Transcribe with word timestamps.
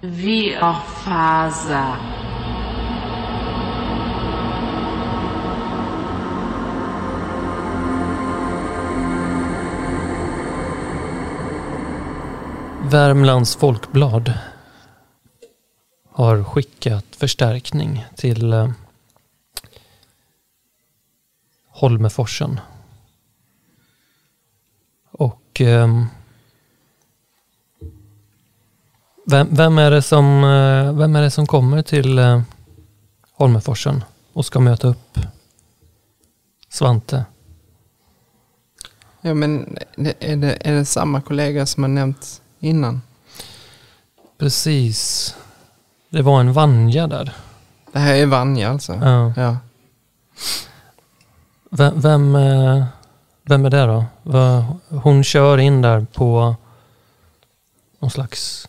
Viofaza. 0.00 1.96
Värmlands 12.90 13.56
Folkblad 13.56 14.32
har 16.12 16.44
skickat 16.44 17.16
förstärkning 17.16 18.04
till 18.16 18.52
eh, 18.52 18.70
Holmeforsen. 21.68 22.60
Och 25.10 25.60
ehm, 25.60 26.06
vem, 29.30 29.48
vem, 29.50 29.78
är 29.78 29.90
det 29.90 30.02
som, 30.02 30.44
eh, 30.44 30.92
vem 30.92 31.16
är 31.16 31.22
det 31.22 31.30
som 31.30 31.46
kommer 31.46 31.82
till 31.82 32.18
eh, 32.18 32.40
Holmeforsen 33.32 34.04
och 34.32 34.46
ska 34.46 34.60
möta 34.60 34.88
upp 34.88 35.18
Svante? 36.68 37.24
Ja, 39.20 39.34
men 39.34 39.78
är 40.20 40.36
det, 40.36 40.58
är 40.60 40.72
det 40.72 40.84
samma 40.84 41.20
kollega 41.20 41.66
som 41.66 41.82
har 41.82 41.88
nämnts 41.88 42.42
innan? 42.60 43.02
Precis. 44.38 45.34
Det 46.10 46.22
var 46.22 46.40
en 46.40 46.52
Vanja 46.52 47.06
där. 47.06 47.32
Det 47.92 47.98
här 47.98 48.14
är 48.14 48.26
Vanja 48.26 48.70
alltså? 48.70 48.92
Ja. 48.92 49.32
Ja. 49.36 49.56
Vem, 51.70 52.00
vem, 52.00 52.34
eh, 52.34 52.84
vem 53.42 53.64
är 53.64 53.70
det 53.70 53.86
då? 53.86 54.04
Hon 54.88 55.24
kör 55.24 55.58
in 55.58 55.82
där 55.82 56.06
på 56.12 56.56
någon 57.98 58.10
slags 58.10 58.68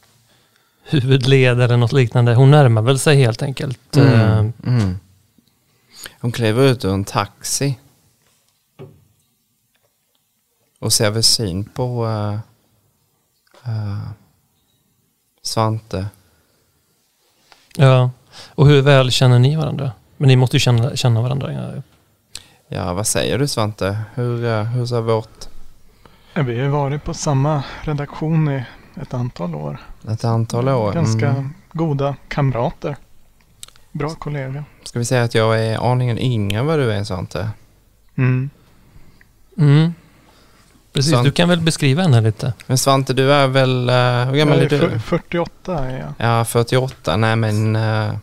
huvudled 0.89 1.61
eller 1.61 1.77
något 1.77 1.91
liknande. 1.91 2.35
Hon 2.35 2.51
närmar 2.51 2.81
väl 2.81 2.99
sig 2.99 3.15
helt 3.17 3.41
enkelt. 3.41 3.97
Eh, 3.97 4.03
Mm. 4.39 4.53
Mm. 4.67 4.99
Hon 6.21 6.31
kliver 6.31 6.63
ut 6.63 6.85
ur 6.85 6.93
en 6.93 7.03
taxi. 7.05 7.77
Och 10.79 10.93
ser 10.93 11.09
väl 11.11 11.23
syn 11.23 11.63
på 11.63 12.05
eh, 12.07 12.33
eh, 13.73 14.09
Svante. 15.41 16.05
Ja. 17.75 18.11
Och 18.55 18.67
hur 18.67 18.81
väl 18.81 19.11
känner 19.11 19.39
ni 19.39 19.55
varandra? 19.55 19.91
Men 20.17 20.27
ni 20.27 20.35
måste 20.35 20.55
ju 20.55 20.59
känna, 20.59 20.95
känna 20.95 21.21
varandra. 21.21 21.53
Ja. 21.53 21.81
Ja, 22.67 22.93
vad 22.93 23.07
säger 23.07 23.37
du 23.39 23.47
Svante? 23.47 23.97
Hur, 24.13 24.45
eh, 24.45 24.63
hur 24.63 24.85
ser 24.85 25.01
vårt 25.01 25.47
Ja, 26.33 26.41
Vi 26.41 26.59
har 26.59 26.69
varit 26.69 27.03
på 27.03 27.13
samma 27.13 27.63
redaktion 27.81 28.51
i 28.51 28.63
ett 29.01 29.13
antal 29.13 29.55
år. 29.55 29.79
ett 30.09 30.23
antal 30.23 30.69
år? 30.69 30.93
Ganska 30.93 31.29
Mm. 31.29 31.53
goda 31.71 32.15
kamrater. 32.27 32.95
Bra 33.91 34.09
kollega. 34.09 34.63
Ska 34.83 34.99
vi 34.99 35.05
säga 35.05 35.23
att 35.23 35.35
jag 35.35 35.59
är 35.65 35.91
aningen 35.91 36.19
yngre 36.19 36.59
än 36.59 36.65
vad 36.65 36.79
du 36.79 36.91
är 36.91 37.03
Svante? 37.03 37.49
Mm. 38.15 38.49
Mm. 39.57 39.93
Precis, 40.93 41.11
Sant. 41.11 41.25
du 41.25 41.31
kan 41.31 41.49
väl 41.49 41.61
beskriva 41.61 42.01
henne 42.01 42.21
lite? 42.21 42.53
Men 42.67 42.77
Svante, 42.77 43.13
du 43.13 43.33
är 43.33 43.47
väl, 43.47 43.89
uh, 43.89 44.29
hur 44.31 44.37
gammal 44.37 44.57
Jag 44.63 44.71
är 44.73 44.83
är 44.83 44.89
du? 44.89 44.89
fyr- 44.89 44.99
48 44.99 45.79
är 45.85 45.99
jag. 45.99 46.13
Ja, 46.29 46.45
48. 46.45 47.17
Nej 47.17 47.35
men 47.35 47.75
uh, 47.75 48.13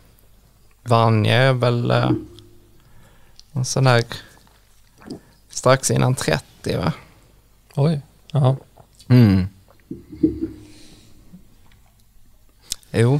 Vanja 0.83 1.33
är 1.35 1.53
väl 1.53 1.91
uh, 1.91 2.11
en 3.51 3.65
sån 3.65 3.83
där 3.83 4.03
strax 5.49 5.91
innan 5.91 6.15
30 6.15 6.77
va? 6.77 6.93
Oj. 7.75 8.01
Ja. 8.31 8.55
Mm. 9.09 9.47
Jo, 12.99 13.19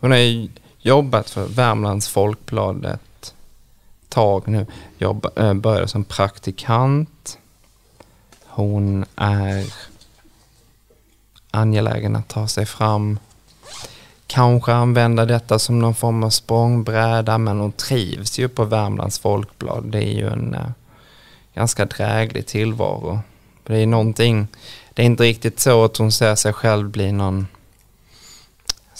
hon 0.00 0.10
har 0.10 0.18
ju 0.18 0.48
jobbat 0.78 1.30
för 1.30 1.46
Värmlands 1.46 2.08
Folkblad 2.08 2.84
ett 2.84 3.34
tag 4.08 4.48
nu. 4.48 4.66
Jobb, 4.98 5.26
eh, 5.36 5.54
började 5.54 5.88
som 5.88 6.04
praktikant. 6.04 7.38
Hon 8.46 9.04
är 9.16 9.64
angelägen 11.50 12.16
att 12.16 12.28
ta 12.28 12.48
sig 12.48 12.66
fram. 12.66 13.18
Kanske 14.26 14.72
använda 14.72 15.24
detta 15.24 15.58
som 15.58 15.78
någon 15.78 15.94
form 15.94 16.22
av 16.22 16.30
språngbräda 16.30 17.38
men 17.38 17.60
hon 17.60 17.72
trivs 17.72 18.38
ju 18.38 18.48
på 18.48 18.64
Värmlands 18.64 19.18
Folkblad. 19.18 19.84
Det 19.84 20.04
är 20.04 20.12
ju 20.12 20.28
en 20.28 20.54
eh, 20.54 20.70
ganska 21.54 21.84
dräglig 21.84 22.46
tillvaro. 22.46 23.20
Det 23.66 23.76
är 23.76 23.86
någonting, 23.86 24.48
det 24.94 25.02
är 25.02 25.06
inte 25.06 25.22
riktigt 25.22 25.60
så 25.60 25.84
att 25.84 25.96
hon 25.96 26.12
ser 26.12 26.34
sig 26.34 26.52
själv 26.52 26.90
bli 26.90 27.12
någon 27.12 27.46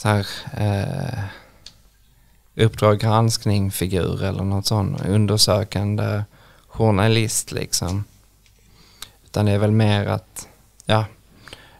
så 0.00 0.08
här 0.08 0.26
eh, 0.56 1.24
Uppdrag 2.64 2.98
granskning-figur 2.98 4.24
eller 4.24 4.44
något 4.44 4.66
sånt 4.66 5.06
undersökande 5.06 6.22
journalist 6.68 7.52
liksom. 7.52 8.04
Utan 9.24 9.46
det 9.46 9.52
är 9.52 9.58
väl 9.58 9.70
mer 9.70 10.06
att, 10.06 10.48
ja, 10.84 11.04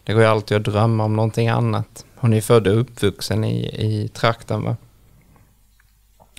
det 0.04 0.12
går 0.12 0.22
ju 0.22 0.28
alltid 0.28 0.56
att 0.56 0.64
drömma 0.64 1.04
om 1.04 1.16
någonting 1.16 1.48
annat. 1.48 2.04
Hon 2.16 2.32
är 2.32 2.41
född 2.41 2.66
och 2.66 2.80
uppvuxen 2.80 3.44
i, 3.44 3.66
i 3.66 4.09
trakten 4.09 4.62
va. 4.62 4.76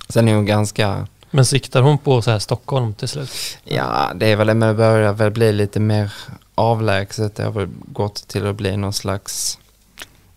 Sen 0.08 0.28
är 0.28 0.34
hon 0.34 0.46
ganska, 0.46 1.06
Men 1.30 1.44
siktar 1.44 1.82
hon 1.82 1.98
på 1.98 2.22
så 2.22 2.30
här 2.30 2.38
Stockholm 2.38 2.94
till 2.94 3.08
slut? 3.08 3.58
ja 3.64 4.12
det 4.14 4.26
är 4.26 4.36
väl, 4.36 4.46
men 4.54 4.68
det 4.68 4.74
börjar 4.74 5.12
väl 5.12 5.30
bli 5.30 5.52
lite 5.52 5.80
mer 5.80 6.12
avlägset. 6.54 7.34
Det 7.34 7.44
har 7.44 7.52
väl 7.52 7.68
gått 7.86 8.28
till 8.28 8.46
att 8.46 8.56
bli 8.56 8.76
någon 8.76 8.92
slags 8.92 9.58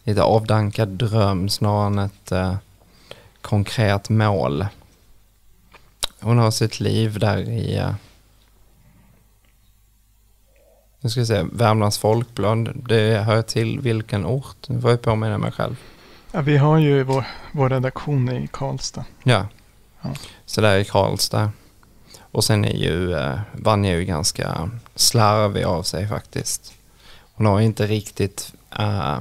lite 0.06 0.24
avdankad 0.24 0.90
dröm 0.90 1.50
snarare 1.50 1.88
än 1.88 2.00
ett 2.00 2.32
eh, 2.32 2.56
konkret 3.42 4.10
mål. 4.10 4.66
Hon 6.20 6.38
har 6.38 6.52
sitt 6.52 6.80
liv 6.80 7.20
där 7.20 7.38
i, 7.38 7.78
eh, 7.78 7.94
nu 11.00 11.10
ska 11.10 11.20
vi 11.20 11.26
se, 11.26 11.44
Värmlands 11.52 11.98
Folkblad. 11.98 12.84
Det 12.88 13.18
hör 13.18 13.42
till 13.42 13.80
vilken 13.80 14.26
ort? 14.26 14.70
Nu 14.70 14.82
får 14.82 14.90
jag 14.90 15.02
påminna 15.02 15.38
mig 15.38 15.52
själv. 15.52 15.76
Ja, 16.32 16.42
vi 16.42 16.58
har 16.58 16.78
ju 16.78 17.04
vår, 17.04 17.26
vår 17.52 17.70
redaktion 17.70 18.30
i 18.30 18.48
Karlstad. 18.52 19.06
Ja. 19.24 19.48
Ja. 20.02 20.10
Så 20.46 20.62
där 20.62 20.78
i 20.78 20.86
Karlstad. 20.86 21.52
Och 22.20 22.44
sen 22.44 22.66
är 22.66 22.76
ju 22.76 23.14
eh, 23.14 23.40
Vanja 23.54 23.96
ju 23.96 24.06
ganska 24.06 24.70
slarvig 24.96 25.64
av 25.64 25.84
sig 25.84 26.08
faktiskt. 26.08 26.74
Hon 27.34 27.46
har 27.46 27.62
inte 27.62 27.88
riktigt 27.88 28.54
eh, 28.80 29.20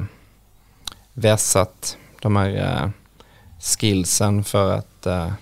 vässat 1.14 1.96
de 2.22 2.36
här 2.36 2.56
eh, 2.56 2.90
skillsen 3.60 4.44
för 4.44 4.72
att 4.72 5.06
eh, 5.06 5.32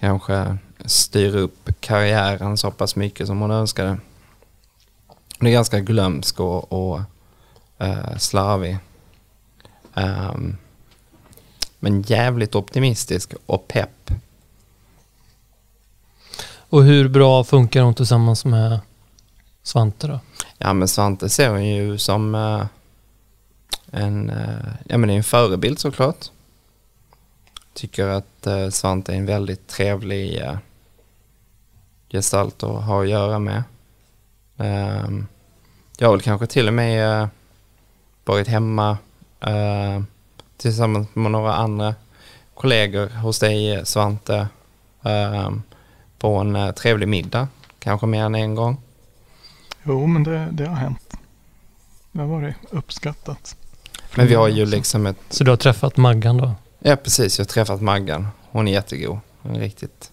kanske 0.00 0.58
styra 0.84 1.38
upp 1.38 1.70
karriären 1.80 2.56
så 2.56 2.70
pass 2.70 2.96
mycket 2.96 3.26
som 3.26 3.40
hon 3.40 3.50
önskade. 3.50 3.98
Hon 5.38 5.48
är 5.48 5.52
ganska 5.52 5.80
glömsk 5.80 6.40
och, 6.40 6.72
och 6.72 7.00
eh, 7.78 8.16
slarvig. 8.18 8.78
Ehm, 9.94 10.56
men 11.78 12.02
jävligt 12.02 12.54
optimistisk 12.54 13.34
och 13.46 13.68
pepp. 13.68 14.10
Och 16.74 16.84
hur 16.84 17.08
bra 17.08 17.44
funkar 17.44 17.82
hon 17.82 17.94
tillsammans 17.94 18.44
med 18.44 18.80
Svante 19.62 20.06
då? 20.06 20.20
Ja 20.58 20.72
men 20.72 20.88
Svante 20.88 21.28
ser 21.28 21.50
hon 21.50 21.64
ju 21.64 21.98
som 21.98 22.34
eh, 22.34 22.66
en, 23.94 24.30
eh, 24.30 24.74
ja 24.84 24.98
men 24.98 25.10
en 25.10 25.24
förebild 25.24 25.78
såklart. 25.78 26.30
Tycker 27.74 28.06
att 28.06 28.46
eh, 28.46 28.68
Svante 28.68 29.12
är 29.12 29.16
en 29.16 29.26
väldigt 29.26 29.66
trevlig 29.66 30.40
eh, 30.40 30.56
gestalt 32.10 32.62
att 32.62 32.84
ha 32.84 33.02
att 33.02 33.08
göra 33.08 33.38
med. 33.38 33.62
Ehm, 34.56 35.26
jag 35.96 36.08
har 36.08 36.12
väl 36.12 36.22
kanske 36.22 36.46
till 36.46 36.68
och 36.68 36.74
med 36.74 37.28
varit 38.24 38.48
hemma 38.48 38.98
tillsammans 40.56 41.08
med 41.14 41.30
några 41.30 41.54
andra 41.54 41.94
kollegor 42.54 43.08
hos 43.08 43.38
dig 43.38 43.86
Svante 43.86 44.48
ehm, 45.02 45.62
på 46.18 46.36
en 46.36 46.74
trevlig 46.74 47.08
middag. 47.08 47.48
Kanske 47.78 48.06
mer 48.06 48.24
än 48.24 48.34
en 48.34 48.54
gång. 48.54 48.80
Jo, 49.82 50.06
men 50.06 50.24
det, 50.24 50.48
det 50.52 50.66
har 50.66 50.76
hänt. 50.76 51.16
Det 52.12 52.20
har 52.20 52.28
varit 52.28 52.54
uppskattat. 52.70 53.56
Men 54.16 54.26
vi 54.26 54.34
har 54.34 54.48
ju 54.48 54.66
liksom 54.66 55.06
ett 55.06 55.16
Så 55.28 55.44
du 55.44 55.50
har 55.50 55.56
träffat 55.56 55.96
Maggan 55.96 56.36
då? 56.36 56.52
Ja, 56.78 56.96
precis. 56.96 57.38
Jag 57.38 57.44
har 57.44 57.48
träffat 57.48 57.80
Maggan. 57.80 58.28
Hon 58.50 58.68
är 58.68 58.72
jättegod. 58.72 59.18
Hon 59.42 59.56
är 59.56 59.60
riktigt... 59.60 60.10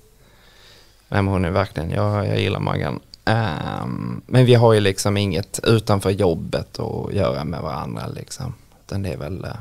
Nej, 1.09 1.21
men 1.21 1.27
hon 1.33 1.45
är 1.45 1.49
verkligen... 1.49 1.89
Jag, 1.89 2.27
jag 2.27 2.39
gillar 2.39 2.59
Maggan. 2.59 2.99
Ehm, 3.25 4.21
men 4.25 4.45
vi 4.45 4.53
har 4.53 4.73
ju 4.73 4.79
liksom 4.79 5.17
inget 5.17 5.59
utanför 5.63 6.09
jobbet 6.09 6.79
att 6.79 7.13
göra 7.13 7.43
med 7.43 7.61
varandra 7.61 8.07
liksom. 8.07 8.53
Utan 8.85 9.03
det 9.03 9.09
är 9.09 9.17
väl... 9.17 9.45
eh, 9.45 9.51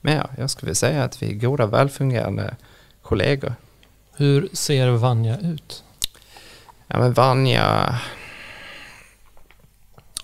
men 0.00 0.16
ja, 0.16 0.28
jag 0.38 0.50
skulle 0.50 0.66
vilja 0.66 0.74
säga 0.74 1.04
att 1.04 1.22
vi 1.22 1.30
är 1.30 1.34
goda, 1.34 1.66
välfungerande 1.66 2.56
kollegor. 3.02 3.54
Hur 4.16 4.48
ser 4.52 4.88
Vanja 4.88 5.38
ut? 5.38 5.84
Ja, 6.86 6.98
men 6.98 7.12
Vanja... 7.12 7.98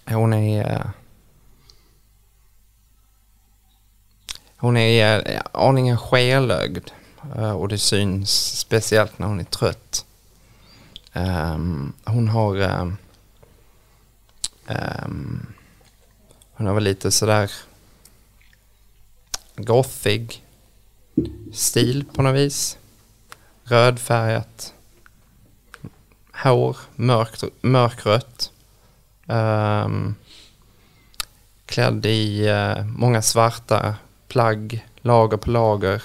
Hon 0.07 0.33
är... 0.33 0.91
Hon 4.65 4.77
är 4.77 5.31
eh, 5.31 5.41
aningen 5.53 5.99
skelögd 5.99 6.91
eh, 7.37 7.51
och 7.51 7.69
det 7.69 7.79
syns 7.79 8.59
speciellt 8.59 9.19
när 9.19 9.27
hon 9.27 9.41
är 9.41 9.45
trött. 9.45 10.07
Um, 11.13 11.93
hon 12.05 12.29
har 12.29 12.57
um, 12.63 12.97
hon 16.53 16.67
har 16.67 16.75
väl 16.75 16.85
lite 16.85 17.11
sådär 17.11 17.51
gothig 19.57 20.45
stil 21.53 22.05
på 22.15 22.23
något 22.23 22.35
vis. 22.35 22.79
Rödfärgat 23.65 24.75
hår, 26.33 26.77
mörkt, 26.95 27.45
mörkrött. 27.61 28.53
Um, 29.27 30.15
klädd 31.67 32.07
i 32.07 32.49
uh, 32.49 32.85
många 32.85 33.23
svarta 33.23 33.97
plagg, 34.35 34.87
lager 34.97 35.37
på 35.37 35.51
lager. 35.51 36.03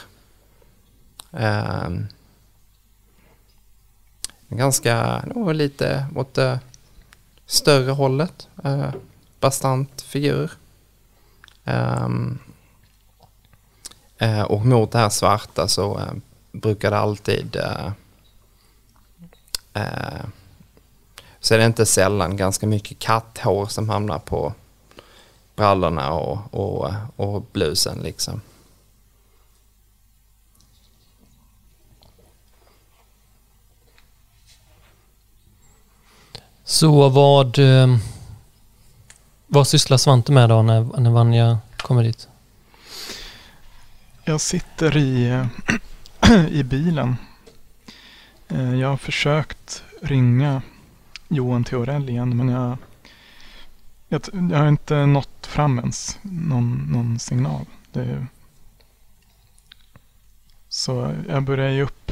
Um, 1.32 2.08
ganska, 4.50 5.24
nog 5.36 5.54
lite 5.54 6.06
åt 6.16 6.34
det 6.34 6.60
större 7.46 7.92
hållet. 7.92 8.48
Uh, 8.66 8.94
bastant 9.40 10.02
figur. 10.02 10.52
Um, 11.64 12.40
uh, 14.22 14.42
och 14.42 14.66
mot 14.66 14.92
det 14.92 15.00
här 15.00 15.10
svarta 15.10 15.68
så 15.68 15.98
uh, 15.98 16.14
brukar 16.52 16.92
det 16.92 16.98
alltid 16.98 17.58
så 21.40 21.54
är 21.54 21.58
det 21.58 21.66
inte 21.66 21.86
sällan 21.86 22.38
ganska 22.38 22.68
mycket 22.68 23.00
katthår 23.00 23.66
som 23.66 23.90
hamnar 23.90 24.20
på 24.20 24.54
brallorna 25.60 26.14
och, 26.14 26.54
och, 26.54 26.92
och 27.16 27.46
blusen 27.52 28.00
liksom. 28.00 28.42
Så 36.64 37.10
vad, 37.10 37.60
eh, 37.60 37.98
vad 39.48 39.68
sysslar 39.68 39.98
Svante 39.98 40.32
med 40.32 40.50
då 40.50 40.62
när, 40.62 41.00
när 41.00 41.10
Vanja 41.12 41.60
kommer 41.78 42.04
dit? 42.04 42.28
Jag 44.24 44.42
sitter 44.42 44.98
i, 44.98 45.46
i 46.50 46.64
bilen. 46.64 47.16
Eh, 48.48 48.76
jag 48.76 48.88
har 48.88 48.98
försökt 48.98 49.84
ringa 50.02 50.62
Johan 51.28 51.64
Theorell 51.64 52.10
igen 52.10 52.38
men 52.38 52.50
jag, 52.50 52.78
jag, 54.10 54.22
jag 54.52 54.58
har 54.58 54.68
inte 54.68 55.06
nått 55.06 55.48
fram 55.48 55.80
ens 55.80 56.20
någon, 56.22 56.88
någon 56.92 57.20
signal. 57.20 57.66
Det, 57.94 58.26
så 60.70 61.16
jag 61.30 61.44
börjar 61.44 61.70
ge 61.70 61.82
upp 61.82 62.12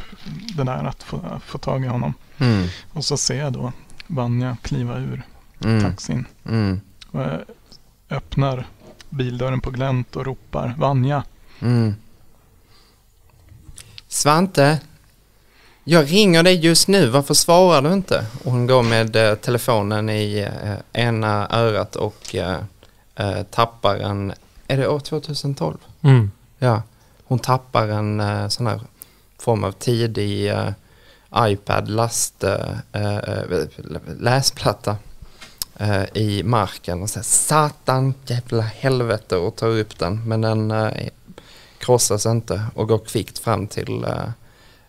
det 0.56 0.64
där 0.64 0.84
att 0.84 1.04
få, 1.04 1.40
få 1.46 1.58
tag 1.58 1.84
i 1.86 1.88
honom. 1.88 2.14
Mm. 2.38 2.68
Och 2.94 3.06
så 3.06 3.18
ser 3.18 3.40
jag 3.40 3.54
då 3.54 3.72
Vanja 4.08 4.58
kliva 4.62 4.98
ur 4.98 5.24
Mm. 5.64 5.82
taxin. 5.82 6.26
Mm. 6.46 6.82
Och 7.12 7.22
jag 7.22 7.42
öppnar 8.10 8.68
bildörren 9.10 9.62
på 9.62 9.72
glänt 9.72 10.16
och 10.16 10.26
ropar 10.26 10.76
Vanja. 10.78 11.24
Mm. 11.60 11.96
Svante, 14.08 14.82
jag 15.90 16.12
ringer 16.12 16.44
dig 16.44 16.56
just 16.56 16.88
nu, 16.88 17.08
varför 17.08 17.34
svarar 17.34 17.82
du 17.82 17.94
inte? 17.94 18.26
Och 18.44 18.52
hon 18.52 18.68
går 18.68 18.84
med 18.84 19.16
eh, 19.16 19.36
telefonen 19.36 20.10
i 20.10 20.48
eh, 20.64 21.04
ena 21.04 21.48
örat 21.50 21.96
och 21.96 22.36
eh, 22.36 22.58
eh, 23.16 23.44
tappar 23.44 23.96
en, 23.96 24.34
är 24.68 24.78
det 24.78 24.88
år 24.88 25.00
2012? 25.00 25.78
Mm. 26.02 26.32
Ja, 26.60 26.82
hon 27.24 27.40
tappar 27.40 27.88
en 27.88 28.20
eh, 28.20 28.48
sån 28.48 28.68
här 28.68 28.82
form 29.40 29.64
av 29.64 29.72
tidig 29.72 30.50
eh, 30.50 30.70
iPad 31.38 31.90
last 31.90 32.44
läsplatta 34.20 34.98
i 36.14 36.44
marken 36.44 37.02
och 37.02 37.10
säger 37.10 37.24
satan 37.24 38.14
jävla 38.26 38.62
helvete 38.62 39.38
och 39.38 39.56
tar 39.56 39.68
upp 39.68 40.00
den 40.00 40.28
men 40.28 40.42
den 40.42 40.74
krossas 41.78 42.26
inte 42.26 42.64
och 42.76 42.88
går 42.88 43.00
kvickt 43.00 43.40
fram 43.40 43.68
till 43.68 44.06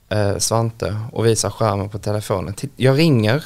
eh, 0.08 0.38
Svante 0.38 0.96
och 1.12 1.26
visar 1.26 1.50
skärmen 1.50 1.88
på 1.88 1.98
telefonen. 1.98 2.54
Jag 2.76 2.98
ringer. 2.98 3.44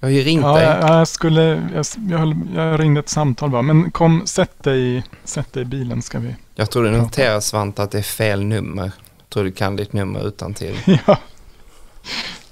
Jag 0.00 0.08
har 0.08 0.12
ju 0.12 0.22
ringt 0.22 0.42
Ja, 0.42 0.56
dig. 0.56 0.64
jag, 0.64 0.90
jag, 0.90 1.08
skulle, 1.08 1.42
jag, 1.74 1.86
jag, 2.10 2.18
höll, 2.18 2.34
jag 2.54 2.80
ringde 2.80 3.00
ett 3.00 3.08
samtal 3.08 3.50
bara. 3.50 3.62
Men 3.62 3.90
kom, 3.90 4.26
sätt 4.26 4.62
dig, 4.62 5.04
sätt 5.24 5.52
dig 5.52 5.62
i 5.62 5.66
bilen 5.66 6.02
ska 6.02 6.18
vi. 6.18 6.36
Jag 6.54 6.70
tror 6.70 6.84
du 6.84 6.90
noterar 6.90 7.40
Svante 7.40 7.82
att 7.82 7.90
det 7.90 7.98
är 7.98 8.02
fel 8.02 8.44
nummer. 8.44 8.92
Jag 9.18 9.28
tror 9.28 9.44
du 9.44 9.52
kan 9.52 9.76
ditt 9.76 9.92
nummer 9.92 10.28
utan 10.28 10.54
till. 10.54 10.76
ja, 11.06 11.18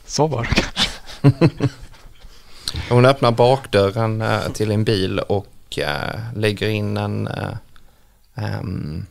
så 0.07 0.27
var 0.27 0.43
det 0.43 0.49
kanske. 0.49 1.69
Hon 2.89 3.05
öppnar 3.07 3.33
bakdörren 3.33 4.23
eh, 4.23 4.49
till 4.53 4.71
en 4.71 4.85
bil 4.85 5.19
och 5.19 5.79
eh, 5.79 6.21
lägger 6.35 6.69
in 6.69 6.97
en 6.97 7.29
eh, 7.29 7.57
ehm, 8.35 9.07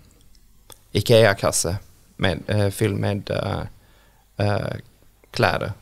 Ikea-kasse 0.92 1.78
med, 2.16 2.74
fylld 2.74 2.98
med 2.98 3.32
eh, 4.38 4.68
kläder 5.32 5.74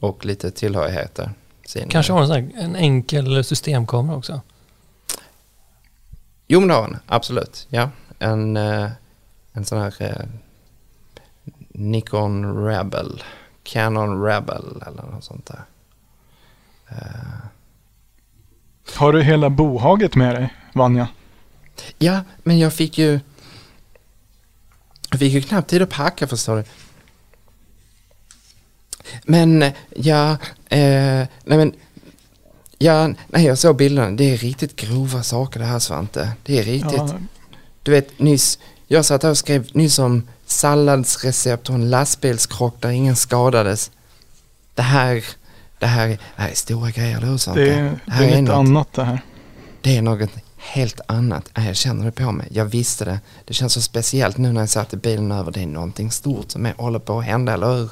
och 0.00 0.24
lite 0.24 0.50
tillhörigheter. 0.50 1.30
Sin, 1.66 1.88
Kanske 1.88 2.12
har 2.12 2.20
en, 2.20 2.26
sån 2.26 2.36
här, 2.36 2.50
en 2.56 2.76
enkel 2.76 3.44
systemkamera 3.44 4.16
också. 4.16 4.40
Jo 6.46 6.60
men 6.60 6.68
det 6.68 6.74
har 6.74 6.82
hon, 6.82 6.96
absolut. 7.06 7.66
Ja. 7.70 7.90
En, 8.18 8.56
eh, 8.56 8.90
en 9.52 9.64
sån 9.64 9.78
här 9.78 9.94
eh, 10.02 10.26
Nikon 11.68 12.64
Rebel, 12.64 13.22
Canon 13.62 14.22
Rebel 14.24 14.82
eller 14.86 15.02
något 15.02 15.24
sånt 15.24 15.46
där. 15.46 15.64
Eh, 16.88 17.36
Har 18.96 19.12
du 19.12 19.22
hela 19.22 19.50
bohaget 19.50 20.14
med 20.14 20.34
dig, 20.34 20.54
Vanja? 20.74 21.08
Ja, 21.98 22.20
men 22.42 22.58
jag 22.58 22.72
fick 22.72 22.98
ju... 22.98 23.20
Jag 25.10 25.18
fick 25.18 25.32
ju 25.32 25.42
knappt 25.42 25.70
tid 25.70 25.82
att 25.82 25.90
packa 25.90 26.26
förstår 26.26 26.56
du. 26.56 26.64
Men 29.24 29.64
ja, 29.96 30.30
eh, 30.68 30.78
nej 31.44 31.58
men... 31.58 31.72
Ja, 32.82 33.08
nej 33.28 33.44
jag 33.44 33.58
såg 33.58 33.76
bilderna. 33.76 34.10
Det 34.10 34.24
är 34.32 34.36
riktigt 34.36 34.76
grova 34.76 35.22
saker 35.22 35.60
det 35.60 35.66
här 35.66 35.78
Svante. 35.78 36.30
Det 36.42 36.58
är 36.58 36.62
riktigt. 36.62 36.92
Ja, 36.96 37.10
Du 37.82 37.90
vet 37.90 38.18
nyss, 38.18 38.58
jag 38.86 39.04
satt 39.04 39.22
här 39.22 39.30
och 39.30 39.38
skrev 39.38 39.68
nyss 39.72 39.98
om 39.98 40.28
salladsrecept 40.46 41.68
och 41.68 41.74
en 41.74 41.90
lastbilskrock 41.90 42.74
där 42.80 42.90
ingen 42.90 43.16
skadades. 43.16 43.90
Det 44.74 44.82
här, 44.82 45.24
det 45.78 45.86
här, 45.86 46.08
det 46.08 46.18
här 46.36 46.48
är 46.50 46.54
stora 46.54 46.90
grejer, 46.90 47.20
hur 47.20 47.36
Svante? 47.36 47.60
det, 47.60 47.70
är- 47.74 48.00
det 48.06 48.12
här 48.12 48.22
är 48.24 48.28
lite 48.28 48.40
något- 48.42 48.54
annat 48.68 48.92
det 48.92 49.04
här. 49.04 49.22
det 49.80 49.96
är 49.96 50.02
något 50.02 50.30
helt 50.56 51.00
annat. 51.06 51.50
Jag 51.54 51.76
känner 51.76 52.04
det 52.04 52.12
på 52.12 52.32
mig. 52.32 52.48
Jag 52.50 52.64
visste 52.64 53.04
det. 53.04 53.20
Det 53.44 53.54
känns 53.54 53.72
så 53.72 53.80
speciellt 53.82 54.36
nu 54.38 54.52
när 54.52 54.60
jag 54.60 54.68
satt 54.70 54.92
i 54.94 54.96
bilen 54.96 55.32
över. 55.32 55.52
Det 55.52 55.62
är 55.62 55.66
någonting 55.66 56.10
stort 56.10 56.50
som 56.50 56.66
är, 56.66 56.74
håller 56.78 56.98
på 56.98 57.18
att 57.18 57.24
hända, 57.24 57.52
eller 57.54 57.74
hur? 57.76 57.88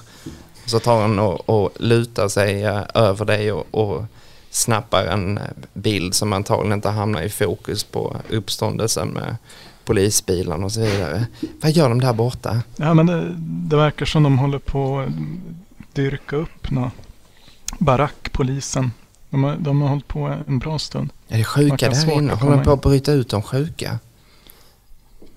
Så 0.69 0.79
tar 0.79 1.01
han 1.01 1.19
och, 1.19 1.49
och 1.49 1.71
lutar 1.79 2.29
sig 2.29 2.65
eh, 2.65 2.83
över 2.95 3.25
dig 3.25 3.53
och, 3.53 3.67
och 3.71 4.05
snappar 4.51 5.05
en 5.05 5.39
eh, 5.39 5.45
bild 5.73 6.15
som 6.15 6.33
antagligen 6.33 6.73
inte 6.73 6.89
hamnar 6.89 7.23
i 7.23 7.29
fokus 7.29 7.85
på 7.85 8.17
uppståndelsen 8.31 9.09
med 9.09 9.37
polisbilen 9.85 10.65
och 10.65 10.73
så 10.73 10.81
vidare. 10.81 11.27
Vad 11.61 11.71
gör 11.71 11.89
de 11.89 12.01
där 12.01 12.13
borta? 12.13 12.63
Ja, 12.77 12.95
men 12.95 13.07
det, 13.07 13.35
det 13.39 13.77
verkar 13.77 14.07
som 14.07 14.23
de 14.23 14.39
håller 14.39 14.59
på 14.59 14.99
att 14.99 15.13
dyrka 15.93 16.37
upp 16.37 16.71
nå 16.71 16.91
barackpolisen. 17.79 18.91
De 19.31 19.45
har, 19.45 19.57
de 19.57 19.83
har 19.83 19.89
hållit 19.89 20.09
på 20.09 20.37
en 20.49 20.59
bra 20.59 20.79
stund. 20.79 21.11
Är 21.29 21.39
det 21.39 21.45
sjuka 21.45 21.91
där 21.91 22.13
inne? 22.13 22.35
Håller 22.35 22.57
de 22.57 22.65
på 22.65 22.73
att 22.73 22.83
bryta 22.83 23.13
ut 23.13 23.29
de 23.29 23.43
sjuka? 23.43 23.99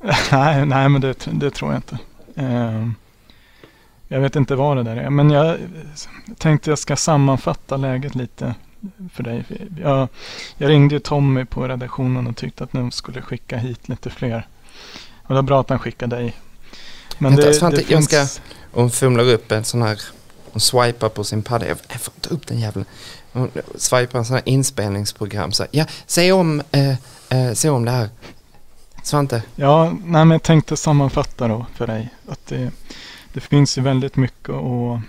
nej, 0.32 0.66
nej, 0.66 0.90
men 0.90 1.02
det, 1.02 1.28
det 1.32 1.52
tror 1.52 1.72
jag 1.72 1.78
inte. 1.78 1.98
Eh, 2.36 2.90
jag 4.12 4.20
vet 4.22 4.36
inte 4.36 4.56
vad 4.56 4.77
det 4.77 4.84
där 4.84 4.96
är. 4.96 5.10
Men 5.10 5.30
jag 5.32 5.58
tänkte 6.38 6.70
jag 6.70 6.80
ska 6.80 6.96
sammanfatta 6.96 7.77
läget 7.77 8.15
lite 8.15 8.56
för 9.13 9.24
dig. 9.24 9.44
Jag, 9.82 10.08
jag 10.58 10.70
ringde 10.70 10.96
ju 10.96 11.00
Tommy 11.00 11.46
på 11.46 11.68
redaktionen 11.68 12.27
och 12.27 12.36
tyckte 12.38 12.63
att 12.63 12.72
de 12.72 12.91
skulle 12.91 13.22
skicka 13.22 13.58
hit 13.58 13.89
lite 13.89 14.10
fler. 14.10 14.48
Och 15.24 15.27
det 15.27 15.34
var 15.34 15.41
bra 15.41 15.62
att 15.62 15.70
han 15.70 15.80
skickade 15.80 16.15
dig. 16.15 16.34
Men 17.18 17.32
Vänta, 17.36 17.48
det, 17.48 17.53
Svante, 17.53 17.77
det 17.77 17.82
jag 17.91 18.10
finns... 18.10 18.32
ska- 18.34 18.41
Och 18.74 18.82
hon 18.82 18.91
fumlar 18.91 19.24
upp 19.24 19.51
en 19.51 19.63
sån 19.63 19.82
här, 19.82 20.01
hon 20.51 20.60
swipar 20.62 21.10
på 21.10 21.24
sin 21.24 21.44
padda. 21.44 21.68
Jag 21.68 21.77
jag 21.89 22.01
får 22.01 22.13
inte 22.18 22.30
upp 22.30 22.48
den 22.48 22.60
jäveln. 22.60 22.86
Hon 23.34 23.51
swipar 23.75 24.20
en 24.20 24.25
sån 24.25 24.34
här 24.36 24.44
inspelningsprogram. 24.46 25.51
Så 25.51 25.63
här, 25.63 25.70
ja, 25.74 25.86
säg 26.06 26.32
om, 26.32 26.62
eh, 26.72 26.89
eh, 27.30 27.53
säg 27.53 27.72
om 27.72 27.86
det 27.86 27.91
här. 27.91 28.10
Svante, 29.03 29.44
Ja, 29.56 29.86
nej, 29.91 30.25
men 30.25 30.32
jag 30.32 30.44
tänkte 30.44 30.77
sammanfatta 30.77 31.48
då 31.48 31.65
för 31.75 31.88
dig. 31.88 32.10
Att 32.30 32.46
det, 32.48 32.72
det 33.34 33.40
finns 33.40 33.78
ju 33.78 33.82
väldigt 33.82 34.16
mycket 34.16 34.50
att 34.50 35.02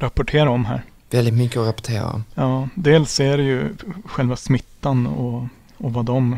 rapportera 0.00 0.50
om 0.50 0.64
här. 0.64 0.82
väldigt 1.10 1.34
mycket 1.34 1.56
att 1.56 1.66
rapportera 1.66 2.06
om. 2.12 2.24
Ja, 2.34 2.68
dels 2.74 3.20
är 3.20 3.36
det 3.36 3.42
ju 3.42 3.74
själva 4.04 4.36
smittan 4.36 5.06
och, 5.06 5.46
och 5.76 5.92
vad 5.92 6.04
de 6.04 6.36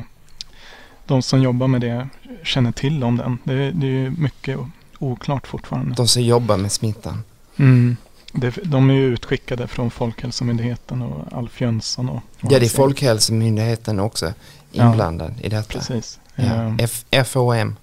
de 1.07 1.23
som 1.23 1.43
jobbar 1.43 1.67
med 1.67 1.81
det 1.81 2.09
känner 2.43 2.73
till 2.73 3.05
om 3.05 3.17
den. 3.17 3.39
Det, 3.45 3.71
det 3.71 3.87
är 3.87 3.91
ju 3.91 4.11
mycket 4.11 4.59
oklart 4.99 5.47
fortfarande. 5.47 5.95
De 5.95 6.09
som 6.09 6.23
jobbar 6.23 6.57
med 6.57 6.73
smittan. 6.73 7.23
Mm. 7.57 7.97
Det, 8.33 8.51
de 8.65 8.91
är 8.91 8.95
ju 8.95 9.05
utskickade 9.07 9.67
från 9.67 9.91
Folkhälsomyndigheten 9.91 11.03
och 11.03 11.33
Alf 11.39 11.61
Jönsson. 11.61 12.09
Och, 12.09 12.17
och 12.17 12.53
Ja, 12.53 12.59
det 12.59 12.67
är 12.67 12.69
Folkhälsomyndigheten 12.69 14.01
också 14.01 14.33
inblandad 14.73 15.35
i 15.43 15.49
detta. 15.49 15.79
Precis. 15.79 16.21
Ja. 16.35 16.77
F- 16.79 17.05
FOM. 17.27 17.77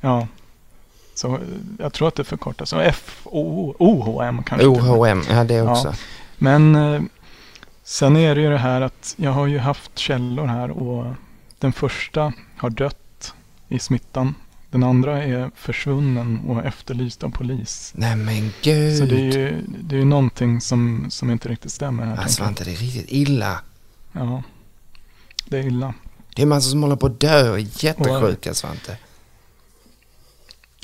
ja. 0.00 0.26
Så 1.18 1.38
jag 1.78 1.92
tror 1.92 2.08
att 2.08 2.14
det 2.14 2.24
förkortas. 2.24 2.72
Och 2.72 2.94
FO, 2.94 3.74
OHM 3.78 4.42
kanske. 4.42 4.66
och. 4.66 4.76
OHM, 4.76 5.22
ja 5.30 5.44
det 5.44 5.54
Ja. 5.54 5.70
också. 5.72 5.94
Men 6.38 6.74
eh, 6.76 7.02
sen 7.84 8.16
är 8.16 8.34
det 8.34 8.40
ju 8.40 8.50
det 8.50 8.58
här 8.58 8.80
att 8.80 9.14
jag 9.16 9.30
har 9.30 9.46
ju 9.46 9.58
haft 9.58 9.98
källor 9.98 10.46
här 10.46 10.70
och 10.70 11.14
den 11.58 11.72
första 11.72 12.32
har 12.56 12.70
dött 12.70 13.34
i 13.68 13.78
smittan. 13.78 14.34
Den 14.70 14.82
andra 14.82 15.22
är 15.24 15.50
försvunnen 15.56 16.40
och 16.48 16.64
efterlyst 16.64 17.22
av 17.24 17.30
polis. 17.30 17.92
Nej 17.96 18.16
men 18.16 18.52
gud. 18.62 18.98
Så 18.98 19.04
det 19.04 19.16
är 19.20 19.32
ju 19.38 19.62
det 19.80 19.94
är 19.94 19.98
ju 19.98 20.04
någonting 20.04 20.60
som, 20.60 21.06
som 21.10 21.30
inte 21.30 21.48
riktigt 21.48 21.72
stämmer 21.72 22.04
här. 22.04 22.14
Ja, 22.16 22.22
jag. 22.22 22.30
Svante, 22.30 22.64
det 22.64 22.70
är 22.70 22.76
riktigt 22.76 23.06
illa. 23.08 23.60
Ja, 24.12 24.42
det 25.48 25.58
är 25.58 25.66
illa. 25.66 25.94
Det 26.36 26.42
är 26.42 26.46
massor 26.46 26.70
som 26.70 26.82
håller 26.82 26.96
på 26.96 27.06
att 27.06 27.20
dö 27.20 27.50
och 27.50 27.58
är 27.58 27.84
jättesjuka 27.84 28.54
Svante. 28.54 28.96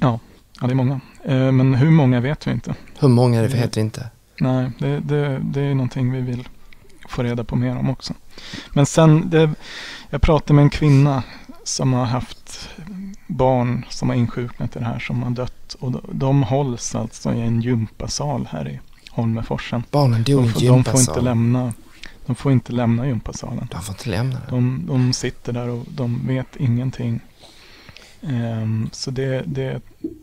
Ja, 0.02 0.18
det 0.60 0.70
är 0.70 0.74
många. 0.74 1.00
Eh, 1.24 1.52
men 1.52 1.74
hur 1.74 1.90
många 1.90 2.20
vet 2.20 2.46
vi 2.46 2.50
inte. 2.50 2.74
Hur 3.00 3.08
många 3.08 3.42
det 3.42 3.48
vet 3.48 3.76
vi 3.76 3.80
inte. 3.80 4.08
Nej, 4.40 4.70
det, 4.78 5.00
det, 5.00 5.38
det 5.44 5.60
är 5.60 5.74
någonting 5.74 6.12
vi 6.12 6.20
vill 6.20 6.48
få 7.08 7.22
reda 7.22 7.44
på 7.44 7.56
mer 7.56 7.76
om 7.76 7.90
också. 7.90 8.14
Men 8.72 8.86
sen, 8.86 9.30
det, 9.30 9.50
jag 10.10 10.22
pratade 10.22 10.54
med 10.54 10.62
en 10.62 10.70
kvinna 10.70 11.22
som 11.64 11.92
har 11.92 12.04
haft 12.04 12.68
barn 13.26 13.84
som 13.88 14.08
har 14.08 14.16
insjuknat 14.16 14.76
i 14.76 14.78
det 14.78 14.84
här 14.84 14.98
som 14.98 15.22
har 15.22 15.30
dött. 15.30 15.76
Och 15.80 15.92
de, 16.12 16.42
hålls 16.42 16.94
alltså 16.94 17.34
i 17.34 17.40
en 17.40 17.60
gympasal 17.60 18.48
här 18.50 18.68
i 18.68 18.80
Holmeforsen. 19.10 19.82
Barnen 19.90 20.22
dog 20.22 20.46
i 20.46 20.48
får- 20.48 20.60
de 20.60 20.66
får 20.68 20.76
inte 20.78 20.90
gympasal. 21.00 21.24
lämna, 21.24 21.72
de 22.26 22.34
får 22.36 22.52
inte 22.52 22.72
lämna 22.72 23.06
gympasalen. 23.06 23.68
De 23.70 23.82
får 23.82 23.94
inte 23.94 24.10
lämna 24.10 24.38
den. 24.40 24.50
De, 24.50 24.86
de 24.86 25.12
sitter 25.12 25.52
där 25.52 25.68
och 25.68 25.84
de 25.88 26.26
vet 26.26 26.56
ingenting. 26.56 27.20
Ehm, 28.22 28.90
så 28.92 29.10
det, 29.10 29.42
det 29.46 29.80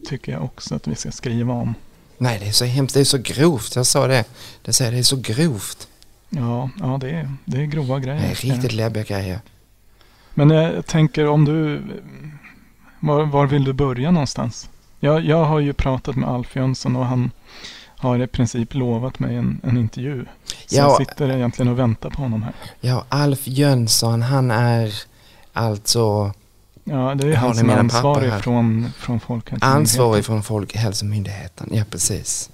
tycker 0.08 0.32
jag 0.32 0.44
också 0.44 0.76
att 0.76 0.88
vi 0.88 0.96
ska 0.96 1.12
skriva 1.12 1.54
om. 1.54 1.74
Nej, 2.18 2.40
det 2.40 2.48
är 2.48 2.52
så 2.52 2.66
hemskt. 2.66 2.94
Det 2.94 3.00
är 3.00 3.04
så 3.04 3.18
grovt. 3.18 3.76
Jag 3.76 3.86
sa 3.86 4.08
det. 4.08 4.26
Det 4.62 4.74
säger 4.74 4.92
det 4.92 4.98
är 4.98 5.04
så 5.04 5.16
grovt. 5.16 5.88
Ja, 6.30 6.70
ja 6.80 6.98
det, 7.02 7.10
är, 7.10 7.32
det 7.46 7.58
är 7.62 7.66
grova 7.66 8.00
grejer. 8.00 8.22
Det 8.22 8.28
är 8.28 8.36
riktigt 8.36 8.72
läbbiga 8.74 9.04
grejer. 9.04 9.40
Men 10.34 10.50
jag 10.50 10.86
tänker 10.86 11.28
om 11.28 11.46
du... 11.46 11.82
Var, 13.00 13.26
var 13.26 13.46
vill 13.48 13.64
du 13.64 13.74
börja 13.74 14.12
någonstans? 14.12 14.70
Jag, 15.00 15.26
jag 15.26 15.46
har 15.46 15.60
ju 15.60 15.74
pratat 15.74 16.16
med 16.16 16.30
Alf 16.30 16.56
Jönsson 16.56 16.96
och 16.96 17.06
han 17.06 17.32
har 17.98 18.20
i 18.24 18.28
princip 18.28 18.74
lovat 18.74 19.20
mig 19.20 19.36
en, 19.36 19.62
en 19.64 19.78
intervju. 19.78 20.26
Så 20.46 20.76
Ja. 20.76 20.82
jag 20.84 20.98
sitter 20.98 21.32
egentligen 21.32 21.72
och 21.72 21.80
väntar 21.80 22.10
på 22.10 22.22
honom 22.22 22.44
här. 22.44 22.54
Ja, 22.82 23.06
Alf 23.10 23.48
Jönsson, 23.48 24.22
han 24.22 24.52
är 24.52 24.94
alltså 25.54 26.34
Ja, 26.90 27.16
det 27.16 27.28
är 27.28 27.36
han 27.36 27.56
som 27.56 27.70
är 27.70 27.78
ansvarig 27.78 28.34
från, 28.34 28.92
från 28.98 29.20
Folkhälsomyndigheten. 29.20 29.80
ansvarig 29.80 30.26
från 30.26 30.44
Folkhälsomyndigheten. 30.44 31.70
Ja, 31.74 31.84
precis. 31.90 32.50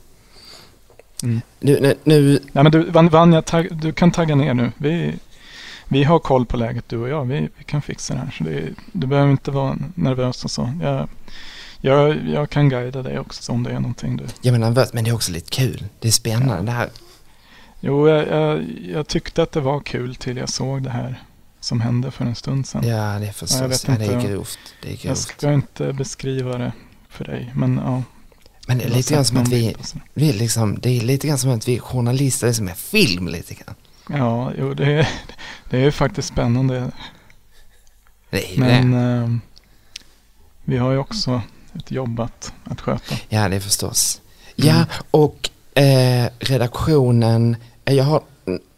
Mm. 1.24 1.42
Nu, 1.60 1.80
nu, 1.82 1.96
nu 2.04 2.40
Nej, 2.52 2.64
men 2.64 2.72
du, 2.72 2.90
Van- 2.90 3.10
Vanja, 3.10 3.42
tagg, 3.42 3.68
du 3.78 3.94
kan 3.94 4.12
tagga 4.12 4.36
ner 4.36 4.54
nu. 4.54 4.72
Vi, 4.78 5.16
vi 5.88 6.04
har 6.04 6.20
koll 6.20 6.46
på 6.46 6.58
läget 6.58 6.90
du 6.90 6.98
och 6.98 7.10
jag. 7.10 7.26
Vi, 7.26 7.50
vi 7.58 7.64
kan 7.64 7.82
fixa 7.82 8.14
det 8.14 8.20
här. 8.20 8.32
Så 8.38 8.44
det, 8.44 8.64
du 8.92 9.08
behöver 9.08 9.32
inte 9.32 9.52
vara 9.52 9.78
nervös 9.96 10.46
och 10.46 10.52
så. 10.52 10.74
Jag, 10.82 11.08
jag, 11.82 12.18
jag 12.28 12.50
kan 12.50 12.70
guida 12.70 13.02
dig 13.04 13.20
också 13.20 13.52
om 13.52 13.64
det 13.64 13.70
är 13.70 13.80
någonting 13.80 14.18
du... 14.18 14.24
jag 14.42 14.52
menar 14.52 14.68
nervös, 14.68 14.94
men 14.94 15.04
det 15.04 15.10
är 15.10 15.16
också 15.16 15.32
lite 15.32 15.50
kul. 15.50 15.86
Det 16.00 16.08
är 16.08 16.12
spännande 16.12 16.64
det 16.64 16.72
här. 16.72 16.90
Jo, 17.80 18.10
jag, 18.10 18.28
jag, 18.28 18.64
jag 18.94 19.08
tyckte 19.08 19.44
att 19.44 19.52
det 19.52 19.60
var 19.62 19.80
kul 19.80 20.16
till 20.16 20.38
jag 20.38 20.50
såg 20.50 20.84
det 20.84 20.90
här 20.90 21.24
som 21.66 21.82
hände 21.82 22.12
för 22.12 22.26
en 22.26 22.36
stund 22.36 22.68
sedan. 22.68 22.88
Ja, 22.88 22.96
det 22.96 23.00
är 23.02 23.20
jag 23.26 23.36
förstås. 23.36 23.86
Ja, 23.88 23.96
det 23.98 24.06
är 24.06 24.22
grovt. 24.28 24.60
Det 24.82 24.88
är 24.88 24.92
jag 24.92 25.00
grovt. 25.00 25.18
ska 25.18 25.54
inte 25.54 25.94
beskriva 25.94 26.58
det 26.58 26.72
för 27.10 27.26
dig, 27.26 27.52
men 27.56 27.82
ja. 27.86 28.04
Men 28.68 28.78
det 28.78 28.84
är 28.84 28.88
jag 28.88 28.98
lite 28.98 29.14
grann 29.14 29.26
som 29.26 29.38
att 29.38 29.48
vi, 29.48 29.76
vi 30.14 30.30
är 30.30 30.34
liksom, 30.34 30.80
det 30.80 30.90
är 30.90 31.02
lite 31.02 31.28
grann 31.28 31.38
som 31.38 31.52
att 31.52 31.68
vi 31.68 31.76
är 31.76 31.80
journalister, 31.80 32.48
är 32.48 32.54
som 32.54 32.68
en 32.68 32.76
film 32.76 33.28
lite 33.28 33.54
grann. 33.54 33.76
Ja, 34.10 34.52
jo, 34.60 34.74
det 34.74 34.94
är, 34.94 35.10
det 35.70 35.78
är 35.78 35.92
faktiskt 35.92 36.28
spännande. 36.28 36.92
Det 38.30 38.56
är 38.56 38.60
Men 38.60 38.92
det. 38.92 39.24
eh, 39.24 39.38
vi 40.66 40.78
har 40.78 40.92
ju 40.92 40.98
också 40.98 41.42
ett 41.74 41.92
jobb 41.92 42.20
att, 42.20 42.54
att 42.64 42.82
sköta. 42.82 43.16
Ja, 43.30 43.50
det 43.50 43.56
är 43.56 43.60
förstås. 43.60 44.22
Mm. 44.58 44.76
Ja, 44.76 44.86
och 45.12 45.50
eh, 45.82 46.30
redaktionen, 46.40 47.56
eh, 47.86 47.94
jag 47.96 48.04
har 48.04 48.18
mm, 48.18 48.35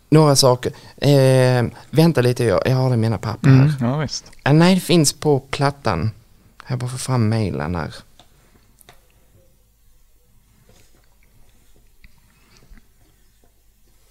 några 0.09 0.35
saker. 0.35 0.71
Eh, 0.97 1.65
vänta 1.89 2.21
lite, 2.21 2.43
jag, 2.43 2.61
jag 2.65 2.75
har 2.75 2.89
det 2.89 2.93
i 2.93 2.97
mina 2.97 3.17
papper 3.17 3.49
här. 3.49 3.55
Mm. 3.55 3.73
Ja, 3.79 3.97
visst. 3.97 4.31
Eh, 4.43 4.53
nej, 4.53 4.75
det 4.75 4.81
finns 4.81 5.13
på 5.13 5.39
plattan. 5.39 6.11
Jag 6.67 6.79
bara 6.79 6.89
får 6.89 6.97
fram 6.97 7.29
mejlen 7.29 7.75
här. 7.75 7.95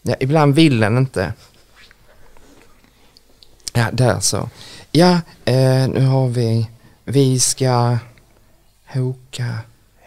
Ja, 0.02 0.14
ibland 0.20 0.54
vill 0.54 0.80
den 0.80 0.98
inte. 0.98 1.32
Ja, 3.72 3.90
där 3.92 4.20
så. 4.20 4.50
Ja, 4.92 5.20
eh, 5.44 5.88
nu 5.88 6.06
har 6.06 6.28
vi, 6.28 6.70
vi 7.04 7.40
ska 7.40 7.98
hoka, 8.86 9.58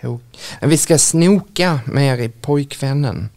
hoka. 0.01 0.37
Vi 0.61 0.77
ska 0.77 0.97
snoka 0.97 1.79
mer 1.85 2.17
i 2.17 2.29
pojkvännen. 2.29 3.29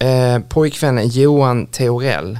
Eh, 0.00 0.38
pojkvännen 0.38 1.08
Johan 1.08 1.66
Teorell. 1.66 2.38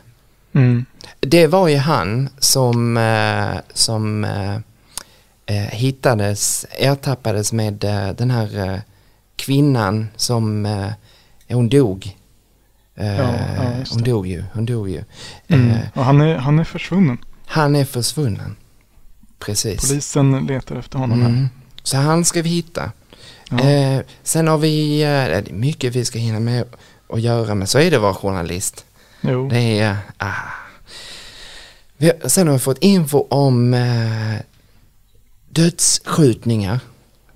Mm. 0.52 0.85
Det 1.21 1.47
var 1.47 1.69
ju 1.69 1.76
han 1.76 2.29
som, 2.38 2.97
eh, 2.97 3.61
som 3.75 4.25
eh, 4.25 4.55
eh, 5.47 5.71
hittades, 5.71 6.67
ertappades 6.71 7.52
med 7.52 7.85
eh, 7.85 8.09
den 8.09 8.31
här 8.31 8.69
eh, 8.69 8.81
kvinnan 9.37 10.09
som, 10.17 10.69
hon 11.49 11.69
dog. 11.69 12.17
Ja, 12.95 13.05
ja, 13.05 13.33
hon 13.90 14.02
dog 14.02 14.26
ju, 14.26 14.45
hon 14.52 14.67
dog 14.67 14.88
ju. 14.88 15.05
Mm. 15.49 15.79
Och 15.95 16.05
han 16.05 16.21
är, 16.21 16.37
han 16.37 16.59
är 16.59 16.64
försvunnen. 16.64 17.19
han 17.47 17.76
är 17.76 17.85
försvunnen. 17.85 18.57
Precis. 19.38 19.88
Polisen 19.88 20.47
letar 20.47 20.76
efter 20.76 20.99
honom 20.99 21.23
här. 21.23 21.29
Mm. 21.29 21.49
Så 21.83 21.97
han 21.97 22.25
ska 22.25 22.43
vi 22.43 22.49
hitta. 22.49 22.93
Ja. 23.50 24.02
Sen 24.23 24.49
har 24.49 24.59
vi, 24.59 25.02
eh, 25.02 25.07
det 25.07 25.50
är 25.50 25.52
mycket 25.52 25.97
vi 25.97 26.05
ska 26.05 26.19
hinna 26.19 26.40
med 26.40 26.64
att 27.12 27.21
göra, 27.21 27.55
men 27.55 27.67
så 27.67 27.79
är 27.79 27.90
det 27.90 27.97
att 27.97 28.02
vara 28.02 28.14
journalist. 28.14 28.85
Jo. 29.21 29.49
Det 29.49 29.79
är, 29.79 29.97
ah. 30.17 30.33
vi, 31.97 32.12
sen 32.25 32.47
har 32.47 32.55
vi 32.55 32.61
fått 32.61 32.79
info 32.79 33.26
om 33.31 33.75
eh, 33.75 34.40
dödsskjutningar. 35.49 36.81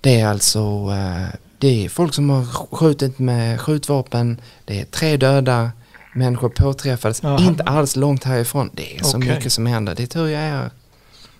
Det 0.00 0.20
är 0.20 0.26
alltså, 0.26 0.60
eh, 0.90 1.38
det 1.58 1.84
är 1.84 1.88
folk 1.88 2.14
som 2.14 2.30
har 2.30 2.44
skjutit 2.76 3.18
med 3.18 3.60
skjutvapen. 3.60 4.40
Det 4.64 4.80
är 4.80 4.84
tre 4.84 5.16
döda 5.16 5.70
människor 6.14 6.48
påträffades, 6.48 7.22
Jaha. 7.22 7.40
inte 7.40 7.62
alls 7.62 7.96
långt 7.96 8.24
härifrån. 8.24 8.70
Det 8.72 8.96
är 8.96 9.02
så 9.02 9.18
mycket 9.18 9.52
som 9.52 9.66
händer. 9.66 9.94
Det 9.94 10.02
är 10.02 10.06
tur 10.06 10.28
jag 10.28 10.42
är. 10.42 10.70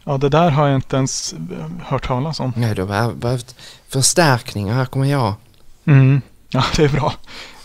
Ja, 0.04 0.18
det 0.18 0.28
där 0.28 0.50
har 0.50 0.66
jag 0.66 0.76
inte 0.76 0.96
ens 0.96 1.32
eh, 1.32 1.38
hört 1.82 2.06
talas 2.06 2.40
om. 2.40 2.52
Nej, 2.56 2.74
du 2.74 2.82
har 2.82 3.12
behövt 3.12 3.54
förstärkningar. 3.88 4.74
Här 4.74 4.84
kommer 4.84 5.06
jag. 5.06 5.34
Mm. 5.84 6.20
Ja, 6.48 6.64
det 6.76 6.84
är 6.84 6.88
bra. 6.88 7.14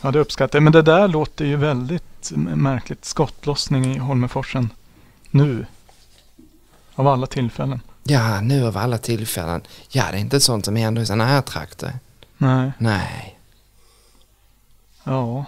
Ja, 0.02 0.12
det 0.12 0.20
uppskattar 0.20 0.58
jag. 0.58 0.64
Men 0.64 0.74
det 0.74 0.82
där 0.82 1.08
låter 1.08 1.46
ju 1.46 1.56
väldigt 1.56 2.32
märkligt. 2.56 3.06
Skottlossning 3.06 3.86
i 3.86 3.98
Holmeforsen 3.98 4.70
nu. 5.32 5.66
Av 6.96 7.08
alla 7.08 7.28
tillfällen. 7.28 7.82
Ja, 8.04 8.42
nu 8.42 8.68
av 8.68 8.78
alla 8.78 8.98
tillfällen. 8.98 9.62
Ja, 9.90 10.04
det 10.12 10.18
är 10.18 10.22
inte 10.22 10.40
sånt 10.40 10.66
som 10.66 10.76
händer 10.76 11.02
i 11.02 11.06
sådana 11.06 11.26
här 11.26 11.42
trakter. 11.42 11.94
Nej. 12.38 12.72
Nej. 12.78 13.40
Ja. 15.04 15.46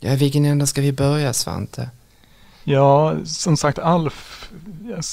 Ja, 0.00 0.14
vilken 0.14 0.44
ända 0.44 0.66
ska 0.66 0.80
vi 0.80 0.92
börja, 0.92 1.32
Svante? 1.32 1.90
Ja, 2.64 3.14
som 3.24 3.56
sagt 3.56 3.78
Alf. 3.78 4.50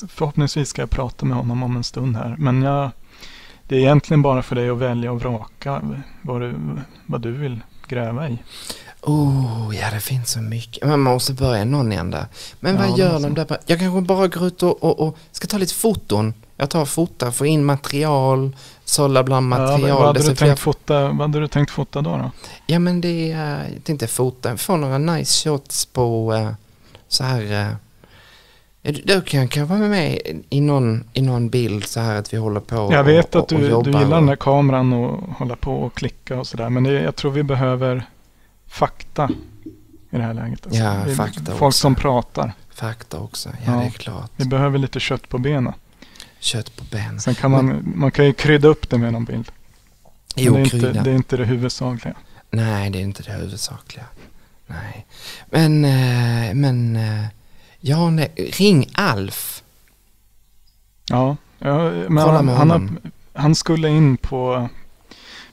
Förhoppningsvis 0.07 0.69
ska 0.69 0.81
jag 0.81 0.89
prata 0.89 1.25
med 1.25 1.37
honom 1.37 1.63
om 1.63 1.75
en 1.75 1.83
stund 1.83 2.15
här. 2.15 2.35
Men 2.37 2.61
jag, 2.61 2.91
det 3.67 3.75
är 3.75 3.79
egentligen 3.79 4.21
bara 4.21 4.43
för 4.43 4.55
dig 4.55 4.69
att 4.69 4.77
välja 4.77 5.11
och 5.11 5.19
vraka 5.19 5.81
vad 6.21 6.41
du, 6.41 6.55
vad 7.05 7.21
du 7.21 7.31
vill 7.31 7.59
gräva 7.95 8.29
i. 8.29 8.37
Oh, 9.01 9.71
ja 9.81 9.89
det 9.93 9.99
finns 9.99 10.31
så 10.31 10.39
mycket. 10.41 10.87
Man 10.87 10.99
måste 10.99 11.33
börja 11.33 11.65
någon 11.65 11.91
ända. 11.91 12.27
Men 12.59 12.75
Ja, 12.75 12.81
vad 12.87 12.99
gör 12.99 13.19
de 13.19 13.33
där? 13.33 13.57
Jag 13.65 13.79
kanske 13.79 14.01
bara 14.01 14.27
går 14.27 14.47
ut 14.47 14.63
och, 14.63 14.83
och, 14.83 14.99
och 14.99 15.17
ska 15.31 15.47
ta 15.47 15.57
lite 15.57 15.73
foton. 15.73 16.33
Jag 16.57 16.69
tar 16.69 16.85
fotar, 16.85 17.31
får 17.31 17.47
in 17.47 17.65
material, 17.65 18.55
sålla 18.85 19.23
bland 19.23 19.53
Ja, 19.53 19.57
vad, 19.57 19.69
material. 19.69 19.97
vad, 19.97 20.07
hade 20.07 20.29
du 20.29 20.35
tänkt 20.35 20.59
fota, 20.59 21.07
vad 21.07 21.21
hade 21.21 21.39
du 21.39 21.47
tänkt 21.47 21.71
fota 21.71 22.01
då? 22.01 22.09
då? 22.17 22.31
Ja 22.65 22.79
men 22.79 23.01
det 23.01 23.31
är, 23.31 23.69
jag 23.73 23.83
tänkte 23.83 24.07
fota, 24.07 24.57
få 24.57 24.77
några 24.77 24.97
nice 24.97 25.49
shots 25.49 25.85
på 25.85 26.33
eh, 26.33 26.51
så 27.07 27.23
här, 27.23 27.51
eh, 27.61 27.75
Du 28.83 29.21
kan, 29.21 29.47
kan 29.47 29.67
vara 29.67 29.79
med 29.79 30.19
i 30.49 30.61
någon, 30.61 31.03
i 31.13 31.21
någon 31.21 31.49
bild 31.49 31.85
så 31.85 31.99
här 31.99 32.15
att 32.15 32.33
vi 32.33 32.37
håller 32.37 32.59
på 32.59 32.89
Jag 32.91 33.03
vet 33.03 33.35
och, 33.35 33.41
att 33.41 33.47
du, 33.49 33.57
du 33.57 33.91
gillar 33.91 34.09
den 34.15 34.25
där 34.25 34.35
kameran 34.35 34.93
och 34.93 35.29
hålla 35.37 35.55
på 35.55 35.75
och 35.75 35.93
klicka 35.95 36.39
och 36.39 36.47
sådär. 36.47 36.69
Men 36.69 36.83
det, 36.83 36.91
jag 36.91 37.15
tror 37.15 37.31
vi 37.31 37.43
behöver 37.43 38.05
fakta 38.67 39.29
i 40.11 40.17
det 40.17 40.23
här 40.23 40.33
läget. 40.33 40.65
alltså. 40.65 40.81
Ja, 40.81 41.05
fakta 41.15 41.45
Folk 41.45 41.61
också. 41.61 41.79
som 41.79 41.95
pratar. 41.95 42.53
Fakta 42.73 43.19
också, 43.19 43.49
ja, 43.49 43.71
Ja. 43.73 43.79
det 43.79 43.85
är 43.85 43.89
klart. 43.89 44.31
Vi 44.35 44.45
behöver 44.45 44.77
lite 44.79 44.99
kött 44.99 45.29
på 45.29 45.37
benen. 45.37 45.73
Kött 46.39 46.75
på 46.77 46.83
ben. 46.91 47.19
Sen 47.19 47.35
kan 47.35 47.51
man, 47.51 47.91
man 47.95 48.11
kan 48.11 48.25
ju 48.25 48.33
krydda 48.33 48.67
upp 48.67 48.89
det 48.89 48.97
med 48.97 49.13
någon 49.13 49.25
bild. 49.25 49.51
Men 50.35 50.43
Jo, 50.43 50.53
det, 50.53 50.61
är 50.61 50.65
krydda. 50.65 50.87
inte, 50.87 51.01
det 51.03 51.11
är 51.11 51.15
inte 51.15 51.37
det 51.37 51.45
huvudsakliga. 51.45 52.15
Nej, 52.51 52.89
det 52.89 52.99
är 52.99 53.03
inte 53.03 53.23
det 53.23 53.31
huvudsakliga. 53.31 54.05
Nej. 54.67 55.05
Men, 55.49 55.85
eh, 55.85 56.53
men, 56.53 56.95
eh, 56.95 57.25
ja, 57.81 58.09
nej. 58.09 58.31
ring 58.35 58.89
Alf. 58.93 59.63
Ja, 61.09 61.37
ja 61.59 61.91
men 62.09 62.17
han, 62.17 62.49
han, 62.49 62.99
han 63.33 63.55
skulle 63.55 63.89
in 63.89 64.17
på, 64.17 64.69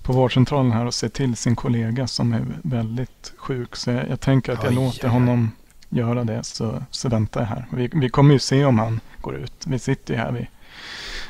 på 0.02 0.12
vårdcentralen 0.12 0.72
här 0.72 0.86
och 0.86 0.94
se 0.94 1.08
till 1.08 1.36
sin 1.36 1.56
kollega 1.56 2.06
som 2.06 2.32
är 2.32 2.46
väldigt 2.62 3.32
sjuk. 3.36 3.76
Så 3.76 3.90
jag, 3.90 4.08
jag 4.08 4.20
tänker 4.20 4.52
att 4.52 4.62
jag 4.62 4.70
Oj, 4.70 4.74
låter 4.74 5.08
oj. 5.08 5.12
honom 5.12 5.50
göra 5.88 6.24
det 6.24 6.44
så, 6.44 6.82
så 6.90 7.08
väntar 7.08 7.40
jag 7.40 7.48
här. 7.48 7.66
Vi, 7.72 7.90
vi 7.92 8.08
kommer 8.08 8.32
ju 8.32 8.38
se 8.38 8.64
om 8.64 8.78
han 8.78 9.00
går 9.20 9.36
ut. 9.36 9.66
Vi 9.66 9.78
sitter 9.78 10.14
ju 10.14 10.20
här 10.20 10.32
vid 10.32 10.46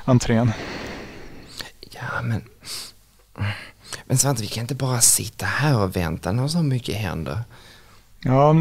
entrén. 0.05 0.52
Ja, 1.81 2.23
men... 2.23 2.43
Men 4.05 4.19
Svante, 4.19 4.43
vi 4.43 4.49
kan 4.49 4.61
inte 4.61 4.75
bara 4.75 5.00
sitta 5.00 5.47
här 5.47 5.83
och 5.83 5.97
vänta 5.97 6.33
när 6.33 6.49
så 6.49 6.62
mycket 6.62 6.97
händer. 6.97 7.40
Ja, 8.21 8.55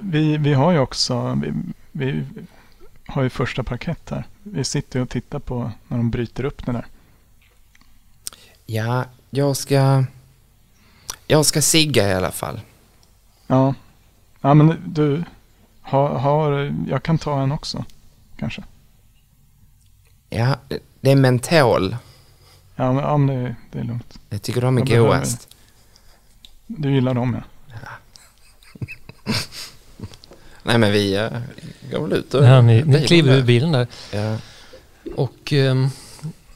vi, 0.00 0.36
vi 0.36 0.54
har 0.54 0.72
ju 0.72 0.78
också 0.78 1.38
vi, 1.42 1.52
vi 1.92 2.24
har 3.06 3.22
ju 3.22 3.30
första 3.30 3.62
parkett 3.62 4.10
här. 4.10 4.24
Vi 4.42 4.64
sitter 4.64 5.00
och 5.00 5.08
tittar 5.10 5.38
på 5.38 5.72
när 5.88 5.96
de 5.96 6.10
bryter 6.10 6.44
upp 6.44 6.66
det 6.66 6.72
där. 6.72 6.86
Ja, 8.66 9.04
jag 9.30 9.56
ska... 9.56 10.04
Jag 11.26 11.46
ska 11.46 11.62
sigga 11.62 12.08
i 12.08 12.14
alla 12.14 12.30
fall. 12.32 12.60
Ja, 13.46 13.74
ja 14.40 14.54
men 14.54 14.76
du 14.86 15.24
har, 15.80 16.08
har, 16.08 16.74
jag 16.88 17.02
kan 17.02 17.18
ta 17.18 17.42
en 17.42 17.52
också 17.52 17.84
kanske. 18.36 18.64
Ja, 20.30 20.56
det- 21.00 21.10
är 21.10 21.16
mentol. 21.16 21.96
Ja, 22.76 22.92
men, 22.92 23.02
ja, 23.04 23.16
men 23.16 23.36
det, 23.44 23.56
det 23.72 23.78
är 23.78 23.84
lugnt. 23.84 24.18
Jag 24.30 24.42
tycker 24.42 24.60
de 24.60 24.78
är 24.78 24.86
godast. 24.86 25.48
Du 26.66 26.94
gillar 26.94 27.14
dem 27.14 27.36
ja. 27.68 27.78
Nej, 30.62 30.78
men 30.78 30.92
vi 30.92 31.18
uh, 31.18 31.30
går 31.90 32.02
väl 32.02 32.12
ut 32.12 32.34
och... 32.34 32.44
Ja, 32.44 32.62
ni, 32.62 32.82
ni 32.82 33.06
kliver 33.06 33.32
där. 33.32 33.38
ur 33.38 33.42
bilen 33.42 33.72
där. 33.72 33.86
Ja. 34.12 34.38
Och 35.16 35.52
ehm, 35.52 35.88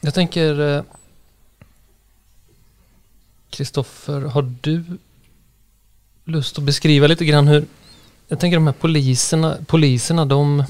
jag 0.01 0.13
tänker... 0.13 0.59
eh, 0.77 0.83
Kristoffer, 3.49 4.21
har 4.21 4.53
du 4.61 4.83
lust 6.23 6.57
att 6.57 6.63
beskriva 6.63 7.07
lite 7.07 7.25
grann 7.25 7.47
hur... 7.47 7.65
Jag 8.27 8.39
tänker 8.39 8.57
de 8.57 8.67
här 8.67 8.73
poliserna, 8.73 9.57
poliserna 9.67 10.25
de 10.25 10.63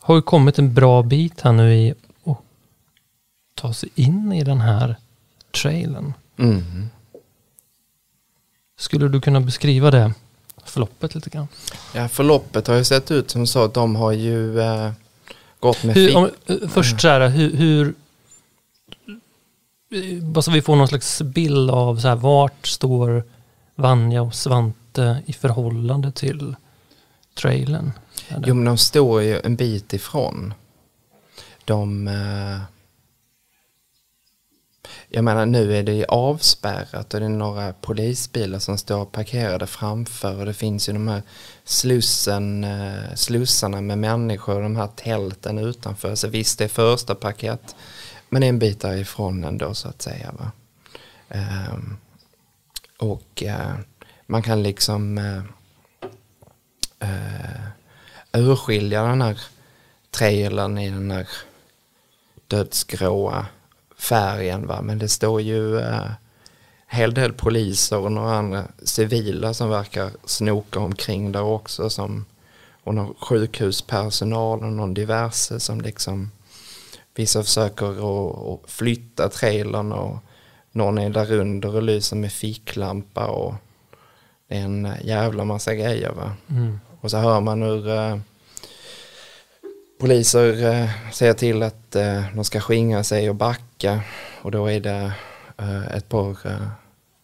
har 0.00 0.14
ju 0.14 0.22
kommit 0.22 0.58
en 0.58 0.74
bra 0.74 1.02
bit 1.02 1.40
här 1.40 1.52
nu 1.52 1.74
i 1.74 1.94
att 2.24 2.38
ta 3.54 3.74
sig 3.74 3.88
in 3.94 4.32
i 4.32 4.44
den 4.44 4.60
här 4.60 4.96
trailern. 5.50 6.14
Mm. 6.36 6.88
Skulle 8.76 9.08
du 9.08 9.20
kunna 9.20 9.40
beskriva 9.40 9.90
det 9.90 10.14
förloppet 10.64 11.14
lite 11.14 11.30
grann? 11.30 11.48
ja, 11.94 12.08
förloppet 12.08 12.66
har 12.66 12.74
ju 12.74 12.84
sett 12.84 13.10
ut 13.10 13.30
som 13.30 13.46
så 13.46 13.64
att 13.64 13.74
de 13.74 13.96
har 13.96 14.12
ju 14.12 14.60
eh, 14.60 14.90
gått 15.60 15.84
med 15.84 15.94
Hur, 15.94 16.16
om, 16.16 16.30
eh, 16.46 16.56
först 16.68 17.00
så 17.00 17.08
här, 17.08 17.28
hur, 17.28 17.56
hur 17.56 17.94
eh, 19.92 20.22
bara 20.22 20.42
så 20.42 20.50
vi 20.50 20.62
får 20.62 20.76
någon 20.76 20.88
slags 20.88 21.22
bild 21.22 21.70
av 21.70 21.96
så 21.96 22.08
här, 22.08 22.16
vart 22.16 22.66
står 22.66 23.24
Vanja 23.74 24.22
och 24.22 24.34
Svante 24.34 25.22
i 25.26 25.32
förhållande 25.32 26.12
till 26.12 26.54
trailern? 27.34 27.92
Jo, 28.28 28.54
men 28.54 28.64
de 28.64 28.78
står 28.78 29.22
ju 29.22 29.40
en 29.44 29.56
bit 29.56 29.92
ifrån. 29.92 30.54
De... 31.64 32.10
Jag 35.14 35.24
menar, 35.24 35.46
nu 35.46 35.76
är 35.76 35.82
det 35.82 35.92
ju 35.92 36.04
avspärrat 36.04 37.14
och 37.14 37.20
det 37.20 37.26
är 37.26 37.30
några 37.30 37.72
polisbilar 37.72 38.58
som 38.58 38.78
står 38.78 39.04
parkerade 39.04 39.66
framför 39.66 40.38
och 40.38 40.46
det 40.46 40.54
finns 40.54 40.88
ju 40.88 40.92
de 40.92 41.08
här 41.08 41.22
slussen, 41.64 42.64
eh, 42.64 43.14
slussarna 43.14 43.80
med 43.80 43.98
människor 43.98 44.56
och 44.56 44.62
de 44.62 44.76
här 44.76 44.88
tälten 44.96 45.58
utanför. 45.58 46.14
Så 46.14 46.28
visst, 46.28 46.58
det 46.58 46.64
är 46.64 46.68
första 46.68 47.14
paket, 47.14 47.76
men 48.28 48.42
en 48.42 48.58
bit 48.58 48.80
därifrån 48.80 49.44
ändå 49.44 49.74
så 49.74 49.88
att 49.88 50.02
säga. 50.02 50.34
Va? 50.38 50.50
Um, 51.28 51.96
och 52.98 53.42
uh, 53.46 53.74
man 54.26 54.42
kan 54.42 54.62
liksom... 54.62 55.18
uh, 55.18 55.42
uh, 57.02 57.68
urskilja 58.32 59.02
den 59.02 59.22
här 59.22 59.40
trailern 60.10 60.78
i 60.78 60.90
den 60.90 61.10
här 61.10 61.28
dödsgråa 62.46 63.46
färgen. 64.02 64.66
Va? 64.66 64.82
Men 64.82 64.98
det 64.98 65.08
står 65.08 65.40
ju 65.40 65.78
eh, 65.78 66.10
hel 66.86 67.14
del 67.14 67.32
poliser 67.32 67.98
och 67.98 68.12
några 68.12 68.34
andra 68.34 68.64
civila 68.82 69.54
som 69.54 69.70
verkar 69.70 70.10
snoka 70.24 70.80
omkring 70.80 71.32
där 71.32 71.42
också. 71.42 71.90
Som, 71.90 72.24
och 72.84 72.94
någon 72.94 73.14
sjukhuspersonal 73.14 74.64
och 74.64 74.72
någon 74.72 74.94
diverse 74.94 75.60
som 75.60 75.80
liksom 75.80 76.30
vissa 77.14 77.42
försöker 77.42 77.86
att, 78.54 78.70
flytta 78.70 79.28
trailern 79.28 79.92
och 79.92 80.16
någon 80.72 80.98
är 80.98 81.10
där 81.10 81.32
under 81.32 81.76
och 81.76 81.82
lyser 81.82 82.16
med 82.16 82.32
ficklampa 82.32 83.26
och 83.26 83.54
det 84.48 84.56
är 84.56 84.64
en 84.64 84.92
jävla 85.02 85.44
massa 85.44 85.74
grejer 85.74 86.12
va. 86.12 86.32
Mm. 86.50 86.80
Och 87.00 87.10
så 87.10 87.16
hör 87.16 87.40
man 87.40 87.62
hur 87.62 87.88
eh, 87.88 88.18
poliser 90.02 90.64
eh, 90.64 90.90
säger 91.12 91.34
till 91.34 91.62
att 91.62 91.96
eh, 91.96 92.24
de 92.34 92.44
ska 92.44 92.60
skingra 92.60 93.04
sig 93.04 93.30
och 93.30 93.34
backa. 93.34 94.00
Och 94.42 94.50
då 94.50 94.66
är 94.66 94.80
det 94.80 95.12
eh, 95.58 95.86
ett 95.86 96.08
par 96.08 96.36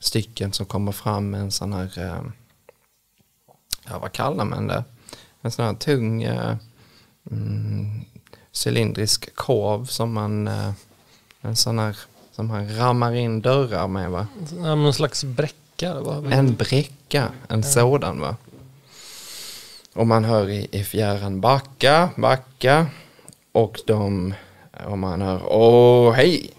stycken 0.01 0.53
som 0.53 0.67
kommer 0.67 0.93
fram 0.93 1.31
med 1.31 1.41
en 1.41 1.51
sån 1.51 1.73
här, 1.73 1.93
ja 3.89 3.99
vad 3.99 4.13
kallar 4.13 4.45
man 4.45 4.67
det? 4.67 4.85
En 5.41 5.51
sån 5.51 5.65
här 5.65 5.75
tung 5.75 6.23
mm, 7.31 8.05
cylindrisk 8.65 9.35
korv 9.35 9.85
som 9.85 10.13
man, 10.13 10.49
en 11.41 11.57
sån 11.57 11.79
här 11.79 11.97
som 12.33 12.47
man 12.47 12.77
rammar 12.77 13.15
in 13.15 13.41
dörrar 13.41 13.89
med 13.89 14.11
va? 14.11 14.27
Ja, 14.57 14.75
någon 14.75 14.95
slags 14.95 15.25
bräcka? 15.25 16.01
Va? 16.01 16.25
En 16.31 16.55
bräcka, 16.55 17.29
en 17.49 17.63
sådan 17.63 18.21
va. 18.21 18.37
Och 19.95 20.07
man 20.07 20.25
hör 20.25 20.49
i, 20.49 20.69
i 20.71 20.85
fjärran 20.85 21.41
backa, 21.41 22.11
backa. 22.17 22.87
Och 23.53 23.81
de, 23.87 24.35
och 24.87 24.99
man 24.99 25.21
hör 25.21 25.43
åh 25.53 26.13
hej. 26.13 26.51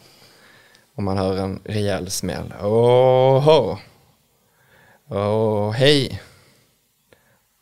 Och 0.95 1.03
man 1.03 1.17
hör 1.17 1.37
en 1.37 1.59
rejäl 1.63 2.11
smäll. 2.11 2.53
Åh 2.61 3.77
Åh 5.07 5.71
hej. 5.71 6.21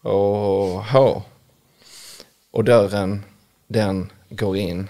Åh 0.03 1.21
Och 2.51 2.63
dörren, 2.63 3.23
den 3.67 4.11
går 4.29 4.57
in. 4.57 4.87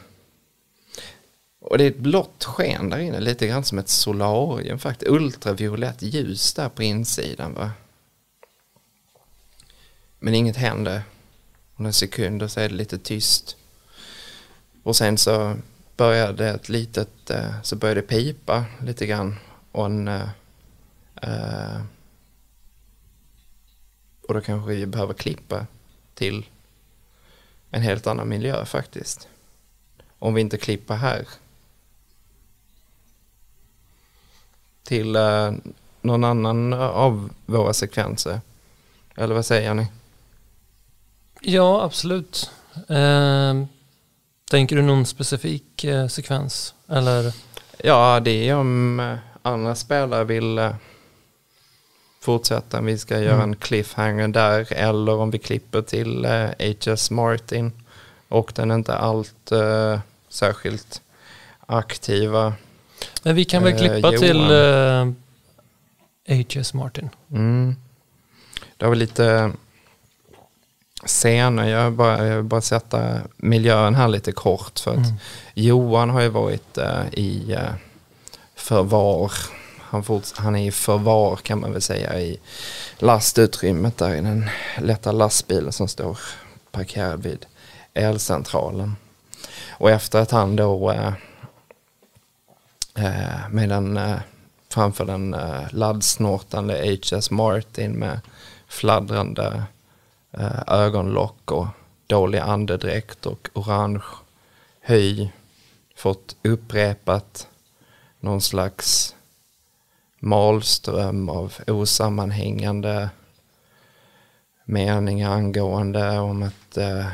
Och 1.59 1.77
det 1.77 1.83
är 1.83 1.87
ett 1.87 1.97
blått 1.97 2.43
sken 2.43 2.89
där 2.89 2.99
inne, 2.99 3.19
lite 3.19 3.47
grann 3.47 3.63
som 3.63 3.77
ett 3.77 3.89
solarium 3.89 4.79
faktiskt. 4.79 5.11
Ultraviolett 5.11 6.01
ljus 6.01 6.53
där 6.53 6.69
på 6.69 6.83
insidan 6.83 7.53
va. 7.53 7.71
Men 10.19 10.35
inget 10.35 10.57
händer. 10.57 11.01
Och 11.75 11.85
en 11.85 11.93
sekund 11.93 12.43
och 12.43 12.51
så 12.51 12.59
är 12.59 12.69
det 12.69 12.75
lite 12.75 12.97
tyst. 12.97 13.57
Och 14.83 14.95
sen 14.95 15.17
så 15.17 15.57
började 15.97 16.43
det 16.43 16.49
ett 16.49 16.69
litet, 16.69 17.29
eh, 17.29 17.61
så 17.61 17.75
började 17.75 18.01
det 18.01 18.07
pipa 18.07 18.65
lite 18.81 19.05
grann. 19.05 19.35
Och 19.71 19.85
en, 19.85 20.07
eh, 20.07 20.29
eh, 21.15 21.81
och 24.27 24.33
då 24.33 24.41
kanske 24.41 24.69
vi 24.69 24.85
behöver 24.85 25.13
klippa 25.13 25.65
till 26.13 26.45
en 27.71 27.81
helt 27.81 28.07
annan 28.07 28.29
miljö 28.29 28.65
faktiskt. 28.65 29.27
Om 30.19 30.33
vi 30.33 30.41
inte 30.41 30.57
klipper 30.57 30.95
här. 30.95 31.27
Till 34.83 35.17
någon 36.01 36.23
annan 36.23 36.73
av 36.73 37.29
våra 37.45 37.73
sekvenser. 37.73 38.41
Eller 39.15 39.35
vad 39.35 39.45
säger 39.45 39.73
ni? 39.73 39.87
Ja, 41.49 41.83
absolut. 41.83 42.49
Eh, 42.89 43.53
tänker 44.49 44.75
du 44.75 44.81
någon 44.81 45.05
specifik 45.05 45.83
eh, 45.83 46.07
sekvens? 46.07 46.73
Eller? 46.89 47.33
Ja, 47.83 48.19
det 48.19 48.49
är 48.49 48.55
om 48.55 48.99
eh, 48.99 49.15
andra 49.41 49.75
spelare 49.75 50.23
vill 50.23 50.57
eh, 50.57 50.75
fortsätta, 52.21 52.81
vi 52.81 52.97
ska 52.97 53.19
göra 53.19 53.33
Mm. 53.33 53.49
en 53.49 53.55
cliffhanger 53.55 54.27
där 54.27 54.73
eller 54.73 55.15
om 55.15 55.31
vi 55.31 55.39
klipper 55.39 55.81
till 55.81 56.25
eh, 56.25 56.49
H.S. 56.59 57.11
Martin 57.11 57.71
och 58.29 58.51
den 58.55 58.71
inte 58.71 58.95
allt 58.95 59.51
eh, 59.51 59.99
särskilt 60.29 61.01
aktiva. 61.65 62.53
Men 63.23 63.35
vi 63.35 63.45
kan 63.45 63.63
väl 63.63 63.73
Eh, 63.73 63.79
klippa 63.79 63.97
Johan. 64.13 64.17
till 64.19 64.51
eh, 64.51 66.37
H.S. 66.37 66.73
Martin. 66.73 67.09
Mm. 67.31 67.75
Det 68.77 68.85
vi 68.91 68.95
lite 68.95 69.51
scener, 71.07 71.67
jag 71.67 71.83
vill, 71.85 71.93
bara, 71.97 72.27
jag 72.27 72.35
vill 72.35 72.43
bara 72.45 72.61
sätta 72.61 73.17
miljön 73.37 73.95
här 73.95 74.07
lite 74.07 74.31
kort 74.31 74.79
för 74.79 74.91
att 74.91 74.97
Mm. 74.97 75.13
Johan 75.53 76.09
har 76.09 76.21
ju 76.21 76.29
varit 76.29 76.77
eh, 76.77 77.03
i 77.13 77.53
eh, 77.53 77.73
förvar. 78.55 79.31
Han, 79.79 80.03
forts- 80.03 80.33
han 80.37 80.55
är 80.55 80.67
i 80.67 80.71
förvar 80.71 81.35
kan 81.35 81.59
man 81.59 81.71
väl 81.73 81.81
säga 81.81 82.19
i 82.19 82.39
lastutrymmet 82.97 83.97
där 83.97 84.15
i 84.15 84.21
den 84.21 84.49
lätta 84.81 85.11
lastbilen 85.11 85.71
som 85.71 85.87
står 85.87 86.19
parkerad 86.71 87.23
vid 87.23 87.45
elcentralen. 87.93 88.95
Och 89.69 89.89
efter 89.91 90.19
att 90.21 90.31
han 90.31 90.55
då 90.55 90.91
eh, 90.91 91.13
eh, 92.95 93.49
med 93.51 93.69
den, 93.69 93.97
eh, 93.97 94.15
framför 94.69 95.05
den 95.05 95.33
eh, 95.33 95.61
laddsnortande 95.71 96.97
HS 97.03 97.31
Martin 97.31 97.91
med 97.91 98.19
fladdrande 98.67 99.47
eh, 99.47 99.61
Eh, 100.31 100.63
ögonlock 100.67 101.51
och 101.51 101.67
dålig 102.07 102.39
andedräkt 102.39 103.25
och 103.25 103.49
orange 103.53 104.03
höj 104.81 105.33
fått 105.95 106.35
upprepat 106.43 107.47
någon 108.19 108.41
slags 108.41 109.15
malström 110.19 111.29
av 111.29 111.53
osammanhängande 111.67 113.09
meningar 114.65 115.31
angående 115.31 116.19
om 116.19 116.43
att 116.43 116.77
eh, 116.77 117.07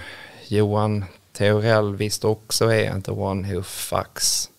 Johan 0.48 1.06
Theorell 1.32 1.96
visst 1.96 2.26
också 2.26 2.74
är 2.74 2.96
inte 2.96 3.12
one 3.12 3.54
who 3.54 3.64
fucks. 3.64 4.50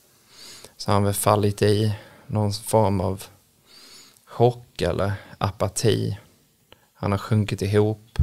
Så 0.76 0.90
han 0.90 1.02
har 1.02 1.06
väl 1.06 1.14
fallit 1.14 1.62
i 1.62 1.94
någon 2.26 2.52
form 2.52 3.00
av 3.00 3.24
chock 4.24 4.82
eller 4.82 5.12
apati. 5.38 6.18
Han 6.94 7.10
har 7.10 7.18
sjunkit 7.18 7.62
ihop 7.62 8.18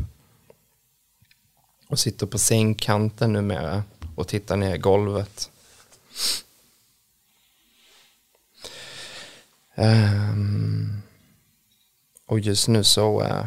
och 1.92 2.00
sitter 2.00 2.26
på 2.26 2.38
sängkanten 2.38 3.34
numera 3.34 3.84
och 4.16 4.28
tittar 4.28 4.58
ner 4.58 4.76
i 4.76 4.78
golvet. 4.78 5.52
Um, 9.76 11.02
och 12.26 12.40
just 12.40 12.68
nu 12.68 12.84
så 12.84 13.24
uh, 13.24 13.46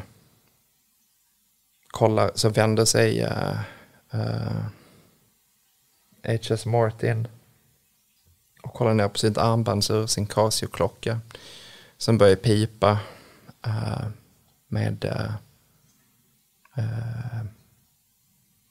kollar, 1.89 2.31
så 2.35 2.49
vänder 2.49 2.85
sig 2.85 3.21
eh, 3.21 3.61
eh, 4.11 4.21
uh, 4.21 4.67
uh, 6.29 6.41
H.S. 6.49 6.67
Martin 6.67 7.29
och 8.63 8.75
kollar 8.75 8.95
ner 8.95 9.09
på 9.09 9.19
sitt 9.19 9.39
armbandsur, 9.39 10.07
sin 10.07 10.27
Casio-klocka 10.27 11.21
som 11.97 12.19
börjar 12.19 12.37
pipa 12.37 12.99
uh, 13.67 14.07
med 14.69 15.05
uh, 15.05 15.33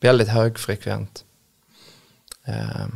väldigt 0.03 0.27
högfrekvent. 0.27 1.25
Eh, 2.45 2.87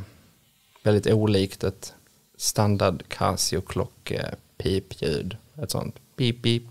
väldigt 0.83 1.07
olikt 1.07 1.63
ett 1.63 1.93
standard 2.37 3.03
Casio-klock-pipljud. 3.07 5.33
Eh, 5.33 5.39
ett 5.63 5.71
sånt 5.71 5.95
pip, 6.15 6.43
pip. 6.43 6.63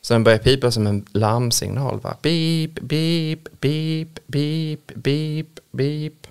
Så 0.00 0.14
den 0.14 0.24
börjar 0.24 0.38
pipa 0.38 0.70
som 0.70 0.86
en 0.86 1.06
larmsignal. 1.12 2.00
Va? 2.00 2.16
Beep, 2.22 2.80
beep, 2.80 3.48
beep, 3.60 4.18
beep, 4.26 4.92
beep, 4.94 5.60
beep. 5.70 6.26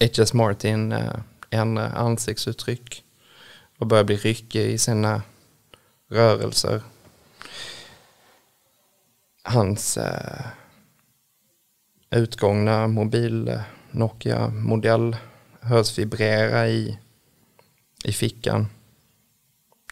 H.S. 0.00 0.32
Martin 0.32 0.92
eh, 0.92 1.18
ändrar 1.50 1.94
ansiktsuttryck 1.94 3.04
och 3.78 3.86
börjar 3.86 4.04
bli 4.04 4.16
ryckig 4.16 4.66
i 4.66 4.78
sina 4.78 5.22
rörelser. 6.08 6.82
Hans 9.42 9.96
eh, 9.96 10.46
utgångna 12.12 12.88
mobil 12.88 13.60
Nokia-modell 13.90 15.16
hörs 15.60 15.98
vibrera 15.98 16.68
i, 16.68 16.98
i 18.04 18.12
fickan. 18.12 18.66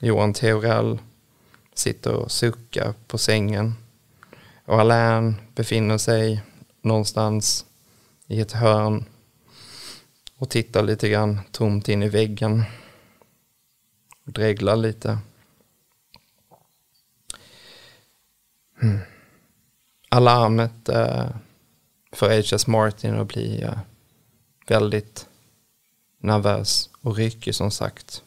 Johan 0.00 0.32
Theorell 0.32 0.98
sitter 1.74 2.12
och 2.12 2.30
suckar 2.30 2.94
på 3.06 3.18
sängen. 3.18 3.74
Och 4.64 4.80
Alain 4.80 5.34
befinner 5.54 5.98
sig 5.98 6.42
någonstans 6.82 7.66
i 8.26 8.40
ett 8.40 8.52
hörn 8.52 9.04
och 10.36 10.50
tittar 10.50 10.82
lite 10.82 11.08
grann 11.08 11.40
tomt 11.50 11.88
in 11.88 12.02
i 12.02 12.08
väggen. 12.08 12.62
Och 14.24 14.32
dreglar 14.32 14.76
lite. 14.76 15.18
Mm. 18.82 18.98
Alarmet 20.08 20.88
eh, 20.88 21.26
för 22.12 22.36
H.S. 22.36 22.66
Martin 22.66 23.14
att 23.14 23.28
bli 23.28 23.66
väldigt 24.66 25.26
nervös 26.20 26.90
och 27.02 27.16
ryckig 27.16 27.54
som 27.54 27.70
sagt. 27.70 28.22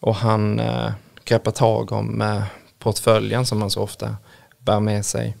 Och 0.00 0.14
han 0.14 0.60
eh, 0.60 0.92
greppar 1.24 1.50
tag 1.50 1.92
om 1.92 2.20
eh, 2.20 2.44
portföljen 2.78 3.46
som 3.46 3.60
han 3.60 3.70
så 3.70 3.82
ofta 3.82 4.16
bär 4.58 4.80
med 4.80 5.06
sig. 5.06 5.36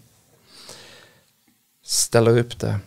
Ställer 1.84 2.38
upp 2.38 2.58
det 2.58 2.78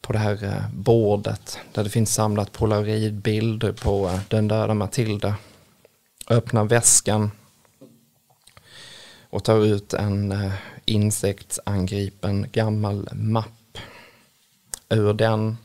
på 0.00 0.12
det 0.12 0.18
här 0.18 0.44
eh, 0.44 0.74
bordet 0.74 1.58
där 1.72 1.84
det 1.84 1.90
finns 1.90 2.14
samlat 2.14 2.52
polaroidbilder 2.52 3.72
på 3.72 4.08
eh, 4.08 4.20
den 4.28 4.48
döda 4.48 4.74
Matilda. 4.74 5.34
Öppnar 6.28 6.64
väskan 6.64 7.30
och 9.30 9.44
tar 9.44 9.64
ut 9.64 9.94
en 9.94 10.32
eh, 10.32 10.52
insektsangripen 10.90 12.46
gammal 12.52 13.08
mapp. 13.12 13.78
Ur 14.88 15.12
den 15.12 15.56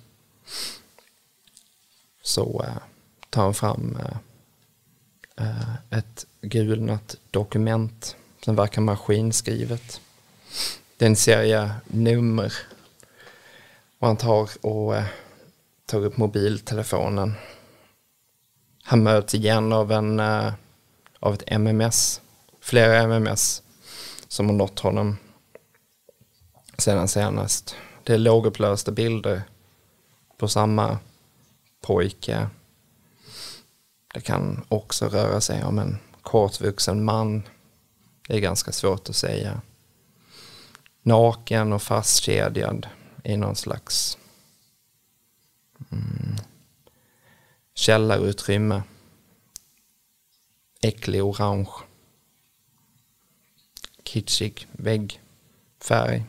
så 2.22 2.64
eh, 2.68 2.82
tar 3.30 3.44
han 3.44 3.54
fram 3.54 3.98
eh, 4.00 4.18
eh, 5.46 5.98
ett 6.00 6.26
gulnat 6.42 7.16
dokument 7.32 8.16
som 8.42 8.56
verkar 8.56 8.82
maskinskrivet. 8.82 10.02
Det 10.98 11.06
är 11.06 11.10
en 11.10 11.16
serie 11.16 11.72
nummer 11.88 12.54
och 14.00 14.08
han 14.08 14.18
tar 14.18 14.66
och 14.66 14.94
tar 15.86 16.06
upp 16.06 16.18
mobiltelefonen. 16.18 17.34
Han 18.84 19.04
möts 19.04 19.36
igen 19.36 19.74
av, 19.74 19.92
en, 19.92 20.20
av 21.20 21.34
ett 21.34 21.44
MMS, 21.48 22.22
flera 22.62 23.02
MMS 23.02 23.62
som 24.36 24.50
har 24.50 24.54
nått 24.54 24.80
honom 24.80 25.18
sedan 26.78 27.08
senast. 27.08 27.76
Det 28.04 28.14
är 28.14 28.18
lågupplösta 28.18 28.92
bilder 28.92 29.42
på 30.38 30.48
samma 30.48 31.00
pojke. 31.82 32.50
Det 34.14 34.22
kan 34.22 34.66
också 34.68 35.08
röra 35.08 35.42
sig 35.42 35.64
om 35.64 35.80
en 35.80 35.98
kortvuxen 36.22 37.06
man. 37.06 37.44
Det 38.28 38.36
är 38.36 38.40
ganska 38.40 38.72
svårt 38.72 39.10
att 39.10 39.16
säga. 39.16 39.62
Naken 41.02 41.74
och 41.74 41.82
fastkedjad 41.82 42.88
i 43.24 43.38
någon 43.38 43.56
slags 43.56 44.18
mm, 45.92 46.36
källarutrymme. 47.74 48.84
Äcklig 50.82 51.24
orange. 51.24 51.85
Kitschig 54.16 54.68
väggfärg. 54.72 56.26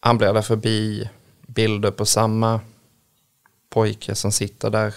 Han 0.00 0.18
bläddrar 0.18 0.42
förbi 0.42 1.08
bilder 1.46 1.90
på 1.90 2.06
samma 2.06 2.60
pojke 3.68 4.14
som 4.14 4.32
sitter 4.32 4.70
där. 4.70 4.94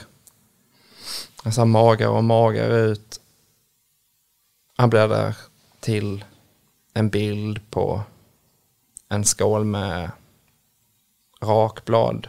Han 1.43 1.53
ser 1.53 1.65
magare 1.65 2.09
och 2.09 2.23
magare 2.23 2.77
ut. 2.77 3.21
Han 4.75 4.89
bläddrar 4.89 5.37
till 5.79 6.25
en 6.93 7.09
bild 7.09 7.69
på 7.69 8.03
en 9.09 9.25
skål 9.25 9.65
med 9.65 10.11
rakblad 11.41 12.27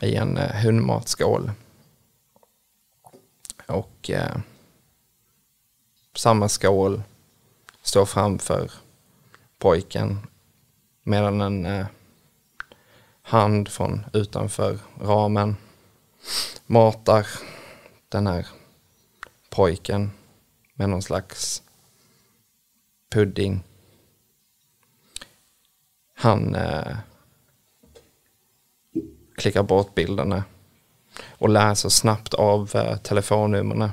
i 0.00 0.14
en 0.14 0.36
eh, 0.36 0.62
hundmatskål. 0.62 1.52
Och 3.66 4.10
eh, 4.10 4.36
samma 6.14 6.48
skål 6.48 7.02
står 7.82 8.06
framför 8.06 8.70
pojken 9.58 10.18
medan 11.02 11.40
en 11.40 11.66
eh, 11.66 11.86
hand 13.22 13.68
från 13.68 14.06
utanför 14.12 14.78
ramen 15.00 15.56
matar 16.66 17.26
den 18.08 18.26
här 18.26 18.46
pojken 19.50 20.10
med 20.74 20.88
någon 20.88 21.02
slags 21.02 21.62
pudding. 23.10 23.62
Han 26.14 26.54
eh, 26.54 26.96
klickar 29.36 29.62
bort 29.62 29.94
bilderna 29.94 30.44
och 31.38 31.48
läser 31.48 31.88
snabbt 31.88 32.34
av 32.34 32.70
eh, 32.74 32.96
telefonnumren. 32.96 33.90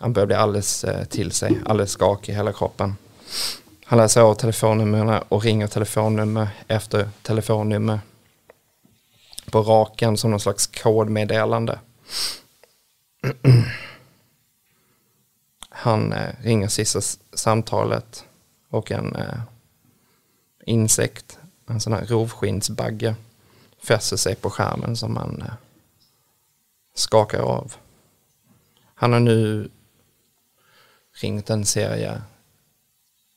Han 0.00 0.12
börjar 0.12 0.26
bli 0.26 0.36
alldeles 0.36 0.84
eh, 0.84 1.04
till 1.04 1.32
sig, 1.32 1.60
alldeles 1.64 1.90
skakig 1.90 2.32
i 2.32 2.36
hela 2.36 2.52
kroppen. 2.52 2.96
Han 3.84 3.98
läser 3.98 4.20
av 4.20 4.34
telefonnumren 4.34 5.22
och 5.28 5.42
ringer 5.42 5.66
telefonnummer 5.66 6.48
efter 6.68 7.08
telefonnummer 7.22 8.00
på 9.50 9.62
raken 9.62 10.16
som 10.16 10.30
någon 10.30 10.40
slags 10.40 10.66
kodmeddelande. 10.66 11.78
Han 15.68 16.12
eh, 16.12 16.34
ringer 16.42 16.68
sista 16.68 17.00
samtalet 17.32 18.24
och 18.68 18.90
en 18.90 19.16
eh, 19.16 19.40
insekt, 20.66 21.38
en 21.66 21.80
sån 21.80 21.92
här 21.92 22.04
rovskinnsbagge, 22.06 23.14
fäster 23.82 24.16
sig 24.16 24.34
på 24.34 24.50
skärmen 24.50 24.96
som 24.96 25.14
man 25.14 25.44
skakar 26.94 27.40
av. 27.40 27.74
Han 28.94 29.12
har 29.12 29.20
nu 29.20 29.70
ringt 31.20 31.50
en 31.50 31.66
serie 31.66 32.22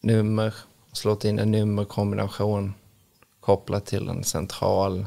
nummer 0.02 0.54
och 0.90 0.98
slått 0.98 1.26
in 1.26 1.40
en 1.40 1.52
nummerkombination 1.52 2.74
kopplat 3.40 3.86
till 3.86 4.10
en 4.10 4.24
central 4.24 5.06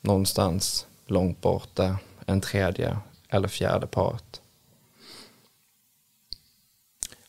någonstans 0.00 0.86
långt 1.06 1.40
borta, 1.40 1.98
en 2.26 2.40
tredje 2.40 2.98
eller 3.28 3.48
fjärde 3.48 3.86
part. 3.86 4.40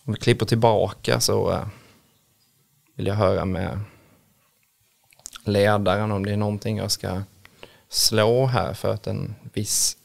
Om 0.03 0.13
vi 0.13 0.19
klipper 0.19 0.45
tillbaka 0.45 1.19
så 1.19 1.51
eh, 1.51 1.67
vill 2.95 3.07
jag 3.07 3.15
höra 3.15 3.45
med 3.45 3.79
ledaren 5.45 6.11
om 6.11 6.25
det 6.25 6.31
är 6.31 6.37
någonting 6.37 6.77
jag 6.77 6.91
ska 6.91 7.21
slå 7.89 8.45
här 8.45 8.73
för 8.73 8.93
att 8.93 9.07
en 9.07 9.35
viss 9.53 9.97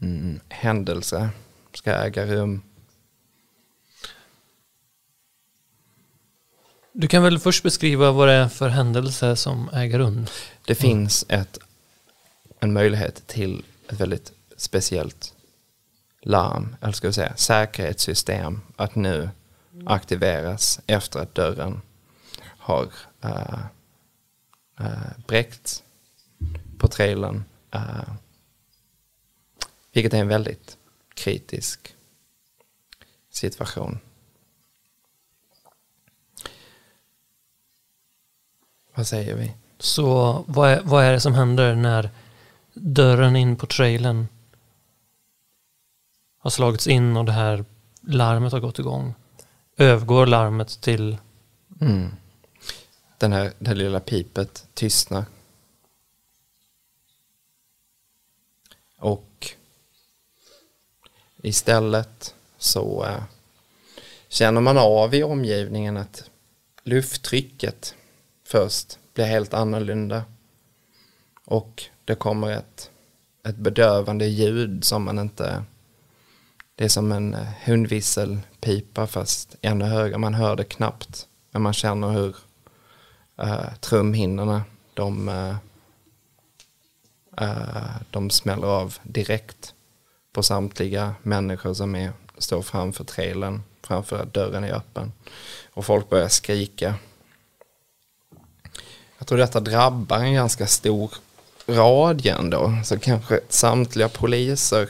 mm, 0.00 0.40
händelse 0.48 1.30
ska 1.76 1.92
äga 1.92 2.26
rum. 2.26 2.62
Du 6.92 7.08
kan 7.08 7.22
väl 7.22 7.38
först 7.38 7.62
beskriva 7.62 8.12
vad 8.12 8.28
det 8.28 8.34
är 8.34 8.48
för 8.48 8.68
händelse 8.68 9.36
som 9.36 9.68
äger 9.68 9.98
rum? 9.98 10.26
Det 10.64 10.74
finns 10.74 11.24
ett, 11.28 11.58
en 12.60 12.72
möjlighet 12.72 13.26
till 13.26 13.64
ett 13.88 14.00
väldigt 14.00 14.32
speciellt 14.56 15.34
larm, 16.22 16.76
eller 16.80 16.92
ska 16.92 17.06
vi 17.06 17.12
säga 17.12 17.36
säkerhetssystem, 17.36 18.60
att 18.76 18.94
nu 18.94 19.30
aktiveras 19.86 20.80
efter 20.86 21.20
att 21.20 21.34
dörren 21.34 21.80
har 22.40 22.88
uh, 23.24 23.58
uh, 24.80 25.10
bräckts 25.26 25.82
på 26.78 26.88
trailern. 26.88 27.44
Uh, 27.74 28.10
vilket 29.92 30.14
är 30.14 30.18
en 30.18 30.28
väldigt 30.28 30.76
kritisk 31.16 31.94
situation. 33.30 33.98
Vad 38.94 39.06
säger 39.06 39.34
vi? 39.36 39.54
Så 39.78 40.44
vad 40.48 40.70
är, 40.70 40.82
vad 40.82 41.04
är 41.04 41.12
det 41.12 41.20
som 41.20 41.34
händer 41.34 41.74
när 41.74 42.10
dörren 42.74 43.36
in 43.36 43.56
på 43.56 43.66
trailern 43.66 44.28
har 46.38 46.50
slagits 46.50 46.86
in 46.86 47.16
och 47.16 47.24
det 47.24 47.32
här 47.32 47.64
larmet 48.00 48.52
har 48.52 48.60
gått 48.60 48.78
igång? 48.78 49.14
Övergår 49.76 50.26
larmet 50.26 50.80
till... 50.80 51.18
Mm. 51.80 52.10
Den 53.18 53.32
här, 53.32 53.52
det 53.58 53.68
här 53.68 53.74
lilla 53.74 54.00
pipet 54.00 54.66
tystnar. 54.74 55.24
Och 58.98 59.56
istället 61.46 62.34
så 62.58 63.04
eh, 63.04 63.22
känner 64.28 64.60
man 64.60 64.78
av 64.78 65.14
i 65.14 65.22
omgivningen 65.22 65.96
att 65.96 66.30
lufttrycket 66.82 67.94
först 68.44 68.98
blir 69.14 69.24
helt 69.24 69.54
annorlunda. 69.54 70.24
Och 71.44 71.84
det 72.04 72.14
kommer 72.14 72.50
ett, 72.50 72.90
ett 73.48 73.56
bedövande 73.56 74.26
ljud 74.26 74.84
som 74.84 75.04
man 75.04 75.18
inte... 75.18 75.64
Det 76.74 76.84
är 76.84 76.88
som 76.88 77.12
en 77.12 77.34
eh, 77.34 77.48
hundvisselpipa 77.64 79.06
fast 79.06 79.56
ännu 79.62 79.84
högre. 79.84 80.18
Man 80.18 80.34
hör 80.34 80.56
det 80.56 80.64
knappt. 80.64 81.28
Men 81.50 81.62
man 81.62 81.72
känner 81.72 82.08
hur 82.08 82.36
uh, 83.42 83.74
trumhinnorna 83.80 84.62
de, 84.94 85.28
uh, 85.28 85.56
uh, 87.40 87.96
de 88.10 88.30
smäller 88.30 88.66
av 88.66 88.98
direkt 89.02 89.74
på 90.36 90.42
samtliga 90.42 91.14
människor 91.22 91.74
som 91.74 91.94
är, 91.94 92.12
står 92.38 92.62
framför 92.62 93.04
trailern, 93.04 93.62
framför 93.82 94.18
att 94.18 94.34
dörren 94.34 94.64
är 94.64 94.72
öppen. 94.72 95.12
Och 95.72 95.84
folk 95.84 96.10
börjar 96.10 96.28
skrika. 96.28 96.94
Jag 99.18 99.26
tror 99.26 99.38
detta 99.38 99.60
drabbar 99.60 100.18
en 100.18 100.34
ganska 100.34 100.66
stor 100.66 101.10
radie 101.66 102.34
ändå. 102.34 102.78
Så 102.84 102.98
kanske 102.98 103.40
samtliga 103.48 104.08
poliser 104.08 104.88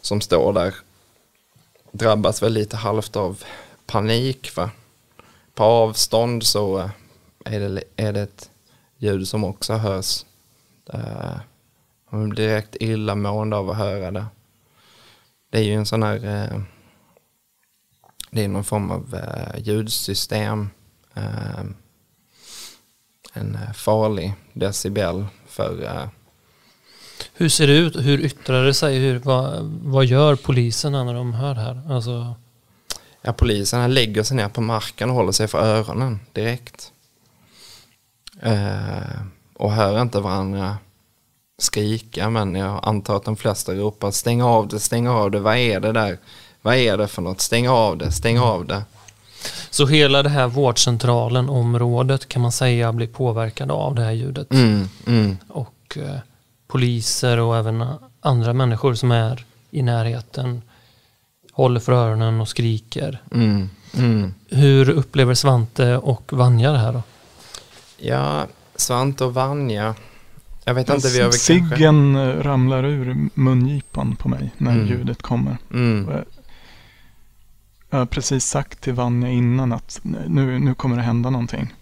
som 0.00 0.20
står 0.20 0.52
där 0.52 0.74
drabbas 1.92 2.42
väl 2.42 2.52
lite 2.52 2.76
halvt 2.76 3.16
av 3.16 3.42
panik. 3.86 4.56
Va? 4.56 4.70
På 5.54 5.64
avstånd 5.64 6.42
så 6.42 6.78
eh, 6.78 6.90
är 7.44 7.60
det, 7.60 7.82
är 7.96 8.12
det 8.12 8.20
ett 8.20 8.50
ljud 8.98 9.28
som 9.28 9.44
också 9.44 9.72
hörs. 9.72 10.24
Eh, 10.92 11.40
Man 12.10 12.28
blir 12.28 12.48
direkt 12.48 12.76
illamående 12.80 13.56
av 13.56 13.70
att 13.70 13.76
höra 13.76 14.10
det. 14.10 14.26
Det 15.50 15.58
är 15.58 15.62
ju 15.62 15.74
en 15.74 15.86
sån 15.86 16.02
här, 16.02 16.16
uh, 16.16 16.62
det 18.30 18.44
är 18.44 18.48
någon 18.48 18.64
form 18.64 18.90
av 18.90 19.14
uh, 19.14 19.60
ljudsystem. 19.62 20.70
Uh, 21.16 21.64
en 23.32 23.58
farlig 23.74 24.34
decibel 24.52 25.26
för 25.46 26.08
Hur 27.34 27.48
ser 27.48 27.66
det 27.66 27.76
ut? 27.76 27.96
Hur 27.96 28.20
yttrar 28.20 28.64
det 28.64 28.74
sig? 28.74 28.98
Hur, 28.98 29.18
vad, 29.18 29.64
vad 29.82 30.04
gör 30.04 30.36
poliserna 30.36 31.04
när 31.04 31.14
de 31.14 31.32
hör 31.32 31.54
det 31.54 31.60
här? 31.60 31.92
Alltså, 31.92 32.34
Ja, 33.22 33.32
poliserna 33.32 33.86
lägger 33.86 34.22
sig 34.22 34.36
ner 34.36 34.48
på 34.48 34.60
marken 34.60 35.10
och 35.10 35.16
håller 35.16 35.32
sig 35.32 35.48
för 35.48 35.58
öronen 35.58 36.20
direkt. 36.32 36.92
Eh, 38.42 39.20
och 39.54 39.72
hör 39.72 40.02
inte 40.02 40.20
varandra 40.20 40.78
skrika, 41.62 42.30
men 42.30 42.54
jag 42.54 42.80
antar 42.82 43.16
att 43.16 43.24
de 43.24 43.36
flesta 43.36 43.72
ropar 43.72 44.10
stäng 44.10 44.42
av 44.42 44.68
det, 44.68 44.80
stäng 44.80 45.08
av 45.08 45.30
det, 45.30 45.40
vad 45.40 45.56
är 45.56 45.80
det 45.80 45.92
där? 45.92 46.18
Vad 46.62 46.74
är 46.74 46.96
det 46.98 47.08
för 47.08 47.22
något? 47.22 47.40
Stäng 47.40 47.68
av 47.68 47.98
det, 47.98 48.12
stäng 48.12 48.38
av 48.38 48.66
det. 48.66 48.82
så 49.70 49.86
hela 49.86 50.22
det 50.22 50.28
här 50.28 50.46
vårdcentralen, 50.46 51.48
området 51.48 52.28
kan 52.28 52.42
man 52.42 52.52
säga 52.52 52.92
blir 52.92 53.06
påverkade 53.06 53.72
av 53.72 53.94
det 53.94 54.02
här 54.02 54.12
ljudet. 54.12 54.52
Mm, 54.52 54.88
mm, 55.06 55.36
Och 55.48 55.96
eh, 55.96 56.16
poliser 56.68 57.38
och 57.38 57.56
även 57.56 57.84
andra 58.20 58.52
människor 58.52 58.94
som 58.94 59.10
är 59.12 59.44
i 59.70 59.82
närheten 59.82 60.62
håller 61.52 61.80
för 61.80 61.92
öronen 61.92 62.40
och 62.40 62.48
skriker. 62.48 63.22
mm, 63.34 63.70
mm. 63.94 64.34
Hur 64.48 64.90
upplever 64.90 65.34
Svante 65.34 65.96
och 65.96 66.32
Vanja 66.32 66.72
det 66.72 66.78
här 66.78 66.92
då? 66.92 67.02
Ja, 67.96 68.46
Svante 68.76 69.24
och 69.24 69.34
Vanja. 69.34 69.94
Jag 70.70 70.74
vet 70.74 70.90
inte, 70.90 71.08
vi 71.08 71.18
har 71.18 71.24
väl 71.24 71.32
kanske... 71.32 71.84
Eh, 71.84 72.42
ramlar 72.42 72.84
ur 72.84 73.28
mungipan 73.34 74.16
på 74.16 74.28
mig 74.28 74.50
när 74.58 74.72
Mm. 74.72 74.86
ljudet 74.86 75.22
kommer. 75.22 75.56
Mm, 75.72 76.08
jag- 76.10 76.24
Jag 77.90 77.98
har 77.98 78.06
precis 78.06 78.44
sagt 78.44 78.80
till 78.80 78.92
Vanja 78.92 79.28
innan 79.28 79.72
att 79.72 80.00
nu, 80.28 80.58
nu 80.58 80.74
kommer 80.74 80.96
det 80.96 81.02
hända 81.02 81.30
någonting. 81.30 81.74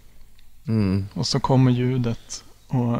mm, 0.67 1.05
Och 1.13 1.27
så 1.27 1.39
kommer 1.39 1.71
ljudet 1.71 2.43
och 2.67 2.97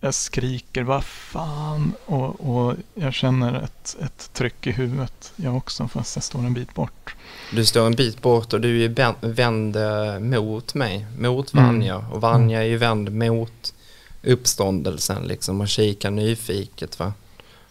jag 0.00 0.14
skriker 0.14 0.82
vad 0.82 1.04
fan 1.04 1.92
och, 2.06 2.56
och 2.58 2.74
jag 2.94 3.14
känner 3.14 3.62
ett, 3.62 3.96
ett 4.00 4.30
tryck 4.32 4.66
i 4.66 4.70
huvudet 4.72 5.32
jag 5.36 5.56
också 5.56 5.88
fast 5.88 6.16
jag 6.16 6.22
står 6.22 6.38
en 6.38 6.54
bit 6.54 6.74
bort. 6.74 7.14
Du 7.52 7.64
står 7.64 7.86
en 7.86 7.94
bit 7.94 8.22
bort 8.22 8.52
och 8.52 8.60
du 8.60 8.84
är 8.84 9.28
vänd 9.32 9.76
eh, 9.76 10.18
mot 10.40 10.74
mig, 10.74 11.06
mot 11.18 11.54
Mm. 11.54 11.66
Vanja. 11.66 11.96
Och 12.12 12.20
Vanja 12.20 12.60
är 12.62 12.66
ju 12.66 12.76
vänd 12.76 13.12
mot 13.12 13.74
uppståndelsen 14.22 15.22
liksom 15.22 15.60
och 15.60 15.68
kikar 15.68 16.10
nyfiket 16.10 16.98
va. 16.98 17.12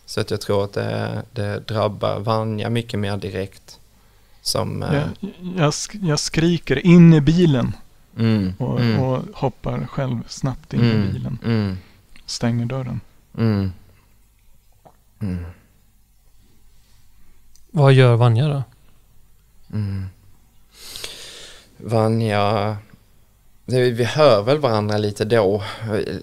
Så 0.06 0.22
att 0.22 0.32
jag 0.32 0.42
tror 0.42 0.64
att 0.64 0.74
det, 0.74 1.24
det 1.32 1.60
drabbar 1.68 2.20
Vanja 2.20 2.70
mycket 2.70 3.00
mer 3.00 3.18
direkt. 3.18 3.80
Som... 4.42 4.84
eh, 4.84 4.94
Jag, 4.94 5.10
jag, 5.58 5.72
sk- 5.72 6.08
jag 6.08 6.20
skriker 6.20 6.86
in 6.86 7.14
i 7.14 7.22
bilen 7.22 7.74
mm, 8.18 8.54
och, 8.60 8.80
mm, 8.82 9.00
och 9.00 9.24
hoppar 9.34 9.88
själv 9.92 10.20
snabbt 10.28 10.74
in 10.74 10.82
mm, 10.82 11.04
i 11.10 11.14
bilen. 11.14 11.38
Stänger 12.28 12.66
dörren. 12.66 13.02
Mm. 13.38 13.72
Mm. 15.20 15.46
Vad 17.72 17.94
gör 17.94 18.16
Vanja 18.16 18.48
då? 18.48 18.64
Mm. 19.74 20.06
Vanja, 21.78 22.78
vi 23.66 24.04
hör 24.04 24.44
väl 24.44 24.58
varandra 24.58 24.98
lite 24.98 25.26
då, 25.26 25.64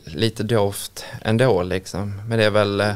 lite 0.04 0.42
dovt 0.42 1.04
ändå 1.22 1.62
liksom. 1.62 2.22
Men 2.28 2.38
det 2.38 2.44
är 2.44 2.50
väl, 2.50 2.80
eh, 2.80 2.94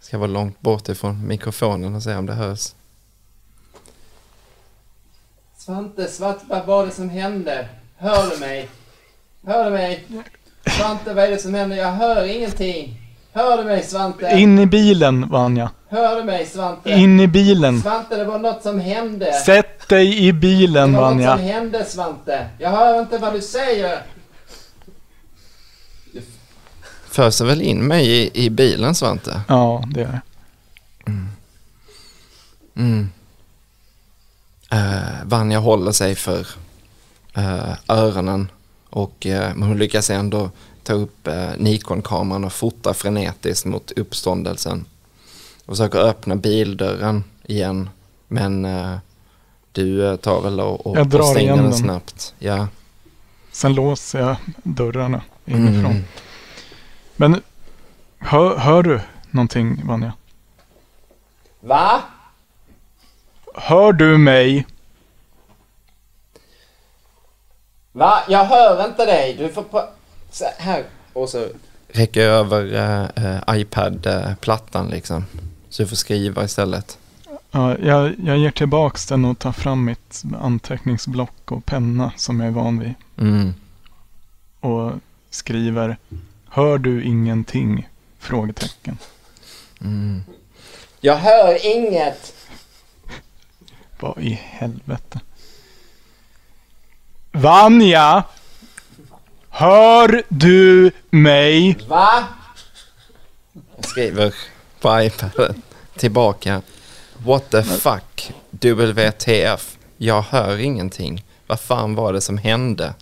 ska 0.00 0.18
vara 0.18 0.30
långt 0.30 0.60
bort 0.60 0.88
ifrån 0.88 1.26
mikrofonen 1.26 1.94
och 1.94 2.02
se 2.02 2.14
om 2.14 2.26
det 2.26 2.34
hörs. 2.34 2.74
Svante, 5.56 6.08
Svante, 6.08 6.44
vad 6.48 6.66
var 6.66 6.86
det 6.86 6.92
som 6.92 7.08
hände? 7.08 7.68
Hör 7.96 8.30
du 8.30 8.40
mig? 8.40 8.68
Hör 9.46 9.64
du 9.64 9.70
mig? 9.70 10.06
Svante, 10.66 11.14
vad 11.14 11.24
är 11.24 11.30
det 11.30 11.38
som 11.38 11.54
händer? 11.54 11.76
Jag 11.76 11.92
hör 11.92 12.24
ingenting. 12.24 13.00
Hör 13.32 13.58
du 13.58 13.64
mig 13.64 13.82
Svante? 13.82 14.30
In 14.36 14.58
i 14.58 14.66
bilen, 14.66 15.28
Vanja. 15.28 15.70
Hör 15.88 16.16
du 16.16 16.24
mig 16.24 16.46
Svante? 16.46 16.90
In 16.90 17.20
i 17.20 17.26
bilen. 17.26 17.82
Svante, 17.82 18.16
det 18.16 18.24
var 18.24 18.38
något 18.38 18.62
som 18.62 18.80
hände. 18.80 19.32
Sätt 19.32 19.88
dig 19.88 20.26
i 20.26 20.32
bilen, 20.32 20.92
det 20.92 20.98
var 20.98 21.04
Vanja. 21.04 21.30
något 21.30 21.38
som 21.38 21.48
hände 21.48 21.84
Svante. 21.84 22.48
Jag 22.58 22.70
hör 22.70 23.00
inte 23.00 23.18
vad 23.18 23.32
du 23.32 23.40
säger. 23.40 24.02
Föser 27.04 27.44
väl 27.44 27.62
in 27.62 27.86
mig 27.86 28.08
i, 28.10 28.44
i 28.44 28.50
bilen 28.50 28.94
Svante? 28.94 29.40
Ja, 29.48 29.84
det 29.86 30.00
är 30.00 30.04
det. 30.04 30.20
Mm. 31.06 31.28
Mm. 32.76 33.10
Uh, 34.72 35.24
Vanja 35.24 35.58
håller 35.58 35.92
sig 35.92 36.14
för 36.14 36.46
uh, 37.38 37.74
öronen 37.88 38.48
och 38.94 39.26
uh, 39.26 39.64
hon 39.66 39.78
lyckas 39.78 40.10
ändå 40.10 40.50
ta 40.82 40.92
upp 40.92 41.28
uh, 41.28 41.50
Nikon-kameran 41.58 42.44
och 42.44 42.52
fota 42.52 42.94
frenetiskt 42.94 43.66
mot 43.66 43.90
uppståndelsen. 43.90 44.84
Och 45.66 45.72
försöker 45.72 45.98
öppna 45.98 46.36
bildörren 46.36 47.24
igen 47.46 47.90
men 48.28 48.66
du 49.72 50.16
tar 50.16 50.40
väl 50.40 50.60
och, 50.60 50.86
och, 50.86 50.98
jag 50.98 51.08
drar 51.08 51.20
och 51.20 51.26
stänger 51.26 51.42
igen 51.42 51.56
den 51.56 51.64
den. 51.64 51.78
snabbt. 51.78 52.34
Ja. 52.38 52.68
Sen 53.52 53.74
låser 53.74 54.20
jag 54.20 54.36
dörrarna 54.62 55.22
inifrån. 55.44 55.90
Mm. 55.90 56.04
Men 57.16 57.42
hör, 58.18 58.56
hör 58.56 58.82
du 58.82 59.00
någonting, 59.30 59.82
Vanja? 59.84 60.12
Va? 61.60 62.02
Hör 63.54 63.92
du 63.92 64.18
mig? 64.18 64.66
Va? 67.96 68.22
Jag 68.28 68.44
hör 68.44 68.84
inte 68.84 69.06
dig. 69.06 69.36
Du 69.38 69.48
får 69.48 69.62
på... 69.62 69.88
Så 70.30 70.44
här. 70.58 70.84
Och 71.12 71.28
så 71.28 71.48
räcker 71.88 72.20
jag 72.20 72.34
över 72.34 72.64
uh, 73.18 73.60
iPad-plattan 73.60 74.88
liksom. 74.88 75.24
Så 75.68 75.82
du 75.82 75.88
får 75.88 75.96
skriva 75.96 76.44
istället. 76.44 76.98
Ja, 77.50 77.78
jag, 77.78 78.14
jag 78.24 78.38
ger 78.38 78.50
tillbaks 78.50 79.06
den 79.06 79.24
och 79.24 79.38
tar 79.38 79.52
fram 79.52 79.84
mitt 79.84 80.22
anteckningsblock 80.40 81.52
och 81.52 81.66
penna 81.66 82.12
som 82.16 82.40
jag 82.40 82.46
är 82.46 82.52
van 82.52 82.78
vid. 82.78 82.94
Mm. 83.18 83.54
Och 84.60 84.92
skriver 85.30 85.96
Hör 86.48 86.78
du 86.78 87.04
ingenting? 87.04 87.88
Frågetecken. 88.18 88.98
Mm. 89.80 90.24
Jag 91.00 91.16
hör 91.16 91.66
inget. 91.76 92.34
Vad 94.00 94.18
i 94.18 94.40
helvete? 94.42 95.20
Vanja! 97.36 98.24
Hör 99.48 100.22
du 100.28 100.90
mig? 101.10 101.78
Va? 101.88 102.24
Jag 103.76 103.84
skriver 103.84 104.34
på 104.80 105.02
iPaden 105.02 105.62
tillbaka. 105.96 106.62
What 107.26 107.50
the 107.50 107.62
fuck? 107.62 108.32
WTF? 108.50 109.78
Jag 109.96 110.22
hör 110.22 110.58
ingenting. 110.58 111.24
Vad 111.46 111.60
fan 111.60 111.94
var 111.94 112.12
det 112.12 112.20
som 112.20 112.38
hände? 112.38 112.94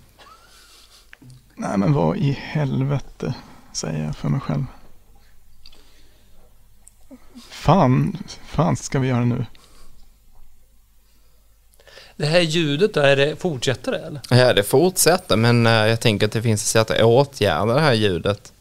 Nej 1.54 1.78
men 1.78 1.92
vad 1.92 2.16
i 2.16 2.38
helvete 2.40 3.34
säger 3.72 4.04
jag 4.04 4.16
för 4.16 4.28
mig 4.28 4.40
själv. 4.40 4.64
Fan, 7.48 8.16
fan 8.44 8.76
ska 8.76 8.98
vi 8.98 9.08
göra 9.08 9.24
nu? 9.24 9.46
Det 12.22 12.28
här 12.28 12.40
ljudet 12.40 12.94
då, 12.94 13.00
är 13.00 13.16
det, 13.16 13.36
fortsätter 13.36 13.92
det 13.92 13.98
eller? 13.98 14.20
Ja, 14.30 14.52
det 14.52 14.62
fortsätter 14.62 15.36
men 15.36 15.66
eh, 15.66 15.72
jag 15.72 16.00
tänker 16.00 16.26
att 16.26 16.32
det 16.32 16.42
finns 16.42 16.62
ett 16.62 16.66
sätt 16.68 16.90
att 16.90 17.02
åtgärda 17.02 17.74
det 17.74 17.80
här 17.80 17.92
ljudet. 17.92 18.52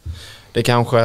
Det 0.52 0.64
kanske, 0.64 1.00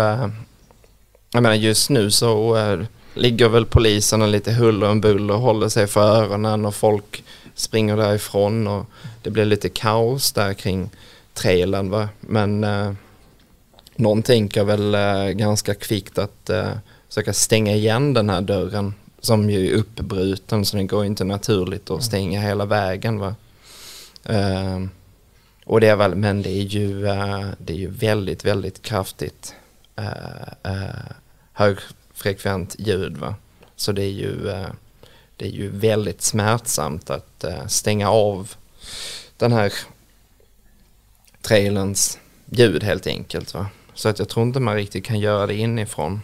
jag 1.32 1.42
menar 1.42 1.54
just 1.54 1.90
nu 1.90 2.10
så 2.10 2.56
eh, 2.56 2.80
ligger 3.14 3.48
väl 3.48 3.66
poliserna 3.66 4.26
lite 4.26 4.52
huller 4.52 4.90
om 4.90 5.00
buller 5.00 5.34
och 5.34 5.40
håller 5.40 5.68
sig 5.68 5.86
för 5.86 6.00
öronen 6.00 6.66
och 6.66 6.74
folk 6.74 7.24
springer 7.54 7.96
därifrån 7.96 8.66
och 8.66 8.86
det 9.22 9.30
blir 9.30 9.44
lite 9.44 9.68
kaos 9.68 10.32
där 10.32 10.54
kring 10.54 10.90
trailern 11.34 11.90
va. 11.90 12.08
Men 12.20 12.64
eh, 12.64 12.92
någon 13.96 14.22
tänker 14.22 14.64
väl 14.64 14.94
eh, 14.94 15.28
ganska 15.30 15.74
kvickt 15.74 16.18
att 16.18 16.50
eh, 16.50 16.70
försöka 17.08 17.32
stänga 17.32 17.74
igen 17.74 18.14
den 18.14 18.30
här 18.30 18.40
dörren 18.40 18.94
som 19.26 19.50
ju 19.50 19.68
är 19.68 19.74
uppbruten 19.74 20.64
så 20.64 20.76
den 20.76 20.86
går 20.86 21.04
inte 21.04 21.24
naturligt 21.24 21.90
att 21.90 22.04
stänga 22.04 22.40
hela 22.40 22.64
vägen 22.64 23.18
va. 23.18 23.34
Uh, 24.30 24.86
och 25.64 25.80
det 25.80 25.88
är 25.88 25.96
väl, 25.96 26.14
men 26.14 26.42
det 26.42 26.50
är 26.50 26.62
ju, 26.62 27.00
det 27.58 27.72
är 27.72 27.76
ju 27.76 27.90
väldigt, 27.90 28.44
väldigt 28.44 28.82
kraftigt 28.82 29.54
högfrekvent 31.52 32.76
ljud 32.78 33.16
va. 33.16 33.34
Så 33.76 33.92
det 33.92 34.02
är 34.02 34.10
ju, 34.10 34.44
det 35.36 35.46
är 35.46 35.50
ju 35.50 35.68
väldigt 35.70 36.22
smärtsamt 36.22 37.10
att 37.10 37.44
stänga 37.68 38.10
av 38.10 38.54
den 39.36 39.52
här 39.52 39.72
trailerns 41.42 42.18
ljud 42.46 42.82
helt 42.82 43.06
enkelt. 43.06 43.54
Va? 43.54 43.66
Så 43.94 44.08
att 44.08 44.18
jag 44.18 44.28
tror 44.28 44.46
inte 44.46 44.60
man 44.60 44.74
riktigt 44.74 45.04
kan 45.04 45.20
göra 45.20 45.46
det 45.46 45.54
inifrån. 45.54 46.20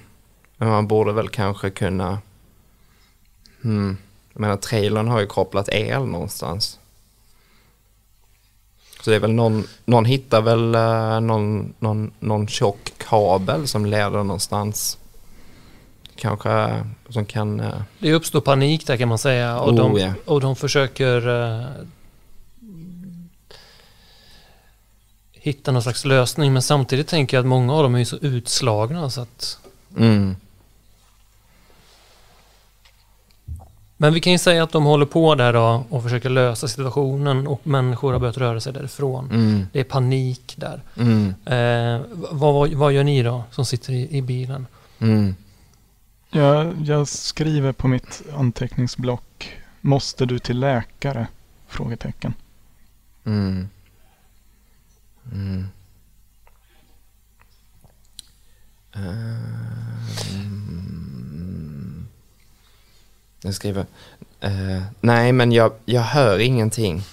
Men 0.56 0.68
man 0.68 0.88
borde 0.88 1.12
väl 1.12 1.28
kanske 1.28 1.70
kunna... 1.70 2.18
Hmm. 3.62 3.96
Jag 4.32 4.40
menar 4.40 4.56
trailern 4.56 5.08
har 5.08 5.20
ju 5.20 5.26
kopplat 5.26 5.68
el 5.68 6.04
någonstans. 6.04 6.78
Så 9.00 9.10
det 9.10 9.16
är 9.16 9.20
väl 9.20 9.32
någon, 9.32 9.64
någon 9.84 10.04
hittar 10.04 10.42
väl 10.42 10.74
uh, 10.74 11.20
någon, 11.20 11.74
någon, 11.78 12.12
någon 12.20 12.48
tjock 12.48 12.92
kabel 12.98 13.68
som 13.68 13.86
leder 13.86 14.10
någonstans. 14.10 14.98
Kanske 16.16 16.48
uh, 16.48 16.82
som 17.08 17.24
kan... 17.24 17.60
Uh... 17.60 17.82
Det 17.98 18.12
uppstår 18.12 18.40
panik 18.40 18.86
där 18.86 18.96
kan 18.96 19.08
man 19.08 19.18
säga 19.18 19.60
och, 19.60 19.72
Oh, 19.72 19.76
de, 19.76 19.98
ja. 19.98 20.12
och 20.24 20.40
de 20.40 20.56
försöker 20.56 21.28
uh, 21.28 21.66
hitta 25.32 25.72
någon 25.72 25.82
slags 25.82 26.04
lösning 26.04 26.52
men 26.52 26.62
samtidigt 26.62 27.08
tänker 27.08 27.36
jag 27.36 27.42
att 27.42 27.48
många 27.48 27.74
av 27.74 27.82
dem 27.82 27.94
är 27.94 27.98
ju 27.98 28.04
så 28.04 28.16
utslagna 28.16 29.10
så 29.10 29.20
att 29.20 29.58
Mm. 29.96 30.36
Men 34.02 34.14
vi 34.14 34.20
kan 34.20 34.32
ju 34.32 34.38
säga 34.38 34.62
att 34.62 34.72
de 34.72 34.84
håller 34.84 35.06
på 35.06 35.34
där 35.34 35.52
då 35.52 35.84
och 35.88 36.02
försöker 36.02 36.30
lösa 36.30 36.68
situationen 36.68 37.46
och 37.46 37.66
människor 37.66 38.12
har 38.12 38.20
börjat 38.20 38.38
röra 38.38 38.60
sig 38.60 38.72
därifrån. 38.72 39.30
Mm. 39.30 39.66
Det 39.72 39.80
är 39.80 39.84
panik 39.84 40.54
där. 40.56 40.82
Mm. 40.96 41.34
Eh, 41.44 42.06
vad, 42.30 42.54
vad, 42.54 42.72
vad 42.72 42.92
gör 42.92 43.04
ni 43.04 43.22
då 43.22 43.44
som 43.50 43.64
sitter 43.64 43.92
i, 43.92 44.16
i 44.16 44.22
bilen? 44.22 44.66
Mm. 44.98 45.34
Jag, 46.30 46.74
jag 46.84 47.08
skriver 47.08 47.72
på 47.72 47.88
mitt 47.88 48.22
anteckningsblock 48.36 49.56
Måste 49.80 50.26
du 50.26 50.38
till 50.38 50.58
läkare? 50.58 51.26
Frågetecken. 51.68 52.34
Mm. 53.24 53.68
Mm. 55.32 55.68
Um, 58.92 60.41
jag 63.42 63.54
skriver. 63.54 63.86
eh, 64.40 64.82
nej, 65.00 65.32
men 65.32 65.52
jag, 65.52 65.72
jag 65.84 66.02
hör 66.02 66.38
ingenting. 66.38 67.02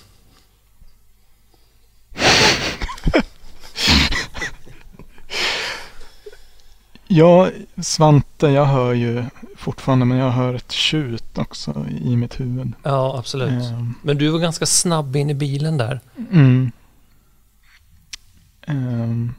Ja, 7.12 7.50
Svante, 7.82 8.48
jag 8.48 8.66
hör 8.66 8.94
ju 8.94 9.24
fortfarande 9.58 10.06
men 10.06 10.18
jag 10.18 10.32
hör 10.32 10.54
ett 10.54 10.72
tjut 10.72 11.38
också 11.38 11.86
i 12.02 12.16
mitt 12.16 12.40
huvud. 12.40 12.72
Ja, 12.84 13.18
absolut. 13.20 13.50
Ehm, 13.64 13.94
Men 14.02 14.18
du 14.18 14.30
var 14.30 14.40
ganska 14.40 14.66
snabb 14.66 15.16
in 15.16 15.30
i 15.30 15.34
bilen 15.34 15.78
där. 15.78 16.00
Mm. 16.32 16.72
Ehm, 18.68 19.34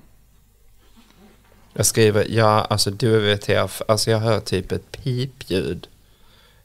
Jag 1.73 1.87
skriver, 1.87 2.27
ja, 2.29 2.61
alltså 2.71 2.91
WTF, 2.91 3.83
alltså 3.89 4.11
jag 4.11 4.19
hör 4.19 4.41
typ 4.41 4.73
ett 4.73 4.93
pipljud. 4.93 5.87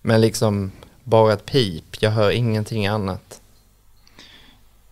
Men 0.07 0.21
liksom 0.21 0.71
bara 1.03 1.33
ett 1.33 1.45
pip, 1.45 1.83
jag 1.99 2.11
hör 2.11 2.31
ingenting 2.31 2.87
annat. 2.87 3.41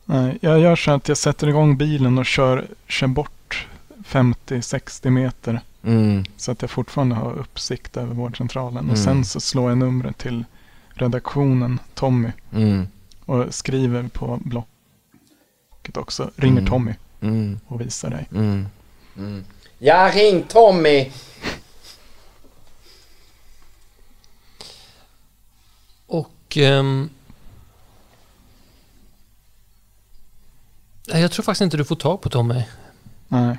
nej, 0.05 0.37
jag 0.41 0.59
gör 0.59 0.75
så 0.75 0.91
att 0.91 1.07
jag 1.07 1.17
sätter 1.17 1.47
igång 1.47 1.77
bilen 1.77 2.17
och 2.17 2.25
kör, 2.25 2.67
kör 2.87 3.07
bort 3.07 3.67
50-60 4.05 5.09
meter. 5.09 5.61
Mm. 5.83 6.23
Så 6.37 6.51
att 6.51 6.61
jag 6.61 6.71
fortfarande 6.71 7.15
har 7.15 7.33
uppsikt 7.33 7.97
över 7.97 8.13
vårdcentralen. 8.13 8.77
Mm. 8.77 8.91
Och 8.91 8.97
sen 8.97 9.25
så 9.25 9.39
slår 9.39 9.69
jag 9.69 9.77
numret 9.77 10.17
till 10.17 10.45
redaktionen, 10.89 11.79
Tommy. 11.93 12.29
Mm. 12.53 12.87
Och 13.25 13.53
skriver 13.53 14.03
på 14.07 14.39
blocket 14.45 15.97
också. 15.97 16.31
Ringer 16.35 16.57
Mm. 16.57 16.69
Tommy 16.69 16.93
Mm. 17.21 17.59
och 17.67 17.81
visar 17.81 18.09
dig. 18.09 18.27
Mm. 18.31 18.65
Ja, 19.79 20.11
ring 20.13 20.43
Tommy! 20.43 21.11
Och... 26.53 26.57
Ehm, 26.57 27.09
jag 31.05 31.31
tror 31.31 31.43
faktiskt 31.43 31.61
inte 31.61 31.77
du 31.77 31.85
får 31.85 31.95
tag 31.95 32.21
på 32.21 32.29
Tommy. 32.29 32.63
Nej. 33.27 33.57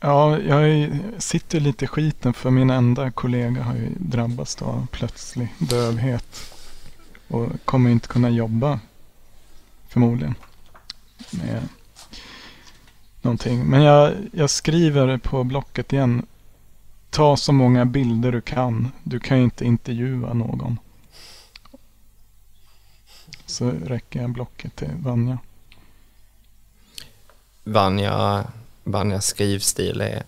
Ja, 0.00 0.38
jag 0.38 0.90
sitter 1.18 1.60
lite 1.60 1.84
i 1.84 1.88
skiten 1.88 2.34
för 2.34 2.50
min 2.50 2.70
enda 2.70 3.10
kollega 3.10 3.62
har 3.62 3.74
ju 3.74 3.88
drabbats 3.98 4.56
då 4.56 4.64
av 4.64 4.86
plötslig 4.86 5.54
dövhet. 5.58 6.52
Och 7.28 7.48
kommer 7.64 7.90
inte 7.90 8.08
kunna 8.08 8.30
jobba 8.30 8.80
förmodligen 9.88 10.34
med 11.30 11.68
någonting. 13.22 13.64
Men 13.64 13.82
jag, 13.82 14.14
jag 14.32 14.50
skriver 14.50 15.18
på 15.18 15.44
blocket 15.44 15.92
igen. 15.92 16.26
Ta 17.16 17.36
så 17.36 17.52
många 17.52 17.84
bilder 17.84 18.32
du 18.32 18.40
kan. 18.40 18.92
Du 19.02 19.20
kan 19.20 19.38
ju 19.38 19.44
inte 19.44 19.64
intervjua 19.64 20.32
någon. 20.32 20.78
Så 23.46 23.70
räcker 23.70 24.20
jag 24.20 24.30
blocket 24.30 24.76
till 24.76 24.90
Vanja. 24.96 25.38
Vanja, 27.64 28.44
Vanjas 28.84 29.26
skrivstil 29.26 30.00
är 30.00 30.22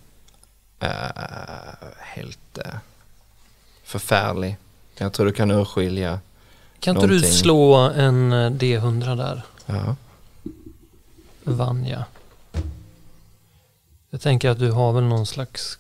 eh, 0.81 1.89
helt 1.99 2.59
uh, 2.59 2.75
förfärlig. 3.85 4.57
Jag 4.97 5.13
tror 5.13 5.27
du 5.27 5.33
kan 5.33 5.51
urskilja. 5.51 6.21
Kan 6.81 6.97
inte 6.97 7.07
du 7.07 7.15
Någonting. 7.15 7.33
slå 7.33 7.75
en 7.77 8.33
eh, 8.33 8.51
D100 8.51 9.17
där? 9.17 9.43
Ja. 9.67 9.97
Vanja. 11.43 12.05
Jag 14.11 14.21
tänker 14.21 14.51
att 14.51 14.59
du 14.59 14.71
har 14.71 14.93
väl 14.93 15.05
någon 15.05 15.27
slags... 15.27 15.79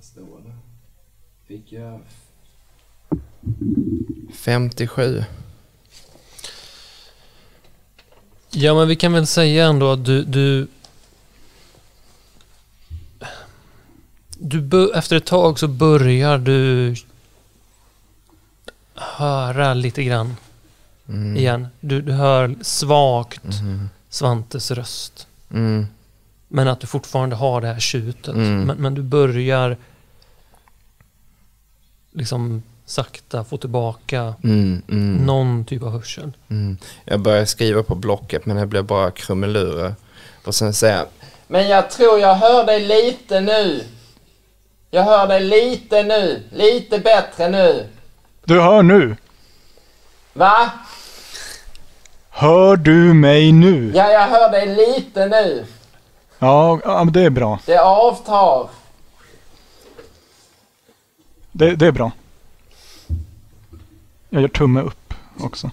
Står 0.00 0.40
det? 0.44 0.54
Fick 1.46 1.72
jag... 1.72 2.00
57. 4.34 5.24
Ja, 8.50 8.74
men 8.74 8.88
vi 8.88 8.96
kan 8.96 9.12
väl 9.12 9.26
säga 9.26 9.66
ändå 9.66 9.92
att 9.92 10.04
du... 10.04 10.24
du 10.24 10.68
du 14.40 14.60
bör, 14.60 14.96
efter 14.96 15.16
ett 15.16 15.26
tag 15.26 15.58
så 15.58 15.68
börjar 15.68 16.38
du 16.38 16.94
höra 18.94 19.74
lite 19.74 20.04
grann 20.04 20.36
Mm. 21.08 21.36
igen. 21.36 21.66
Du, 21.80 22.02
du 22.02 22.12
hör 22.12 22.54
svagt 22.62 23.44
Mhm. 23.44 23.88
Svantes 24.08 24.70
röst. 24.70 25.26
Mm. 25.50 25.86
Men 26.48 26.68
att 26.68 26.80
du 26.80 26.86
fortfarande 26.86 27.36
har 27.36 27.60
det 27.60 27.66
här 27.66 27.80
tjutet. 27.80 28.34
Mm. 28.34 28.62
Men, 28.64 28.76
men 28.76 28.94
du 28.94 29.02
börjar 29.02 29.76
liksom 32.12 32.62
sakta 32.86 33.44
få 33.44 33.56
tillbaka 33.56 34.34
Mm. 34.44 34.82
Mm. 34.88 35.14
någon 35.16 35.64
typ 35.64 35.82
av 35.82 35.92
hörsel. 35.92 36.32
Mm. 36.50 36.78
Jag 37.04 37.20
börjar 37.20 37.44
skriva 37.44 37.82
på 37.82 37.94
blocket 37.94 38.46
men 38.46 38.56
det 38.56 38.66
blir 38.66 38.82
bara 38.82 39.10
krumelurer. 39.10 39.94
Och 40.44 40.54
sen 40.54 40.74
säger 40.74 40.96
jag 40.96 41.06
Men 41.46 41.68
jag 41.68 41.90
tror 41.90 42.18
jag 42.20 42.34
hör 42.34 42.64
dig 42.66 42.80
lite 42.86 43.40
nu. 43.40 43.84
Jag 44.90 45.02
hör 45.02 45.26
dig 45.26 45.40
lite 45.40 46.02
nu. 46.02 46.42
Lite 46.52 46.98
bättre 46.98 47.48
nu. 47.48 47.86
Du 48.44 48.60
hör 48.60 48.82
nu! 48.82 49.16
Va? 50.32 50.70
Hör 52.30 52.76
du 52.76 53.14
mig 53.14 53.52
nu? 53.52 53.92
Ja, 53.94 54.10
jag 54.12 54.26
hör 54.28 54.50
dig 54.50 54.66
lite 54.76 55.26
nu. 55.26 55.66
Ja, 56.38 56.80
ja 56.84 57.04
men 57.04 57.12
det 57.12 57.22
är 57.22 57.30
bra. 57.30 57.60
Det 57.66 57.80
avtar. 57.80 58.68
Det, 61.52 61.76
det 61.76 61.86
är 61.86 61.92
bra. 61.92 62.12
Jag 64.28 64.42
gör 64.42 64.48
tumme 64.48 64.80
upp 64.80 65.14
också. 65.40 65.70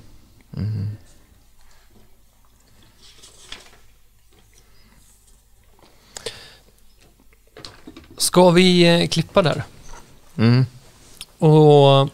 Ska 8.18 8.50
vi 8.50 9.02
eh, 9.02 9.08
klippa 9.08 9.42
där? 9.42 9.64
Mm. 10.38 10.66
Och 11.38 12.10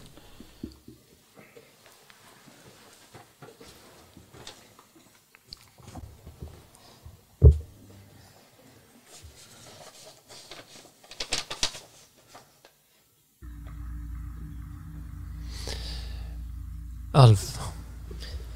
Alf, 17.11 17.59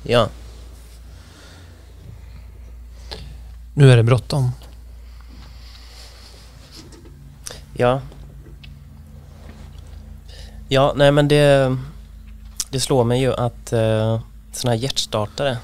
Ja, 0.04 0.30
nu 3.74 3.92
är 3.92 3.98
det 3.98 4.04
bråttom. 4.04 4.52
ja. 7.74 8.02
Ja, 10.68 10.94
nej 10.96 11.12
men 11.12 11.28
det, 11.28 11.78
det 12.70 12.80
slår 12.80 13.04
mig 13.04 13.22
ju 13.22 13.34
att 13.34 13.74
uh, 13.74 14.20
sådana 14.52 14.76
här 14.76 14.82
hjärtstartare 14.84 15.58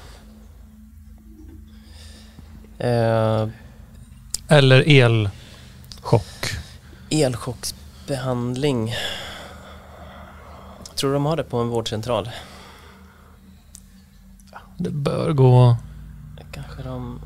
eh, 2.78 3.48
Eller 4.48 4.84
elchock. 4.88 6.50
elchocksbehandling 7.10 8.94
Tror 10.94 11.10
du 11.10 11.14
de 11.14 11.24
har 11.26 11.36
det 11.36 11.44
på 11.44 11.58
en 11.58 11.68
vårdcentral? 11.68 12.30
Det 14.76 14.90
bör 14.90 15.32
gå... 15.32 15.76
Kanske 16.52 16.82
de... 16.82 17.20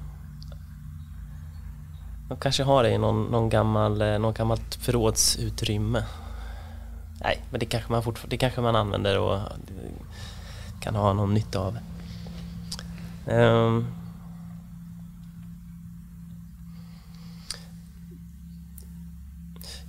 De 2.28 2.36
kanske 2.36 2.62
har 2.62 2.82
det 2.82 2.90
i 2.90 2.98
någon, 2.98 3.24
någon 3.24 3.48
gammal, 3.48 4.02
eh, 4.02 4.18
någon 4.18 4.32
gammalt 4.34 4.74
förrådsutrymme. 4.74 6.04
Nej, 7.20 7.42
men 7.50 7.60
det 7.60 7.66
kanske 7.66 7.92
man 7.92 8.02
fortfarande, 8.02 8.34
det 8.36 8.38
kanske 8.38 8.60
man 8.60 8.76
använder 8.76 9.18
och 9.18 9.40
kan 10.80 10.94
ha 10.94 11.12
någon 11.12 11.34
nytta 11.34 11.60
av. 11.60 11.78
Um, 13.26 13.86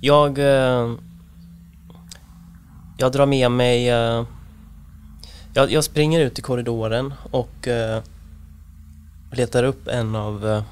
jag... 0.00 0.38
Eh, 0.38 0.94
jag 3.00 3.12
drar 3.12 3.26
med 3.26 3.50
mig... 3.50 3.90
Eh, 3.90 4.24
jag, 5.54 5.72
jag 5.72 5.84
springer 5.84 6.20
ut 6.20 6.38
i 6.38 6.42
korridoren 6.42 7.14
och 7.30 7.68
eh, 7.68 8.02
letar 9.32 9.64
upp 9.64 9.88
en 9.88 10.16
av 10.16 10.48
eh, 10.48 10.62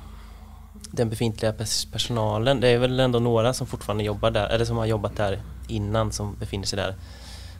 den 0.90 1.10
befintliga 1.10 1.52
personalen. 1.92 2.60
Det 2.60 2.68
är 2.68 2.78
väl 2.78 3.00
ändå 3.00 3.18
några 3.18 3.54
som 3.54 3.66
fortfarande 3.66 4.04
jobbar 4.04 4.30
där, 4.30 4.48
eller 4.48 4.64
som 4.64 4.76
har 4.76 4.86
jobbat 4.86 5.16
där 5.16 5.40
innan 5.68 6.12
som 6.12 6.36
befinner 6.40 6.66
sig 6.66 6.76
där. 6.76 6.94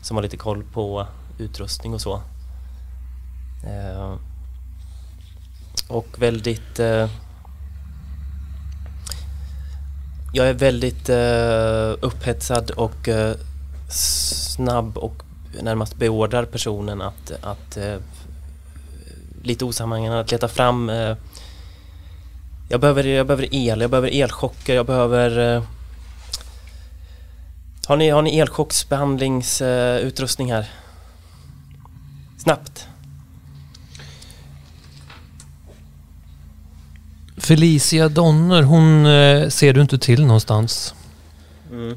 Som 0.03 0.17
har 0.17 0.23
lite 0.23 0.37
koll 0.37 0.65
på 0.73 1.07
utrustning 1.39 1.95
och 1.95 2.01
så. 2.01 2.15
Eh, 3.65 4.15
och 5.89 6.07
väldigt... 6.19 6.79
Eh, 6.79 7.09
jag 10.33 10.49
är 10.49 10.55
väldigt 10.55 11.09
eh, 11.09 12.07
upphetsad 12.07 12.71
och 12.71 13.09
eh, 13.09 13.37
snabb 13.89 14.99
och 14.99 15.23
närmast 15.63 15.97
beordrar 15.97 16.45
personen 16.45 17.03
att, 17.03 17.33
att 17.43 17.77
eh, 17.77 17.97
lite 19.43 19.65
osammanhängande 19.65 20.21
att 20.21 20.33
leta 20.33 20.49
fram 20.49 20.91
eh, 20.91 21.17
jag, 22.69 22.81
behöver, 22.81 23.05
jag 23.05 23.27
behöver 23.27 23.55
el, 23.55 23.81
jag 23.81 23.91
behöver 23.91 24.15
elchocker, 24.15 24.75
jag 24.75 24.87
behöver 24.87 25.57
eh, 25.57 25.63
Har 27.87 27.97
ni, 27.97 28.11
har 28.11 28.23
ni 28.23 28.39
elchocksbehandlingsutrustning 28.39 30.53
här? 30.53 30.71
Snabbt! 32.39 32.89
Felicia 37.37 38.09
Donner, 38.09 38.63
hon 38.63 39.07
eh, 39.07 39.49
ser 39.49 39.73
du 39.73 39.81
inte 39.81 39.99
till 39.99 40.27
någonstans. 40.27 40.95
Mm. 41.71 41.97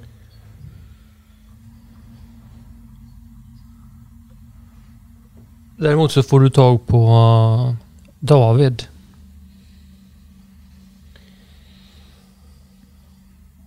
Däremot 5.79 6.11
så 6.11 6.23
får 6.23 6.39
du 6.39 6.49
tag 6.49 6.87
på 6.87 7.07
eh, 7.07 7.75
David. 8.19 8.83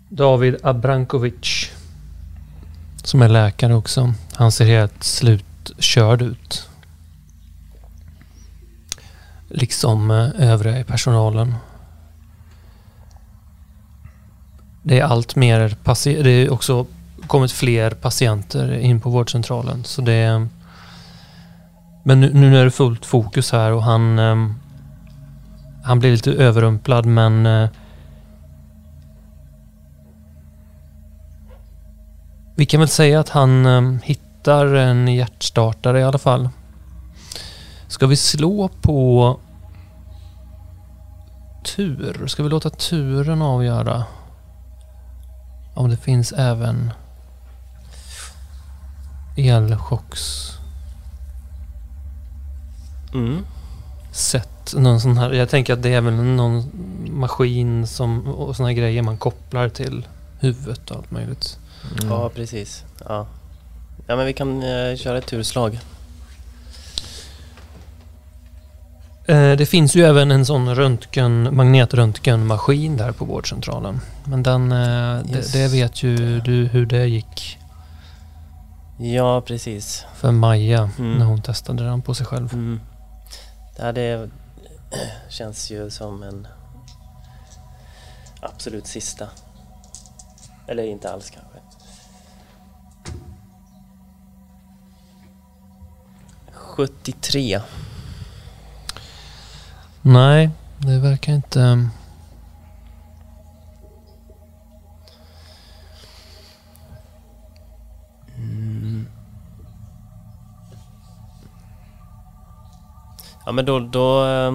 David 0.08 0.56
Abrankovic. 0.62 1.70
Som 3.04 3.22
är 3.22 3.28
läkare 3.28 3.74
också. 3.74 4.14
Han 4.32 4.52
ser 4.52 4.64
helt 4.64 5.04
slutkörd 5.04 6.22
ut. 6.22 6.68
Liksom 9.48 10.10
eh, 10.10 10.50
övriga 10.50 10.78
i 10.80 10.84
personalen. 10.84 11.54
Det 14.82 15.00
är 15.00 15.04
allt 15.04 15.36
mer 15.36 15.76
patienter, 15.84 16.24
Det 16.24 16.30
är 16.30 16.52
också 16.52 16.86
kommit 17.26 17.52
fler 17.52 17.90
patienter 17.90 18.78
in 18.78 19.00
på 19.00 19.10
vårdcentralen. 19.10 19.84
Så 19.84 20.02
det 20.02 20.12
är, 20.12 20.48
men 22.02 22.20
nu, 22.20 22.34
nu 22.34 22.56
är 22.58 22.64
det 22.64 22.70
fullt 22.70 23.06
fokus 23.06 23.52
här 23.52 23.72
och 23.72 23.82
han, 23.82 24.18
eh, 24.18 24.46
han 25.84 25.98
blir 25.98 26.10
lite 26.10 26.32
överrumplad 26.32 27.06
men 27.06 27.46
eh, 27.46 27.68
vi 32.56 32.66
kan 32.66 32.80
väl 32.80 32.88
säga 32.88 33.20
att 33.20 33.28
han 33.28 33.66
eh, 33.66 34.02
hittar 34.02 34.74
en 34.74 35.08
hjärtstartare 35.08 36.00
i 36.00 36.02
alla 36.02 36.18
fall. 36.18 36.48
Ska 37.88 38.06
vi 38.06 38.16
slå 38.16 38.68
på 38.68 39.36
tur? 41.76 42.26
Ska 42.26 42.42
vi 42.42 42.48
låta 42.48 42.70
turen 42.70 43.42
avgöra? 43.42 44.04
Om 45.74 45.90
det 45.90 45.96
finns 45.96 46.32
även 46.32 46.92
elchocks 49.36 50.58
Mm. 53.14 53.38
sätt. 54.12 54.74
Någon 54.76 55.00
sån 55.00 55.16
här, 55.18 55.32
jag 55.32 55.48
tänker 55.48 55.72
att 55.72 55.82
det 55.82 55.94
är 55.94 56.00
väl 56.00 56.14
någon 56.14 56.64
maskin 57.10 57.86
som, 57.86 58.26
och 58.26 58.56
såna 58.56 58.68
här 58.68 58.74
grejer 58.74 59.02
man 59.02 59.16
kopplar 59.16 59.68
till 59.68 60.06
huvudet 60.40 60.90
och 60.90 60.96
allt 60.96 61.10
möjligt. 61.10 61.58
Mm. 62.00 62.12
Ja, 62.14 62.28
precis. 62.34 62.84
Ja. 63.08 63.26
ja, 64.06 64.16
men 64.16 64.26
vi 64.26 64.32
kan 64.32 64.62
eh, 64.62 64.96
köra 64.96 65.18
ett 65.18 65.26
turslag. 65.26 65.78
Eh, 69.26 69.52
det 69.52 69.66
finns 69.66 69.94
ju 69.96 70.04
även 70.04 70.30
en 70.30 70.46
sån 70.46 70.74
röntgen, 70.74 71.56
magnetröntgenmaskin 71.56 72.96
där 72.96 73.12
på 73.12 73.24
vårdcentralen. 73.24 74.00
Men 74.24 74.42
den, 74.42 74.72
eh, 74.72 75.18
det, 75.24 75.52
det 75.52 75.68
vet 75.68 76.02
ju 76.02 76.40
du 76.40 76.66
hur 76.66 76.86
det 76.86 77.06
gick 77.06 77.58
Ja, 78.98 79.40
precis. 79.40 80.04
för 80.16 80.30
Maja 80.30 80.90
Mm. 80.98 81.18
när 81.18 81.26
hon 81.26 81.42
testade 81.42 81.84
den 81.84 82.02
på 82.02 82.14
sig 82.14 82.26
själv. 82.26 82.52
Mm. 82.54 82.80
Det, 83.76 83.82
här, 83.82 83.92
det 83.92 84.30
känns 85.28 85.70
ju 85.70 85.90
som 85.90 86.22
en 86.22 86.46
absolut 88.40 88.86
sista. 88.86 89.28
Eller 90.66 90.82
inte 90.82 91.12
alls 91.12 91.30
kanske. 91.30 91.58
Sjuttiotre. 96.52 97.62
Nej, 100.02 100.50
det 100.78 100.98
verkar 100.98 101.32
inte... 101.32 101.60
Ehm, 101.60 101.90
Ja 113.46 113.52
men 113.52 113.64
då, 113.64 113.80
då 113.80 114.24
eh, 114.26 114.54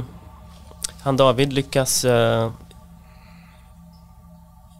han 1.03 1.17
David 1.17 1.53
lyckas 1.53 2.05
eh, 2.05 2.51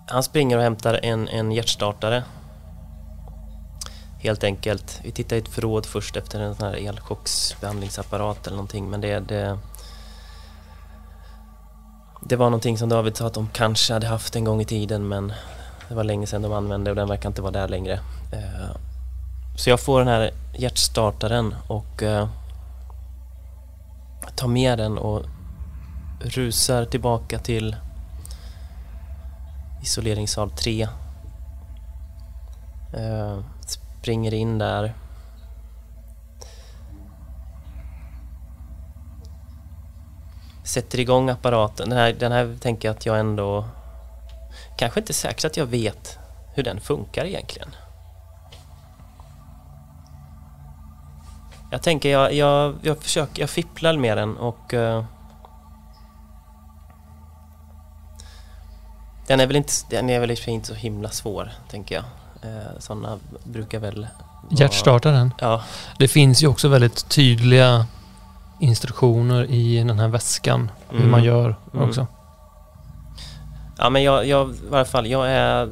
han 0.07 0.23
springer 0.23 0.57
och 0.57 0.63
hämtar 0.63 0.99
en, 1.03 1.27
en 1.27 1.51
hjärtstartare 1.51 2.23
helt 4.19 4.43
enkelt. 4.43 4.99
Vi 5.03 5.11
tittar 5.11 5.35
i 5.35 5.39
ett 5.39 5.47
förråd 5.47 5.85
först 5.85 6.15
efter 6.15 6.39
en 6.39 6.55
sån 6.55 6.67
här 6.67 6.87
elchocksbehandlingsapparat 6.87 8.47
eller 8.47 8.57
någonting 8.57 8.89
men 8.89 9.01
det, 9.01 9.19
det 9.19 9.57
det 12.21 12.35
var 12.35 12.45
någonting 12.45 12.77
som 12.77 12.89
David 12.89 13.17
sa 13.17 13.27
att 13.27 13.33
de 13.33 13.49
kanske 13.53 13.93
hade 13.93 14.07
haft 14.07 14.35
en 14.35 14.43
gång 14.43 14.61
i 14.61 14.65
tiden 14.65 15.07
men 15.07 15.33
det 15.89 15.95
var 15.95 16.03
länge 16.03 16.27
sedan 16.27 16.41
de 16.41 16.53
använde 16.53 16.89
och 16.89 16.95
den 16.95 17.07
verkar 17.07 17.29
inte 17.29 17.41
vara 17.41 17.51
där 17.51 17.67
längre. 17.67 17.93
Eh, 18.33 18.75
Så 19.57 19.69
jag 19.69 19.79
får 19.79 19.99
den 19.99 20.07
här 20.07 20.31
hjärtstartaren 20.57 21.55
och 21.67 22.03
eh, 22.03 22.27
tar 24.37 24.47
med 24.47 24.77
den 24.77 24.97
och 24.97 25.23
rusar 26.19 26.85
tillbaka 26.85 27.39
till 27.39 27.75
isoleringssal 29.81 30.51
3. 30.51 30.87
Uh, 32.93 33.01
eh, 33.03 33.39
springer 34.01 34.33
in 34.33 34.57
där. 34.57 34.93
Sätter 40.63 40.99
igång 40.99 41.29
apparaten. 41.29 41.89
Den 41.89 41.97
här, 41.97 42.13
den 42.13 42.31
här 42.31 42.57
tänker 42.61 42.87
jag 42.87 42.95
att 42.95 43.05
jag 43.05 43.19
ändå... 43.19 43.65
Kanske 44.77 44.99
inte 44.99 45.13
säkert 45.13 45.45
att 45.45 45.57
jag 45.57 45.65
vet 45.65 46.19
hur 46.53 46.63
den 46.63 46.79
funkar 46.79 47.25
egentligen. 47.25 47.69
Jag 51.71 51.81
tänker, 51.81 52.09
jag, 52.09 52.33
jag, 52.33 52.75
jag 52.81 52.97
försöker, 52.97 53.41
jag 53.41 53.49
fipplar 53.49 53.97
med 53.97 54.17
den 54.17 54.37
och... 54.37 54.73
eh, 54.73 55.03
den 59.27 59.39
är 59.39 59.47
väl 59.47 59.55
inte, 59.55 59.73
den 59.89 60.09
är 60.09 60.19
väl 60.19 60.31
inte 60.47 60.67
så 60.67 60.73
himla 60.73 61.09
svår, 61.09 61.51
tänker 61.69 61.95
jag. 61.95 62.03
Uh, 62.51 62.67
sådana 62.79 63.17
brukar 63.43 63.79
väl... 63.79 64.07
Hjärtstartaren. 64.49 65.33
Ja, 65.39 65.63
Det 65.97 66.07
finns 66.07 66.43
ju 66.43 66.47
också 66.47 66.67
väldigt 66.67 67.09
tydliga 67.09 67.85
instruktioner 68.59 69.43
i 69.51 69.77
den 69.83 69.99
här 69.99 70.07
väskan. 70.07 70.71
Hur 70.89 70.97
Mm. 70.97 71.11
man 71.11 71.23
gör 71.23 71.55
Mm. 71.73 71.89
också. 71.89 72.07
ja 73.77 73.89
men 73.89 74.03
jag, 74.03 74.25
jag, 74.27 74.49
i 74.51 74.69
varje 74.69 74.85
fall, 74.85 75.07
jag 75.07 75.29
är 75.29 75.63
eh, 75.63 75.69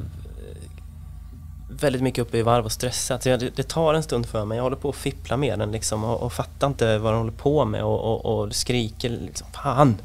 väldigt 1.82 2.02
mycket 2.02 2.22
uppe 2.22 2.38
i 2.38 2.42
varv 2.42 2.64
och 2.64 2.72
stressad. 2.72 3.06
Så 3.06 3.14
alltså, 3.14 3.30
jag, 3.30 3.40
det, 3.40 3.56
det 3.56 3.68
tar 3.68 3.94
en 3.94 4.02
stund 4.02 4.26
för 4.26 4.44
mig. 4.44 4.56
Jag 4.56 4.62
håller 4.62 4.76
på 4.76 4.88
att 4.88 4.96
fippla 4.96 5.36
med 5.36 5.58
den 5.58 5.72
liksom 5.72 6.04
och, 6.04 6.22
och 6.22 6.32
fattar 6.32 6.66
inte 6.66 6.98
vad 6.98 7.12
den 7.12 7.18
håller 7.18 7.32
på 7.32 7.64
med 7.64 7.84
och, 7.84 8.00
och, 8.00 8.26
och 8.26 8.54
skriker 8.54 9.10
liksom, 9.10 9.46
fan! 9.52 9.96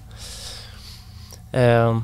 Eh, 1.51 2.01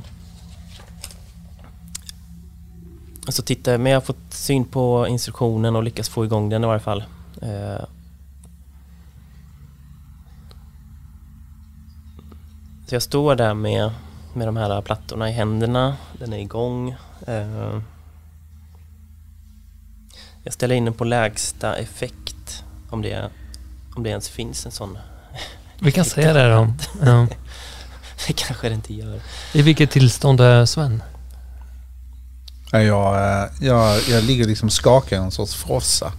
Och 3.27 3.33
så 3.33 3.41
tittar 3.41 3.71
jag, 3.71 3.81
men 3.81 3.91
jag 3.91 3.99
har 3.99 4.05
fått 4.05 4.33
syn 4.33 4.65
på 4.65 5.07
instruktionen 5.07 5.75
och 5.75 5.83
lyckas 5.83 6.09
få 6.09 6.25
igång 6.25 6.49
den 6.49 6.63
i 6.63 6.67
varje 6.67 6.79
fall. 6.79 7.03
Eh, 7.41 7.85
Så 12.87 12.95
jag 12.95 13.01
står 13.01 13.35
där 13.35 13.53
med, 13.53 13.91
med 14.33 14.47
de 14.47 14.57
här 14.57 14.81
plattorna 14.81 15.29
i 15.29 15.31
händerna, 15.31 15.97
den 16.19 16.33
är 16.33 16.37
igång. 16.37 16.95
Eh, 17.27 17.79
jag 20.47 20.53
ställer 20.53 20.75
in 20.75 20.85
den 20.85 20.93
på 20.93 21.03
lägsta 21.03 21.75
effekt 21.75 22.63
om 22.89 23.01
det, 23.01 23.29
om 23.95 24.03
det 24.03 24.09
ens 24.09 24.29
finns 24.29 24.65
en 24.65 24.71
sån. 24.71 24.97
Vi 25.79 25.91
kan 25.91 26.05
säga 26.05 26.33
det 26.33 26.49
då. 26.49 26.73
Ja. 27.05 27.27
Det 28.27 28.33
kanske 28.33 28.69
det 28.69 28.75
inte 28.75 28.93
gör. 28.93 29.19
I 29.53 29.61
vilket 29.61 29.91
tillstånd 29.91 30.41
är 30.41 30.65
Sven? 30.65 31.03
Ja, 32.71 32.81
Jag, 32.81 33.15
eh, 33.15 33.49
jag, 33.59 34.01
jag 34.09 34.23
ligger 34.23 34.45
liksom 34.45 34.69
skakar 34.69 35.15
i 35.15 35.19
en 35.19 35.31
sorts 35.31 35.55
frossa. 35.55 36.11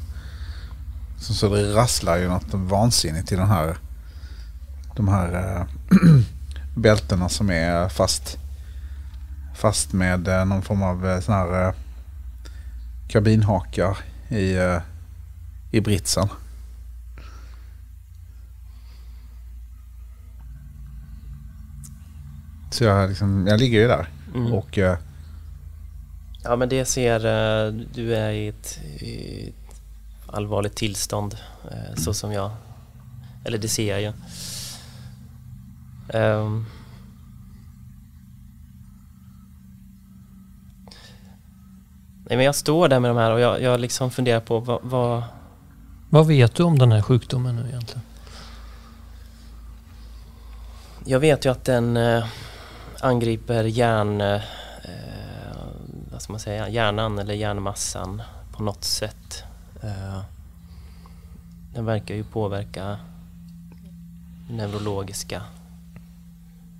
Så, 1.20 1.34
så 1.34 1.54
det 1.54 1.74
rasslar 1.74 2.16
ju 2.16 2.28
något 2.28 2.54
vansinnigt 2.54 3.32
i 3.32 3.36
den 3.36 3.48
här, 3.48 3.76
de 4.96 5.08
här 5.08 5.56
äh, 5.56 5.66
bältena 6.74 7.28
som 7.28 7.50
är 7.50 7.88
fast, 7.88 8.38
fast 9.54 9.92
med 9.92 10.28
äh, 10.28 10.44
någon 10.44 10.62
form 10.62 10.82
av 10.82 11.08
äh, 11.10 11.20
sån 11.20 11.34
här 11.34 11.66
äh, 11.66 11.74
kabinhakar 13.08 13.98
i, 14.28 14.56
äh, 14.56 14.80
i 15.70 15.80
britsen. 15.80 16.28
Så 22.70 22.84
jag, 22.84 23.08
liksom, 23.08 23.46
jag 23.46 23.60
ligger 23.60 23.80
ju 23.80 23.88
där 23.88 24.08
Mm. 24.34 24.52
och 24.52 24.78
äh, 24.78 24.98
Ja 26.44 26.56
men 26.56 26.68
det 26.68 26.84
ser, 26.84 27.16
eh, 27.26 27.72
du 27.94 28.14
är 28.14 28.30
i 28.30 28.48
ett, 28.48 28.80
i 29.00 29.48
ett 29.48 29.80
allvarligt 30.26 30.74
tillstånd 30.76 31.36
eh, 31.70 31.94
så 31.96 32.14
som 32.14 32.32
jag, 32.32 32.50
eller 33.44 33.58
det 33.58 33.68
ser 33.68 33.90
jag 33.98 34.00
ju. 34.02 34.12
Ehm. 36.18 36.66
Nej 42.28 42.36
men 42.36 42.46
jag 42.46 42.54
står 42.54 42.88
där 42.88 43.00
med 43.00 43.10
de 43.10 43.16
här 43.16 43.30
och 43.30 43.40
jag, 43.40 43.62
jag 43.62 43.80
liksom 43.80 44.10
funderar 44.10 44.40
på 44.40 44.58
vad, 44.58 44.78
vad, 44.82 45.22
Vad 46.10 46.26
vet 46.26 46.54
du 46.54 46.62
om 46.62 46.78
den 46.78 46.92
här 46.92 47.02
sjukdomen 47.02 47.56
nu 47.56 47.68
egentligen? 47.68 48.02
jag 51.04 51.20
vet 51.20 51.44
ju 51.44 51.50
att 51.50 51.64
den 51.64 51.96
eh, 51.96 52.26
angriper 53.00 53.64
hjärn... 53.64 54.20
Eh, 54.20 54.40
vad 56.12 56.22
ska 56.22 56.32
man 56.32 56.40
säga? 56.40 56.68
Hjärnan 56.68 57.18
eller 57.18 57.34
hjärnmassan 57.34 58.22
på 58.52 58.62
något 58.62 58.84
sätt. 58.84 59.44
Eh, 59.82 60.20
den 61.74 61.84
verkar 61.84 62.14
ju 62.14 62.24
påverka 62.24 62.98
neurologiska 64.50 65.42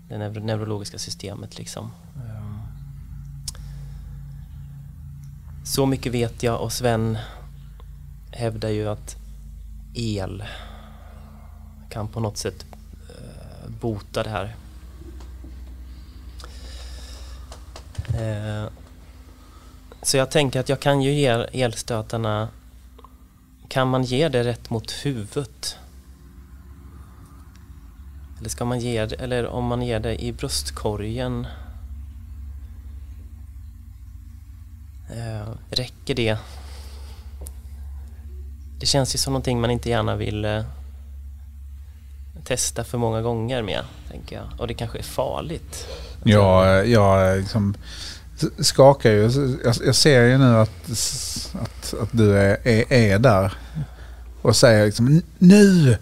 det 0.08 0.18
neuro 0.18 0.40
neurologiska 0.40 0.98
systemet 0.98 1.58
liksom. 1.58 1.90
Så 5.68 5.86
mycket 5.86 6.12
vet 6.12 6.42
jag 6.42 6.60
och 6.60 6.72
Sven 6.72 7.18
hävdar 8.30 8.68
ju 8.68 8.88
att 8.88 9.16
el 9.94 10.44
kan 11.90 12.08
på 12.08 12.20
något 12.20 12.36
sätt 12.36 12.66
eh, 13.08 13.70
bota 13.80 14.22
det 14.22 14.30
här. 14.30 14.56
Eh, 18.08 18.70
så 20.02 20.16
jag 20.16 20.30
tänker 20.30 20.60
att 20.60 20.68
jag 20.68 20.80
kan 20.80 21.02
ju 21.02 21.12
ge 21.12 21.26
elstötarna, 21.52 22.48
kan 23.68 23.88
man 23.88 24.04
ge 24.04 24.28
det 24.28 24.44
rätt 24.44 24.70
mot 24.70 24.90
huvudet? 24.90 25.78
Eller 28.38 28.48
ska 28.48 28.64
man 28.64 28.80
ge 28.80 29.06
det, 29.06 29.16
eller 29.16 29.46
om 29.46 29.64
man 29.64 29.82
ger 29.82 30.00
det 30.00 30.24
i 30.24 30.32
bröstkorgen? 30.32 31.46
Eh, 35.10 35.48
räcker 35.70 36.14
det? 36.14 36.36
Det 38.80 38.86
känns 38.86 39.14
ju 39.14 39.18
som 39.18 39.32
någonting 39.32 39.60
man 39.60 39.70
inte 39.70 39.88
gärna 39.88 40.16
vill 40.16 40.44
eh, 40.44 40.62
testa 42.44 42.84
för 42.84 42.98
många 42.98 43.22
gånger 43.22 43.62
med, 43.62 43.84
tänker 44.10 44.36
jag. 44.36 44.46
Och 44.58 44.66
det 44.66 44.74
kanske 44.74 44.98
är 44.98 45.02
farligt. 45.02 45.86
Ja, 46.24 46.82
jag 46.82 47.38
liksom 47.38 47.74
skakar 48.58 49.10
ju. 49.10 49.22
Jag, 49.64 49.74
jag 49.84 49.94
ser 49.94 50.24
ju 50.24 50.38
nu 50.38 50.56
att, 50.56 50.90
att, 51.54 51.94
att 52.02 52.08
du 52.12 52.38
är, 52.38 52.68
är, 52.68 52.92
är 52.92 53.18
där 53.18 53.52
och 54.42 54.56
säger 54.56 54.86
liksom 54.86 55.06
nu, 55.06 55.22
nu, 55.38 55.96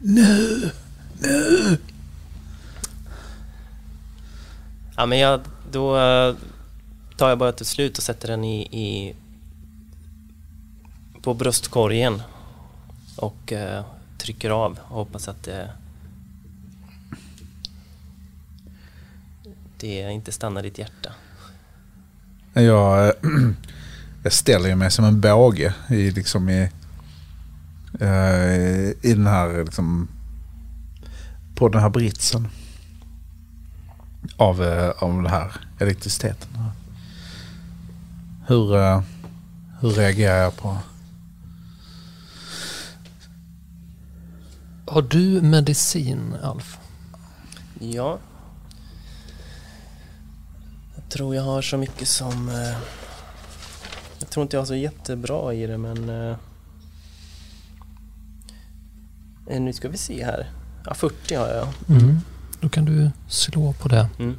nu. 0.00 0.70
Ja, 4.96 5.06
men 5.06 5.18
jag, 5.18 5.40
då 5.70 5.98
eh, 5.98 6.34
tar 7.16 7.28
jag 7.28 7.38
bara 7.38 7.52
till 7.52 7.66
slut 7.66 7.98
och 7.98 8.04
sätter 8.04 8.28
den 8.28 8.44
i, 8.44 8.62
i 8.62 9.14
på 11.22 11.34
bröstkorgen 11.34 12.22
och 13.16 13.52
eh, 13.52 13.84
trycker 14.18 14.50
av 14.50 14.78
och 14.88 14.96
hoppas 14.96 15.28
att 15.28 15.42
det, 15.42 15.70
det 19.76 20.12
inte 20.12 20.32
stannar 20.32 20.62
ditt 20.62 20.78
hjärta. 20.78 21.12
Jag, 22.52 23.06
eh, 23.06 23.14
jag 24.22 24.32
ställer 24.32 24.74
mig 24.74 24.90
som 24.90 25.04
en 25.04 25.20
båge 25.20 25.74
i, 25.88 26.10
liksom 26.10 26.48
i, 26.48 26.70
eh, 28.00 28.88
i 29.02 29.14
den 29.14 29.26
här, 29.26 29.64
liksom, 29.64 30.08
på 31.54 31.68
den 31.68 31.82
här 31.82 31.90
britsen 31.90 32.48
av, 34.36 34.62
eh, 34.62 34.88
av 34.88 35.12
den 35.12 35.26
här 35.26 35.52
elektriciteten. 35.78 36.48
Hur, 38.46 38.76
uh, 38.76 39.02
hur 39.80 39.90
reagerar 39.90 40.36
jag 40.36 40.56
på 40.56 40.78
Har 44.92 45.02
du 45.02 45.42
medicin, 45.42 46.36
Alf? 46.42 46.78
Ja. 47.78 48.18
Jag 50.94 51.08
tror 51.08 51.34
jag 51.34 51.42
har 51.42 51.62
så 51.62 51.76
mycket 51.76 52.08
som... 52.08 52.48
Eh, 52.48 52.76
jag 54.18 54.30
tror 54.30 54.42
inte 54.42 54.56
jag 54.56 54.60
har 54.60 54.66
så 54.66 54.74
jättebra 54.74 55.54
i 55.54 55.66
det 55.66 55.78
men... 55.78 56.08
Eh, 56.08 56.36
eh 59.50 59.60
nu 59.60 59.72
ska 59.72 59.88
vi 59.88 59.96
se 59.96 60.24
här. 60.24 60.50
Ja, 60.84 60.94
40 60.94 61.34
har 61.34 61.48
jag. 61.48 61.68
Mm. 61.88 62.20
Då 62.60 62.68
kan 62.68 62.84
du 62.84 63.10
slå 63.28 63.72
på 63.72 63.88
det. 63.88 64.08
Mm. 64.18 64.36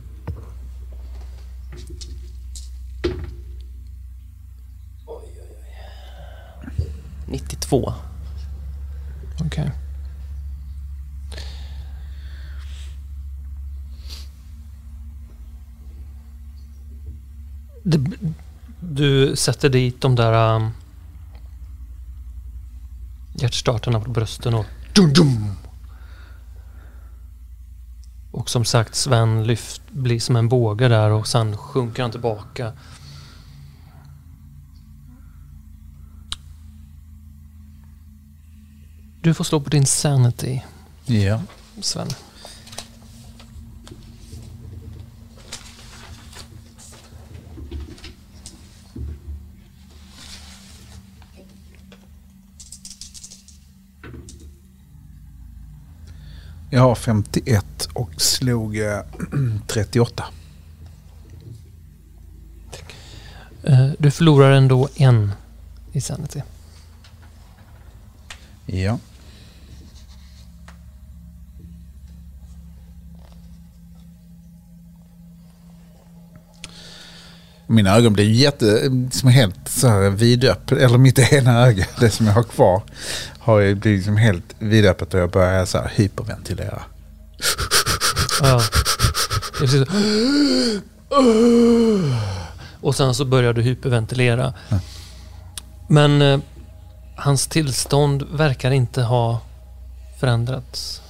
92. 7.33 7.93
Okej. 9.39 9.47
Okay. 9.47 9.69
Du 18.79 19.35
sätter 19.35 19.69
dit 19.69 20.01
de 20.01 20.15
där 20.15 20.55
um, 20.55 20.71
hjärtstartarna 23.33 23.99
på 23.99 24.09
brösten 24.09 24.53
och 24.53 24.65
dum, 24.93 25.13
dum. 25.13 25.55
Och 28.31 28.49
som 28.49 28.65
sagt 28.65 28.95
Sven 28.95 29.43
lyft, 29.43 29.81
blir 29.91 30.19
som 30.19 30.35
en 30.35 30.49
båge 30.49 30.87
där 30.87 31.09
och 31.09 31.27
sen 31.27 31.57
sjunker 31.57 32.01
han 32.01 32.11
tillbaka. 32.11 32.73
Du 39.23 39.33
får 39.33 39.43
slå 39.43 39.59
på 39.59 39.69
din 39.69 39.85
sanity. 39.85 40.61
Ja. 41.05 41.41
Sven. 41.81 42.07
Jag 56.69 56.81
har 56.81 56.95
51 56.95 57.65
och 57.93 58.21
slog 58.21 58.77
38. 59.67 60.23
Eh, 63.63 63.89
du 63.99 64.11
förlorar 64.11 64.51
ändå 64.51 64.89
en 64.95 65.31
i 65.91 66.01
Sanity. 66.01 66.41
Ja. 68.65 68.99
Mina 77.73 77.95
ögon 77.95 78.13
blir 78.13 78.29
jätte, 78.29 78.91
som 79.11 79.29
helt 79.29 79.69
så 79.69 79.87
här 79.87 80.09
vidöppna. 80.09 80.77
Eller 80.77 80.97
mitt 80.97 81.19
ena 81.19 81.67
öga, 81.67 81.85
det 81.99 82.09
som 82.09 82.25
jag 82.25 82.33
har 82.33 82.43
kvar, 82.43 82.81
har 83.39 83.59
ju 83.59 83.75
blivit 83.75 83.97
liksom 83.97 84.17
helt 84.17 84.55
vidöppet 84.59 85.13
och 85.13 85.19
jag 85.19 85.31
börjar 85.31 85.65
så 85.65 85.77
här 85.77 85.91
hyperventilera. 85.95 86.81
Ja. 88.41 88.61
Och 92.81 92.95
sen 92.95 93.15
så 93.15 93.25
börjar 93.25 93.53
du 93.53 93.61
hyperventilera. 93.61 94.53
Men 95.89 96.21
eh, 96.21 96.39
hans 97.15 97.47
tillstånd 97.47 98.23
verkar 98.31 98.71
inte 98.71 99.01
ha 99.01 99.41
förändrats. 100.19 101.01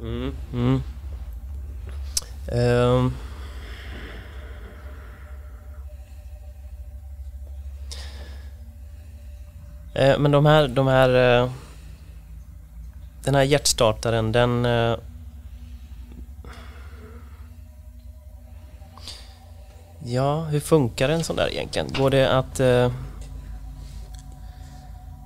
Mm, 0.00 0.34
mm. 0.52 0.82
Um. 2.54 3.14
Eh, 9.94 10.18
men 10.18 10.30
de 10.30 10.46
här, 10.46 10.68
de 10.68 10.86
här... 10.86 11.42
Eh, 11.42 11.50
den 13.24 13.34
här 13.34 13.42
hjärtstartaren, 13.42 14.32
den... 14.32 14.66
Eh, 14.66 14.96
ja, 20.04 20.44
hur 20.44 20.60
funkar 20.60 21.08
en 21.08 21.24
sån 21.24 21.36
där 21.36 21.48
egentligen? 21.52 21.88
Går 21.92 22.10
det 22.10 22.38
att... 22.38 22.60
Eh, 22.60 22.92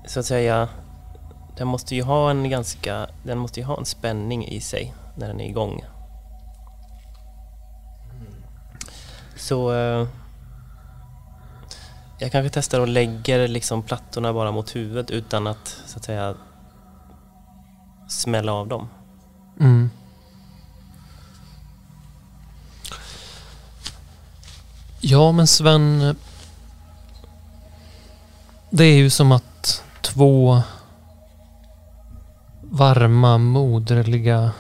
så 0.07 0.21
att 0.21 0.27
säga... 0.27 0.69
Den 1.57 1.69
måste 1.69 1.95
ju 1.95 2.03
ha 2.03 2.31
en 2.31 2.51
ganska... 2.51 3.07
Den 3.23 3.39
måste 3.39 3.61
ju 3.61 3.67
ha 3.67 3.79
en 3.79 3.85
spänning 3.85 4.47
i 4.49 4.61
sig 4.61 4.95
när 5.15 5.29
den 5.29 5.41
är 5.41 5.49
igång. 5.49 5.85
Så... 9.47 9.75
Eh, 9.75 10.07
jag 12.19 12.33
kanske 12.33 12.51
testar 12.51 12.81
och 12.81 12.89
lägger 12.89 13.49
liksom 13.49 13.83
plattorna 13.83 14.33
bara 14.33 14.53
mot 14.53 14.77
huvudet 14.77 15.11
utan 15.11 15.47
att 15.47 15.77
så 15.87 15.99
att 15.99 16.05
säga 16.05 16.35
smälla 18.09 18.53
av 18.53 18.69
dem. 18.69 18.89
Mm. 19.61 19.91
Ja, 25.01 25.33
men 25.33 25.47
Sven... 25.47 26.17
Det 28.71 28.85
är 28.85 28.97
ju 28.97 29.11
som 29.11 29.33
att 29.33 29.85
två 30.01 30.63
varma, 32.63 33.39
moderliga 33.39 34.51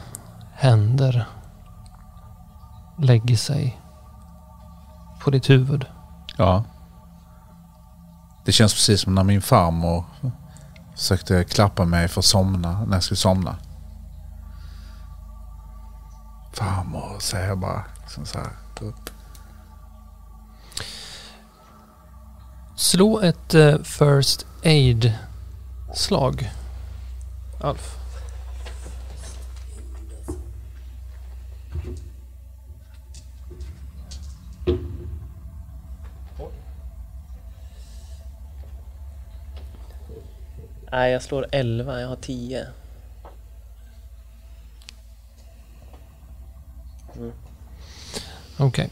händer 0.55 1.27
lägger 2.99 3.37
sig 3.37 3.81
på 5.27 5.31
ditt 5.31 5.51
huvud. 5.51 5.87
Ja. 6.37 6.65
Det 8.45 8.53
känns 8.53 8.75
precis 8.75 9.01
som 9.01 9.15
när 9.15 9.25
min 9.25 9.43
farmor 9.43 10.05
försökte 10.95 11.45
klappa 11.45 11.85
mig 11.85 12.09
för 12.09 12.21
att 12.21 12.25
somna, 12.25 12.85
när 12.85 12.97
jag 12.97 13.03
skulle 13.03 13.17
somna. 13.17 13.57
Farmor, 16.53 17.19
säger 17.19 17.49
jag 17.49 17.59
bara. 17.59 17.85
Liksom 18.03 18.27
så 18.27 18.39
här. 18.39 18.49
Slå 22.77 23.21
ett 23.21 23.55
eh, 23.55 23.79
First 23.79 24.47
Aid-slag. 24.65 26.51
Alf. 27.61 27.97
Nej, 40.93 41.13
jag 41.13 41.23
slår 41.23 41.47
11. 41.53 42.01
Jag 42.01 42.09
har 42.09 42.17
10. 42.17 42.67
Okej. 48.59 48.89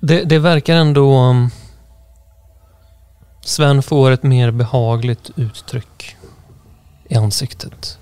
Det, 0.00 0.24
det 0.24 0.38
verkar 0.38 0.74
ändå... 0.76 1.18
um, 1.18 1.50
Sven 3.40 3.82
får 3.82 4.10
ett 4.10 4.22
mer 4.22 4.50
behagligt 4.50 5.30
uttryck 5.36 6.16
i 7.08 7.14
ansiktet. 7.16 7.98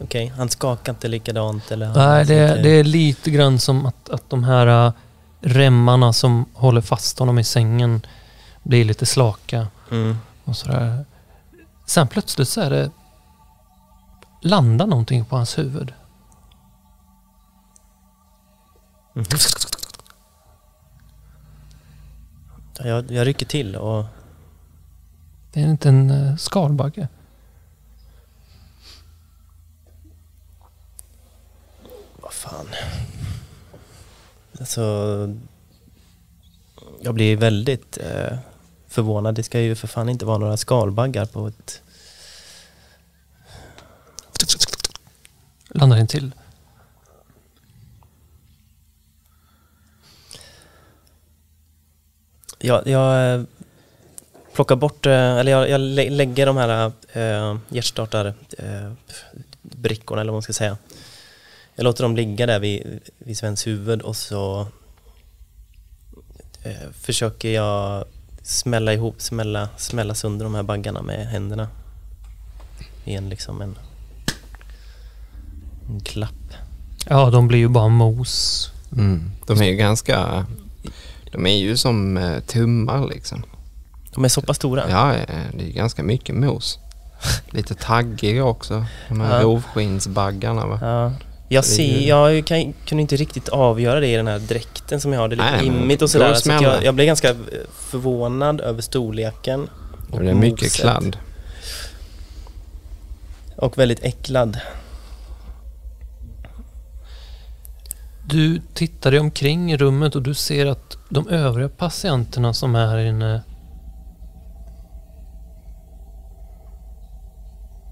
Okej, 0.00 0.32
han 0.36 0.48
skakar 0.48 0.92
inte 0.92 1.08
likadant 1.08 1.70
eller? 1.70 1.94
Nej, 1.94 2.24
det, 2.24 2.48
inte- 2.48 2.62
det 2.62 2.68
är 2.70 2.84
lite 2.84 3.30
grann 3.30 3.58
som 3.58 3.86
att, 3.86 4.08
att 4.10 4.30
de 4.30 4.44
här 4.44 4.86
uh, 4.86 4.92
remmarna 5.40 6.12
som 6.12 6.44
håller 6.54 6.80
fast 6.80 7.18
honom 7.18 7.38
i 7.38 7.44
sängen 7.44 8.06
blir 8.62 8.84
lite 8.84 9.06
slaka 9.06 9.66
Mm. 9.92 10.16
och 10.44 10.56
sådär. 10.56 11.04
Sen 11.86 12.08
plötsligt 12.08 12.48
så 12.48 12.60
är 12.60 12.70
det... 12.70 12.90
Landar 14.40 14.86
någonting 14.86 15.24
på 15.24 15.36
hans 15.36 15.58
huvud. 15.58 15.94
Ja, 22.78 22.86
Jag, 22.86 23.10
jag 23.10 23.26
rycker 23.26 23.46
till 23.46 23.76
och 23.76 24.04
Det 25.52 25.60
är 25.60 25.64
inte 25.64 25.88
en 25.88 26.10
uh, 26.10 26.36
skalbagge. 26.36 27.08
vad 32.16 32.32
fan. 32.32 32.66
Alltså, 34.60 35.34
jag 37.00 37.14
blir 37.14 37.36
väldigt 37.36 37.98
eh, 37.98 38.38
förvånad. 38.92 39.34
Det 39.34 39.42
ska 39.42 39.60
ju 39.60 39.74
för 39.74 39.88
fan 39.88 40.08
inte 40.08 40.24
vara 40.24 40.38
några 40.38 40.56
skalbaggar 40.56 41.26
på 41.26 41.46
ett... 41.46 41.82
Landar 45.68 45.96
in 45.96 46.06
till. 46.06 46.32
Jag, 52.58 52.86
jag 52.86 53.34
eh, 53.34 53.42
plockar 54.54 54.76
bort, 54.76 55.06
eh, 55.06 55.12
eller 55.12 55.52
jag, 55.52 55.70
jag 55.70 55.80
lä- 55.80 56.10
lägger 56.10 56.46
de 56.46 56.56
här 56.56 56.92
eh, 57.12 57.56
hjärtstartar 57.68 58.34
eh, 58.58 58.92
eller 59.84 60.24
vad 60.24 60.26
man 60.26 60.42
ska 60.42 60.52
säga. 60.52 60.76
Jag 61.74 61.84
låter 61.84 62.02
dem 62.02 62.16
ligga 62.16 62.46
där 62.46 62.60
vid, 62.60 63.00
vid 63.18 63.38
Svens 63.38 63.66
huvud 63.66 64.02
och 64.02 64.16
så 64.16 64.66
eh, 66.62 66.90
försöker 66.92 67.48
jag 67.48 68.04
smälla 68.42 68.92
ihop, 68.92 69.14
smälla, 69.22 69.68
smälla 69.76 70.14
sönder 70.14 70.44
de 70.44 70.54
här 70.54 70.62
baggarna 70.62 71.02
med 71.02 71.26
händerna. 71.26 71.68
I 73.04 73.14
en 73.14 73.28
liksom 73.28 73.62
en, 73.62 73.78
en 75.88 76.00
klapp. 76.00 76.54
Ja, 77.08 77.30
de 77.30 77.48
blir 77.48 77.58
ju 77.58 77.68
bara 77.68 77.88
mos. 77.88 78.68
Mm. 78.92 79.30
De 79.46 79.60
är 79.60 79.64
ju 79.64 79.76
ganska... 79.76 80.46
De 81.32 81.46
är 81.46 81.56
ju 81.56 81.76
som 81.76 82.16
eh, 82.16 82.40
tummar 82.40 83.06
liksom. 83.08 83.42
De 84.14 84.24
är 84.24 84.28
så 84.28 84.42
pass 84.42 84.56
stora. 84.56 84.90
Ja, 84.90 85.14
det 85.52 85.62
är 85.62 85.66
ju 85.66 85.72
ganska 85.72 86.02
mycket 86.02 86.34
mos. 86.34 86.78
Lite 87.50 87.74
taggiga 87.74 88.44
också. 88.44 88.84
De 89.08 89.20
här 89.20 89.36
Ja. 89.36 89.42
rovskinnsbaggarna 89.42 90.66
va? 90.66 90.78
Ja. 90.82 91.12
Jag, 91.52 91.64
är 91.64 91.68
ser, 91.68 92.08
jag 92.08 92.46
kan, 92.46 92.74
kunde 92.86 93.02
inte 93.02 93.16
riktigt 93.16 93.48
avgöra 93.48 94.00
det 94.00 94.06
i 94.06 94.16
den 94.16 94.26
här 94.26 94.38
dräkten 94.38 95.00
som 95.00 95.12
jag 95.12 95.20
har. 95.20 95.28
Det 95.28 95.34
är 95.34 95.36
lite 95.36 95.56
Nej, 95.56 95.66
immigt 95.66 96.02
och 96.02 96.10
sådär. 96.10 96.34
Så 96.34 96.50
jag, 96.50 96.84
jag 96.84 96.94
blev 96.94 97.06
ganska 97.06 97.30
eh, 97.30 97.36
förvånad 97.72 98.60
över 98.60 98.82
storleken. 98.82 99.70
Det 100.12 100.18
blir 100.18 100.34
mycket 100.34 100.62
moset. 100.62 100.80
kladd. 100.80 101.16
Och 103.56 103.78
väldigt 103.78 104.04
äcklad. 104.04 104.60
Du 108.26 108.60
tittar 108.74 109.10
dig 109.10 109.20
omkring 109.20 109.72
i 109.72 109.76
rummet 109.76 110.16
och 110.16 110.22
du 110.22 110.34
ser 110.34 110.66
att 110.66 110.96
de 111.08 111.28
övriga 111.28 111.68
patienterna 111.68 112.54
som 112.54 112.74
är 112.74 112.86
här 112.86 112.98
inne 112.98 113.42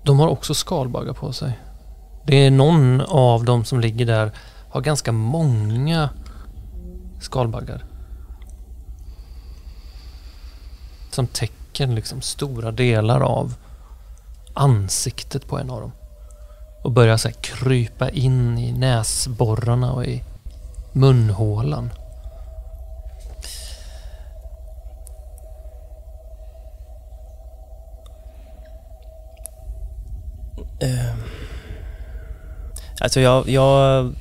De 0.04 0.20
har 0.20 0.28
också 0.28 0.54
skalbaggar 0.54 1.12
på 1.12 1.32
sig. 1.32 1.58
Det 2.26 2.36
är 2.36 2.50
någon 2.50 3.00
av 3.00 3.44
dem 3.44 3.64
som 3.64 3.80
ligger 3.80 4.06
där 4.06 4.32
har 4.70 4.80
ganska 4.80 5.12
många 5.12 6.10
skalbaggar. 7.20 7.84
Som 11.10 11.26
täcker 11.26 11.86
liksom 11.86 12.20
stora 12.20 12.72
delar 12.72 13.20
av 13.20 13.54
ansiktet 14.54 15.46
på 15.46 15.58
en 15.58 15.70
av 15.70 15.80
dem. 15.80 15.92
Och 16.82 16.92
börjar 16.92 17.16
så 17.16 17.28
här 17.28 17.34
krypa 17.34 18.10
in 18.10 18.58
i 18.58 18.72
näsborrarna 18.72 19.92
och 19.92 20.04
i 20.04 20.24
munhålan. 20.92 21.90
Um. 30.82 31.19
Alltså 33.00 33.20
jag, 33.20 33.48
jag 33.48 34.12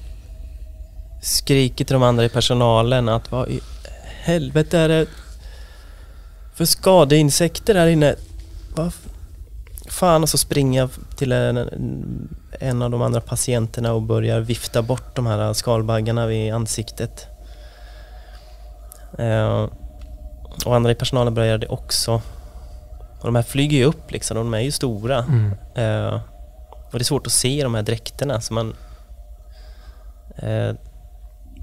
skriker 1.21 1.85
till 1.85 1.93
de 1.93 2.03
andra 2.03 2.25
i 2.25 2.29
personalen 2.29 3.09
att 3.09 3.31
vad 3.31 3.49
i 3.49 3.61
helvete 4.23 4.79
är 4.79 4.89
det 4.89 5.05
för 6.53 6.65
skadeinsekter 6.65 7.75
här 7.75 7.87
inne? 7.87 8.15
Vad 8.75 8.93
fan? 9.87 10.23
Och 10.23 10.29
så 10.29 10.37
springer 10.37 10.79
jag 10.79 10.89
till 11.15 11.31
en, 11.31 11.57
en 12.59 12.81
av 12.81 12.91
de 12.91 13.01
andra 13.01 13.21
patienterna 13.21 13.93
och 13.93 14.01
börjar 14.01 14.39
vifta 14.39 14.81
bort 14.81 15.15
de 15.15 15.25
här 15.25 15.53
skalbaggarna 15.53 16.25
vid 16.25 16.53
ansiktet. 16.53 17.27
Eh, 19.17 19.67
och 20.65 20.75
andra 20.75 20.91
i 20.91 20.95
personalen 20.95 21.33
börjar 21.33 21.57
det 21.57 21.67
också. 21.67 22.21
Och 23.19 23.25
de 23.25 23.35
här 23.35 23.43
flyger 23.43 23.77
ju 23.77 23.85
upp 23.85 24.11
liksom, 24.11 24.37
de 24.37 24.53
är 24.53 24.59
ju 24.59 24.71
stora. 24.71 25.23
Mm. 25.23 25.53
Eh, 25.75 26.19
och 26.91 26.99
det 26.99 27.01
är 27.01 27.05
svårt 27.05 27.27
att 27.27 27.33
se 27.33 27.59
i 27.59 27.61
de 27.61 27.75
här 27.75 27.83
dräkterna 27.83 28.41
så 28.41 28.53
man... 28.53 28.75
Eh, 30.37 30.71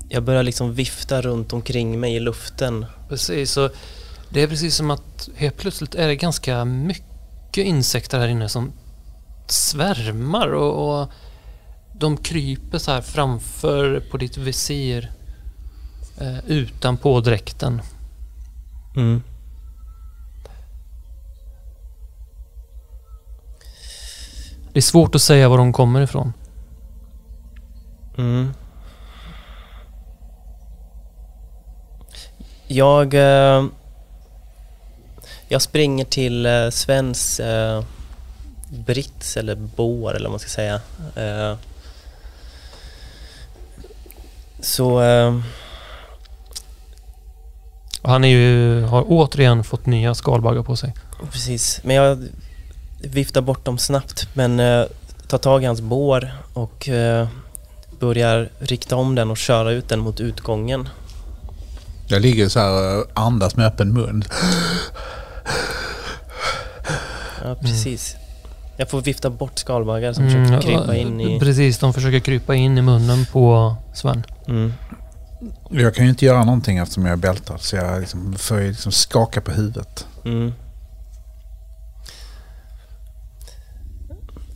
jag 0.09 0.22
börjar 0.22 0.43
liksom 0.43 0.74
vifta 0.74 1.22
runt 1.22 1.53
omkring 1.53 2.01
mig 2.01 2.16
i 2.16 2.20
luften. 2.20 2.87
Precis, 3.09 3.51
så 3.51 3.70
det 4.29 4.43
är 4.43 4.49
precis 4.49 4.77
som 4.77 4.91
att 4.91 5.29
helt 5.37 5.57
plötsligt 5.57 5.95
är 5.95 6.09
det 6.09 6.16
ganska 6.16 6.64
mycket 6.64 7.64
insekter 7.64 8.18
här 8.18 8.29
inne 8.29 8.49
som 8.49 8.72
svärmar 9.47 10.49
och, 10.49 11.01
och 11.01 11.09
de 11.93 12.16
kryper 12.16 12.79
så 12.79 12.91
här 12.91 13.01
framför 13.01 14.01
på 14.11 14.16
ditt 14.16 14.37
visir 14.37 15.12
eh, 16.20 16.39
utanpå 16.47 17.20
dräkten. 17.20 17.83
Mm. 18.97 19.22
Det 24.77 24.81
är 24.81 24.83
svårt 24.83 25.14
att 25.14 25.22
säga 25.22 25.49
var 25.49 25.59
de 25.59 25.72
kommer 25.72 26.01
ifrån. 26.03 26.33
Mm. 28.18 28.53
Jag... 32.66 33.14
Eh, 33.14 33.64
jag 35.49 35.62
springer 35.62 36.05
till 36.05 36.47
eh, 36.47 36.70
Svens 36.70 37.41
eh, 37.41 37.85
brits 38.87 39.37
eller 39.37 39.55
bår 39.55 40.14
eller 40.16 40.29
vad 40.29 40.33
man 40.33 40.39
ska 40.39 40.49
säga. 40.49 40.81
Eh, 41.16 41.57
så... 44.61 45.03
Eh, 45.03 45.41
han 48.03 48.24
är 48.24 48.29
ju, 48.29 48.83
har 48.83 49.05
återigen 49.09 49.64
fått 49.64 49.87
nya 49.87 50.14
skalbaggar 50.14 50.62
på 50.62 50.77
sig. 50.77 50.95
Precis, 51.33 51.81
men 51.85 51.97
jag 51.97 52.29
viftar 52.99 53.40
bort 53.40 53.64
dem 53.64 53.78
snabbt 53.78 54.28
men 54.34 54.61
eh, 54.61 54.84
tar 55.28 55.38
tag 55.38 55.62
i 55.62 55.66
hans 55.66 55.80
bår 55.80 56.32
och 56.53 56.88
eh, 56.88 57.28
börjar 58.01 58.49
rikta 58.59 58.97
om 58.97 59.14
den 59.14 59.30
och 59.30 59.36
köra 59.36 59.70
ut 59.70 59.88
den 59.88 60.01
mot 60.01 60.20
utgången. 60.20 60.88
Jag 62.09 62.22
ligger 62.22 62.49
så 62.49 62.61
här 62.61 62.99
och 63.01 63.07
andas 63.14 63.57
med 63.57 63.66
öppen 63.66 63.92
mun. 63.92 64.24
Ja, 67.44 67.55
precis. 67.55 68.16
Jag 68.76 68.90
får 68.90 69.01
vifta 69.01 69.30
bort 69.30 69.59
skalbaggar 69.59 70.12
som 70.12 70.24
Mm, 70.26 70.44
försöker 70.47 70.66
krypa 70.66 70.97
in 70.97 71.20
i... 71.20 71.40
Precis, 71.40 71.78
de 71.78 71.94
försöker 71.94 72.20
krypa 72.20 72.55
in 72.55 72.78
i 72.78 72.82
munnen 72.82 73.26
på 73.32 73.76
Sven. 73.94 74.24
Mm. 74.49 74.72
Jag 75.70 75.94
kan 75.94 76.05
ju 76.05 76.11
inte 76.11 76.24
göra 76.24 76.44
någonting 76.44 76.78
eftersom 76.78 77.07
jag 77.07 77.12
är 77.12 77.16
bältad. 77.16 77.61
Så 77.61 77.76
jag 77.76 78.01
liksom 78.01 78.34
får 78.38 78.61
ju 78.61 78.68
liksom 78.68 78.92
skaka 78.92 79.40
på 79.40 79.51
huvudet. 79.51 80.07
Mm. 80.24 80.53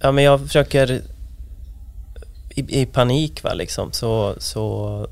Ja 0.02 0.12
men 0.12 0.24
jag 0.24 0.40
försöker 0.40 1.02
i, 2.50 2.80
i 2.80 2.86
panik 2.86 3.42
va 3.42 3.54
liksom 3.54 3.92
så, 3.92 4.34
så 4.38 5.06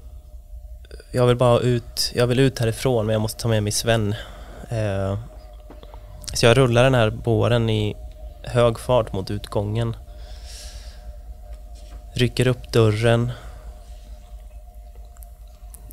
jag 1.12 1.26
vill 1.26 1.36
bara 1.36 1.60
ut, 1.60 2.12
jag 2.14 2.26
vill 2.26 2.38
ut 2.38 2.58
härifrån 2.58 3.06
men 3.06 3.12
jag 3.12 3.22
måste 3.22 3.42
ta 3.42 3.48
med 3.48 3.62
mig 3.62 3.72
Sven. 3.72 4.14
Eh, 4.68 5.18
så 6.34 6.46
jag 6.46 6.56
rullar 6.56 6.84
den 6.84 6.94
här 6.94 7.10
båren 7.10 7.70
i 7.70 7.96
hög 8.42 8.78
fart 8.78 9.12
mot 9.12 9.30
utgången. 9.30 9.96
Rycker 12.14 12.46
upp 12.46 12.72
dörren 12.72 13.32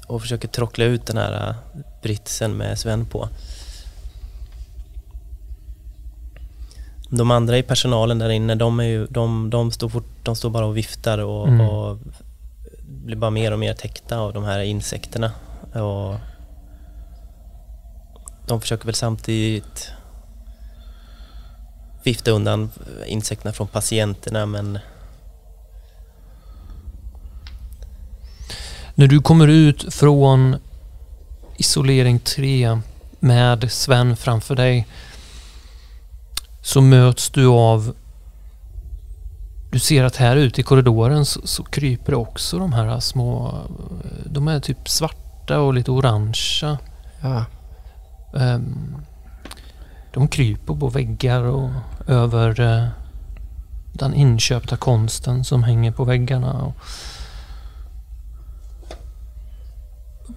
och 0.08 0.22
försöker 0.22 0.48
trockla 0.48 0.86
ut 0.86 1.08
den 1.08 1.18
här 1.18 1.50
eh, 1.50 1.56
britsen 2.02 2.58
med 2.58 2.80
Sven 2.80 3.06
på. 3.06 3.30
De 7.18 7.32
andra 7.32 7.58
i 7.58 7.64
personalen 7.64 8.20
där 8.20 8.30
inne, 8.30 8.56
de, 8.56 8.80
är 8.80 8.84
ju, 8.84 9.08
de, 9.08 9.50
de, 9.50 9.72
står, 9.72 9.90
fort, 9.90 10.08
de 10.24 10.36
står 10.36 10.50
bara 10.50 10.66
och 10.66 10.78
viftar 10.78 11.18
och, 11.18 11.48
Mm. 11.48 11.70
och 11.70 11.98
blir 12.88 13.16
bara 13.18 13.32
mer 13.32 13.52
och 13.52 13.60
mer 13.60 13.74
täckta 13.74 14.18
av 14.18 14.34
de 14.34 14.44
här 14.44 14.60
insekterna. 14.60 15.32
Och 15.74 16.16
de 18.48 18.62
försöker 18.62 18.86
väl 18.86 18.96
samtidigt 18.96 19.92
vifta 22.04 22.32
undan 22.32 22.72
insekterna 23.06 23.54
från 23.54 23.68
patienterna 23.68 24.46
men 24.46 24.80
När 28.96 29.08
du 29.08 29.22
kommer 29.22 29.48
ut 29.48 29.94
från 29.94 30.56
isolering 31.58 32.20
3 32.20 32.80
med 33.20 33.72
Sven 33.72 34.16
framför 34.18 34.56
dig 34.56 34.88
så 36.66 36.82
möts 36.82 37.30
du 37.30 37.48
av 37.48 37.96
du 39.72 39.80
ser 39.80 40.04
att 40.04 40.16
här 40.16 40.36
ute 40.36 40.62
i 40.62 40.64
korridoren 40.64 41.26
så, 41.26 41.48
så 41.48 41.64
kryper 41.64 42.12
det 42.12 42.18
också 42.18 42.60
de 42.60 42.74
här 42.74 43.00
små 43.00 43.60
de 44.26 44.48
är 44.48 44.60
typ 44.60 44.90
svarta 44.90 45.60
och 45.60 45.74
lite 45.74 45.92
orangea. 45.92 46.78
Ja. 47.22 47.46
Ehm, 48.40 48.96
de 50.14 50.28
kryper 50.28 50.76
på 50.76 50.90
väggar 50.90 51.44
och 51.44 51.70
över 52.08 52.60
eh, 52.60 52.88
den 53.94 54.14
inköpta 54.14 54.78
konsten 54.78 55.44
som 55.44 55.64
hänger 55.64 55.92
på 55.92 56.04
väggarna. 56.04 56.62
Och 56.62 56.76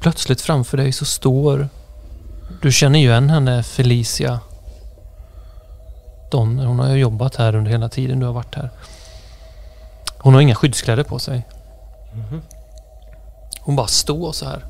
plötsligt 0.00 0.40
framför 0.40 0.76
dig 0.76 0.92
så 0.92 1.04
står... 1.04 1.68
Du 2.62 2.72
känner 2.72 2.98
ju 2.98 3.08
igen 3.08 3.30
henne, 3.30 3.62
Felicia 3.62 4.40
Donner. 6.30 6.66
Hon 6.66 6.78
har 6.78 6.88
ju 6.88 6.96
jobbat 7.00 7.36
här 7.36 7.54
under 7.54 7.70
hela 7.70 7.88
tiden 7.88 8.20
du 8.20 8.26
har 8.26 8.32
varit 8.32 8.54
här. 8.54 8.70
Hon 10.18 10.34
har 10.34 10.40
inga 10.40 10.54
skyddskläder 10.54 11.04
på 11.04 11.18
sig. 11.18 11.46
Mhm. 12.14 12.42
Hon 13.60 13.76
bara 13.76 13.86
står 13.86 14.32
så 14.32 14.44
här. 14.48 14.64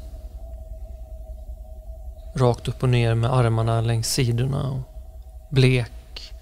Rakt 2.36 2.68
upp 2.68 2.82
och 2.82 2.88
ner 2.88 3.14
med 3.14 3.32
armarna 3.34 3.80
längs 3.80 4.08
sidorna. 4.08 4.70
Och 4.70 4.80
blek. 5.50 6.32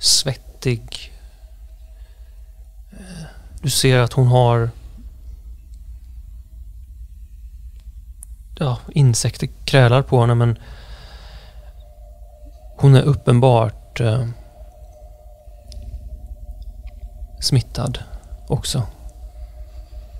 Svettig. 0.00 1.12
Eh, 2.92 3.26
Du 3.62 3.70
ser 3.70 3.98
att 3.98 4.12
hon 4.12 4.26
har 4.26 4.70
ja, 8.58 8.78
insekter 8.94 9.48
krälar 9.64 10.02
på 10.02 10.20
henne 10.20 10.34
men 10.34 10.58
hon 12.80 12.94
är 12.94 13.02
uppenbart 13.02 14.00
eh, 14.00 14.26
smittad 17.40 17.98
också. 18.48 18.82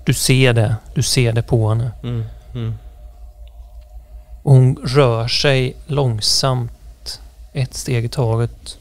Du 0.05 0.13
ser 0.13 0.53
det. 0.53 0.75
Du 0.95 1.03
ser 1.03 1.33
det 1.33 1.41
på 1.41 1.69
henne. 1.69 1.91
mm, 2.03 2.25
mm. 2.53 2.77
Och 4.43 4.53
hon 4.53 4.75
rör 4.75 5.27
sig 5.27 5.75
långsamt, 5.85 7.21
ett 7.53 7.73
steg 7.73 8.05
i 8.05 8.09
taget. 8.09 8.77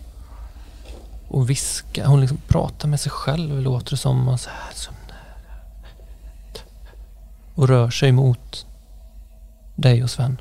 Och 1.28 1.50
viskar. 1.50 2.06
Hon 2.06 2.20
liksom 2.20 2.38
pratar 2.48 2.88
med 2.88 3.00
sig 3.00 3.12
själv, 3.12 3.60
låter 3.60 3.90
det 3.90 3.96
som. 3.96 4.28
Och, 4.28 4.40
så 4.40 4.50
här, 4.50 4.74
som 4.74 4.94
och 7.60 7.68
rör 7.68 7.90
sig 7.90 8.12
mot 8.12 8.66
dig 9.76 10.02
och 10.02 10.10
Sven. 10.10 10.40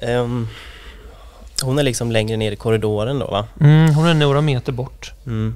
Ehm, 0.00 0.48
hon 1.62 1.78
är 1.78 1.82
liksom 1.82 2.10
längre 2.12 2.36
ner 2.36 2.52
i 2.52 2.56
korridoren 2.56 3.18
då 3.18 3.26
va? 3.26 3.46
Mm, 3.60 3.94
hon 3.94 4.06
är 4.06 4.14
några 4.14 4.40
meter 4.40 4.72
bort. 4.72 5.14
Mm. 5.26 5.54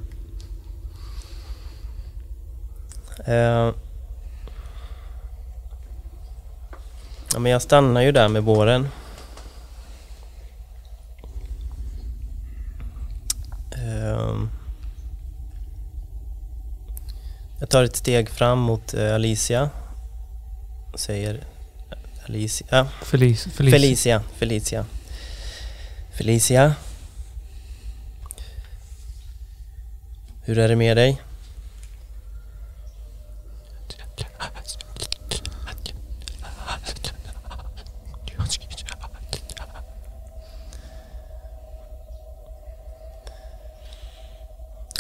Eh, 3.27 3.73
ja, 7.33 7.39
men 7.39 7.53
jag 7.53 7.63
stannar 7.63 8.01
ju 8.01 8.13
där 8.13 8.29
med 8.29 8.43
båren. 8.43 8.89
Ehm, 13.77 14.49
jag 17.61 17.71
tar 17.71 17.85
ett 17.85 17.97
steg 17.97 18.31
fram 18.31 18.59
mot 18.59 18.95
eh, 18.95 19.15
Alicia. 19.15 19.71
Säger 20.95 21.54
Alicia. 22.27 22.87
Felicia. 23.03 23.53
Felicia. 23.53 24.23
Felicia. 24.37 24.85
Felicia. 26.13 26.75
Hur 30.45 30.59
är 30.59 30.69
det 30.69 30.77
med 30.77 30.97
dig? 30.97 31.23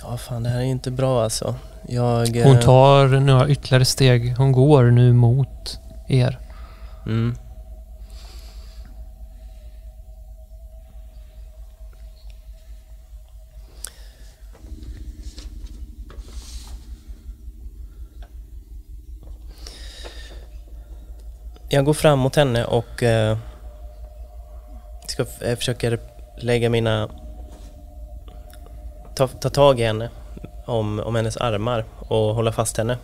Ja, 0.02 0.16
fan 0.16 0.42
det 0.42 0.48
här 0.48 0.58
är 0.58 0.62
inte 0.62 0.90
bra 0.90 1.22
alltså. 1.22 1.54
Jag... 1.88 2.36
Hon 2.44 2.56
eh, 2.56 2.60
tar 2.60 3.08
några 3.08 3.48
ytterligare 3.48 3.84
steg. 3.84 4.36
Hon 4.36 4.52
går 4.52 4.84
nu 4.84 5.12
mot 5.12 5.80
er. 6.08 6.43
Mm. 7.06 7.34
Jag 21.68 21.84
går 21.84 21.94
fram 21.94 22.18
mot 22.18 22.36
henne 22.36 22.64
och 22.64 23.02
eh, 23.02 23.38
ska, 25.06 25.24
jag 25.40 25.50
eh, 25.50 25.56
försöker 25.56 25.98
lägga 26.38 26.70
mina... 26.70 27.10
Ta, 29.14 29.28
ta 29.28 29.50
tag 29.50 29.80
i 29.80 29.84
henne 29.84 30.10
om, 30.66 31.00
om 31.00 31.14
hennes 31.14 31.36
armar 31.36 31.84
och 31.98 32.34
hålla 32.34 32.52
fast 32.52 32.76
henne. 32.76 32.98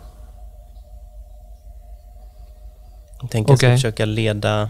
Tänker 3.31 3.51
jag 3.51 3.57
ska 3.57 3.67
Okej. 3.67 3.77
försöka 3.77 4.05
leda 4.05 4.69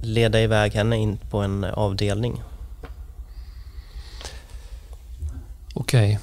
leda 0.00 0.40
iväg 0.40 0.72
henne 0.72 0.96
in 0.96 1.18
på 1.30 1.38
en 1.38 1.64
avdelning. 1.64 2.42
Okej. 5.74 6.18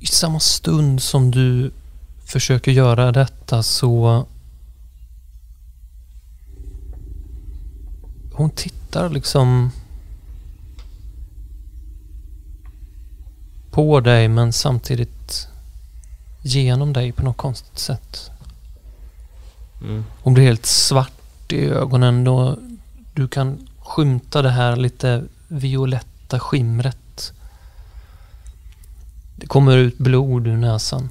I 0.00 0.06
samma 0.06 0.40
stund 0.40 1.02
som 1.02 1.30
du 1.30 1.70
försöker 2.24 2.72
göra 2.72 3.12
detta 3.12 3.62
så... 3.62 4.24
Hon 8.32 8.50
tittar 8.50 9.08
liksom 9.10 9.70
på 13.76 14.00
dig 14.00 14.28
men 14.28 14.52
samtidigt 14.52 15.48
genom 16.42 16.92
dig 16.92 17.12
på 17.12 17.22
något 17.22 17.36
konstigt 17.36 17.78
sätt. 17.78 18.30
Mm. 19.80 20.04
Hon 20.22 20.34
blir 20.34 20.44
helt 20.44 20.66
svart 20.66 21.52
i 21.52 21.66
ögonen 21.66 22.24
då 22.24 22.58
du 23.14 23.28
kan 23.28 23.68
skymta 23.78 24.42
det 24.42 24.50
här 24.50 24.76
lite 24.76 25.24
violetta 25.48 26.40
skimret. 26.40 27.32
Det 29.36 29.46
kommer 29.46 29.76
ut 29.76 29.98
blod 29.98 30.46
ur 30.46 30.56
näsan. 30.56 31.10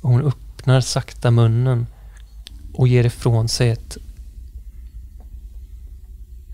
Och 0.00 0.10
hon 0.10 0.22
öppnar 0.22 0.80
sakta 0.80 1.30
munnen 1.30 1.86
och 2.74 2.88
ger 2.88 3.04
ifrån 3.04 3.48
sig 3.48 3.70
ett 3.70 3.96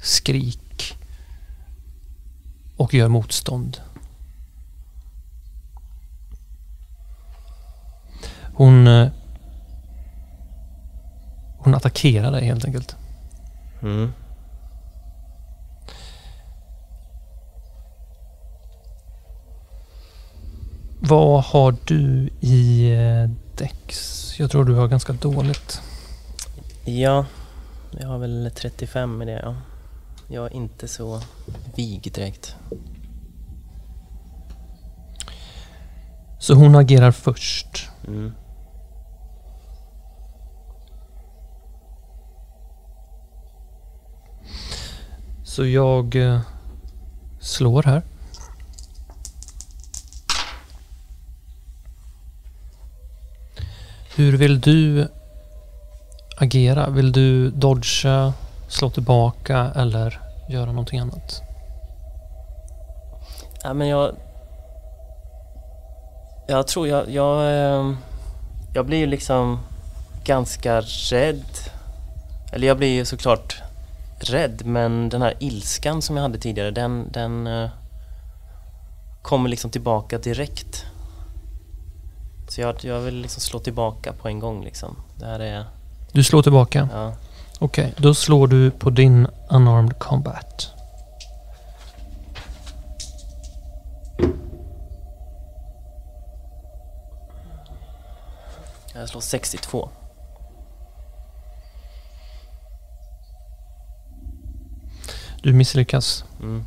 skrik 0.02 0.96
och 2.76 2.94
gör 2.94 3.08
motstånd. 3.08 3.80
Hon 8.56 8.86
eh, 8.86 9.08
hon 11.58 11.74
attackerar 11.74 12.30
dig 12.30 12.44
helt 12.44 12.64
enkelt. 12.64 12.96
Mm. 13.82 14.12
Vad 21.00 21.44
har 21.44 21.76
du 21.84 22.30
i 22.40 22.90
eh, 22.92 23.30
Dex? 23.58 24.34
Jag 24.38 24.50
tror 24.50 24.64
du 24.64 24.74
har 24.74 24.88
ganska 24.88 25.12
dåligt. 25.12 25.80
Ja, 26.84 27.26
jag 28.00 28.08
har 28.08 28.18
väl 28.18 28.50
35 28.54 29.22
i 29.22 29.24
det 29.24 29.40
ja. 29.42 29.56
Jag 30.28 30.46
är 30.46 30.52
inte 30.52 30.88
så 30.88 31.20
vig 31.74 32.12
direkt. 32.14 32.56
Så 36.38 36.54
hon 36.54 36.74
agerar 36.74 37.12
först. 37.12 37.88
Mm. 38.06 38.32
Så 45.56 45.66
jag 45.66 46.16
eh, 46.16 46.40
slår 47.40 47.82
här. 47.82 48.02
Hur 54.16 54.36
vill 54.36 54.60
du 54.60 55.08
agera? 56.36 56.90
Vill 56.90 57.12
du 57.12 57.50
dodga, 57.50 58.32
slå 58.68 58.90
tillbaka 58.90 59.72
eller 59.76 60.20
göra 60.48 60.66
någonting 60.66 60.98
annat? 60.98 61.42
Ja, 63.62 63.74
men 63.74 63.88
jag... 63.88 64.14
Jag 66.48 66.66
tror 66.66 66.88
jag... 66.88 67.10
Jag, 67.10 67.60
ehm, 67.60 67.96
jag 68.74 68.86
blir 68.86 68.98
ju 68.98 69.06
liksom 69.06 69.60
ganska 70.24 70.80
rädd. 71.10 71.44
Eller 72.52 72.66
jag 72.66 72.76
blir 72.76 72.94
ju 72.94 73.04
såklart 73.04 73.65
rädd 74.18 74.62
men 74.66 75.08
den 75.08 75.22
här 75.22 75.34
ilskan 75.40 76.02
som 76.02 76.16
jag 76.16 76.22
hade 76.22 76.38
tidigare 76.38 76.70
den, 76.70 77.12
den 77.12 77.46
eh, 77.46 77.70
kommer 79.22 79.48
liksom 79.48 79.70
tillbaka 79.70 80.18
direkt. 80.18 80.84
Så 82.48 82.60
jag, 82.60 82.76
jag 82.80 83.00
vill 83.00 83.14
liksom 83.14 83.40
slå 83.40 83.58
tillbaka 83.58 84.12
på 84.12 84.28
en 84.28 84.38
gång 84.38 84.64
liksom. 84.64 84.96
Det 85.16 85.26
här 85.26 85.40
är... 85.40 85.64
Du 86.12 86.24
slår 86.24 86.42
tillbaka? 86.42 86.88
Ja. 86.92 87.14
Okej, 87.58 87.94
då 87.96 88.14
slår 88.14 88.46
du 88.46 88.70
på 88.70 88.90
din 88.90 89.26
unarmed 89.50 89.98
combat. 89.98 90.70
Jag 98.94 99.08
slår 99.08 99.20
62. 99.20 99.88
Du 105.42 105.52
misslyckas. 105.52 106.24
Mm. 106.40 106.64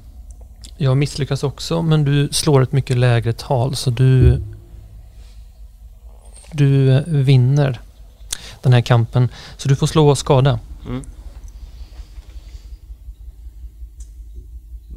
Jag 0.77 0.97
misslyckas 0.97 1.43
också, 1.43 1.81
men 1.81 2.03
du 2.03 2.29
slår 2.31 2.61
ett 2.61 2.71
mycket 2.71 2.97
lägre 2.97 3.33
tal 3.33 3.75
så 3.75 3.89
du... 3.89 4.41
Du 6.51 7.03
vinner 7.07 7.81
den 8.61 8.73
här 8.73 8.81
kampen. 8.81 9.29
Så 9.57 9.69
du 9.69 9.75
får 9.75 9.87
slå 9.87 10.15
skada. 10.15 10.59
Mm. 10.87 11.03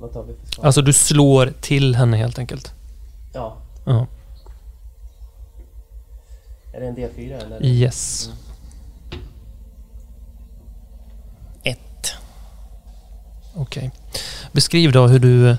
Vad 0.01 0.13
tar 0.13 0.23
vi 0.23 0.35
för 0.35 0.47
skada? 0.47 0.67
Alltså 0.67 0.83
du 0.83 0.93
slår 0.93 1.53
till 1.61 1.95
henne 1.95 2.17
helt 2.17 2.39
enkelt. 2.39 2.75
Ja. 3.33 3.57
Ja. 3.85 4.07
Är 6.73 6.81
det 6.81 6.87
en 6.87 6.97
D4 6.97 7.47
eller? 7.47 7.65
Yes. 7.65 8.29
Ett. 8.29 8.52
Okej. 13.55 13.91
Beskriv 14.53 14.93
då 14.93 15.07
hur 15.07 15.19
du... 15.19 15.57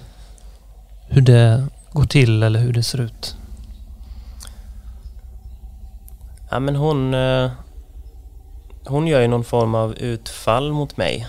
Hur 1.07 1.21
det 1.21 1.67
går 1.91 2.05
till 2.05 2.43
eller 2.43 2.59
hur 2.59 2.73
det 2.73 2.83
ser 2.83 3.01
ut. 3.01 3.35
Ja 6.51 6.59
men 6.59 6.75
hon... 6.75 7.13
Eh, 7.13 7.51
hon 8.85 9.07
gör 9.07 9.21
ju 9.21 9.27
någon 9.27 9.43
form 9.43 9.75
av 9.75 9.95
utfall 9.95 10.71
mot 10.71 10.97
mig. 10.97 11.27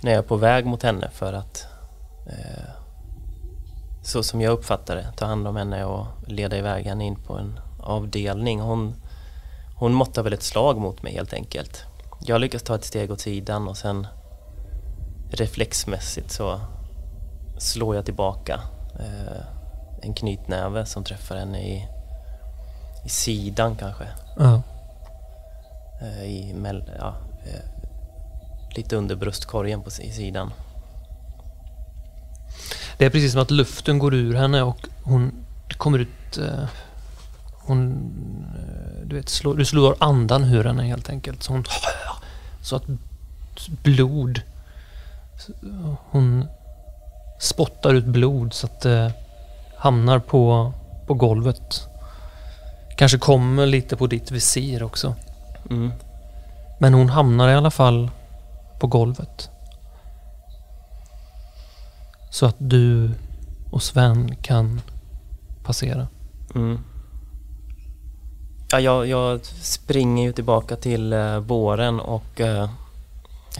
När 0.00 0.10
jag 0.10 0.18
är 0.18 0.28
på 0.28 0.36
väg 0.36 0.66
mot 0.66 0.82
henne 0.82 1.10
för 1.12 1.32
att... 1.32 1.66
Eh, 2.26 2.70
så 4.02 4.22
som 4.22 4.40
jag 4.40 4.52
uppfattar 4.52 4.96
det, 4.96 5.12
ta 5.16 5.26
hand 5.26 5.48
om 5.48 5.56
henne 5.56 5.84
och 5.84 6.06
leda 6.26 6.56
iväg 6.56 6.86
henne 6.86 7.04
in 7.04 7.16
på 7.16 7.38
en 7.38 7.60
avdelning. 7.80 8.60
Hon, 8.60 8.94
hon 9.76 9.92
måttar 9.92 10.22
väl 10.22 10.32
ett 10.32 10.42
slag 10.42 10.78
mot 10.78 11.02
mig 11.02 11.12
helt 11.12 11.32
enkelt. 11.32 11.84
Jag 12.20 12.40
lyckas 12.40 12.62
ta 12.62 12.74
ett 12.74 12.84
steg 12.84 13.10
åt 13.10 13.20
sidan 13.20 13.68
och 13.68 13.76
sen 13.76 14.06
reflexmässigt 15.34 16.30
så 16.30 16.60
slår 17.58 17.96
jag 17.96 18.04
tillbaka 18.04 18.60
eh, 18.98 19.42
en 20.02 20.14
knytnäve 20.14 20.86
som 20.86 21.04
träffar 21.04 21.36
henne 21.36 21.60
i, 21.60 21.88
i 23.04 23.08
sidan 23.08 23.76
kanske. 23.76 24.04
Eh, 26.02 26.24
i 26.24 26.54
mell, 26.54 26.84
ja, 26.98 27.16
eh, 27.44 27.60
lite 28.76 28.96
under 28.96 29.16
bröstkorgen 29.16 29.82
på 29.82 29.90
i 30.00 30.12
sidan. 30.12 30.52
Det 32.98 33.04
är 33.04 33.10
precis 33.10 33.32
som 33.32 33.42
att 33.42 33.50
luften 33.50 33.98
går 33.98 34.14
ur 34.14 34.34
henne 34.34 34.62
och 34.62 34.88
hon 35.02 35.32
kommer 35.68 35.98
ut... 35.98 36.38
Eh, 36.38 36.64
hon... 37.52 38.10
Du 39.04 39.16
vet, 39.16 39.28
slår, 39.28 39.54
du 39.54 39.64
slår 39.64 39.96
andan 39.98 40.44
ur 40.44 40.64
henne 40.64 40.82
helt 40.82 41.08
enkelt. 41.08 41.42
Så 41.42 41.52
hon... 41.52 41.64
Så 42.62 42.76
att 42.76 42.84
blod... 43.82 44.42
Hon 46.10 46.46
spottar 47.40 47.94
ut 47.94 48.04
blod 48.04 48.52
så 48.52 48.66
att 48.66 48.80
det 48.80 49.12
hamnar 49.76 50.18
på, 50.18 50.72
på 51.06 51.14
golvet. 51.14 51.88
Kanske 52.96 53.18
kommer 53.18 53.66
lite 53.66 53.96
på 53.96 54.06
ditt 54.06 54.30
visir 54.30 54.82
också. 54.82 55.14
Mm. 55.70 55.92
Men 56.80 56.94
hon 56.94 57.08
hamnar 57.08 57.48
i 57.48 57.54
alla 57.54 57.70
fall 57.70 58.10
på 58.80 58.86
golvet. 58.86 59.50
Så 62.30 62.46
att 62.46 62.56
du 62.58 63.10
och 63.70 63.82
Sven 63.82 64.36
kan 64.36 64.80
passera. 65.64 66.06
Mm. 66.54 66.78
Ja, 68.72 68.80
jag, 68.80 69.06
jag 69.06 69.44
springer 69.44 70.24
ju 70.24 70.32
tillbaka 70.32 70.76
till 70.76 71.12
eh, 71.12 71.38
våren 71.38 72.00
och 72.00 72.40
eh, 72.40 72.70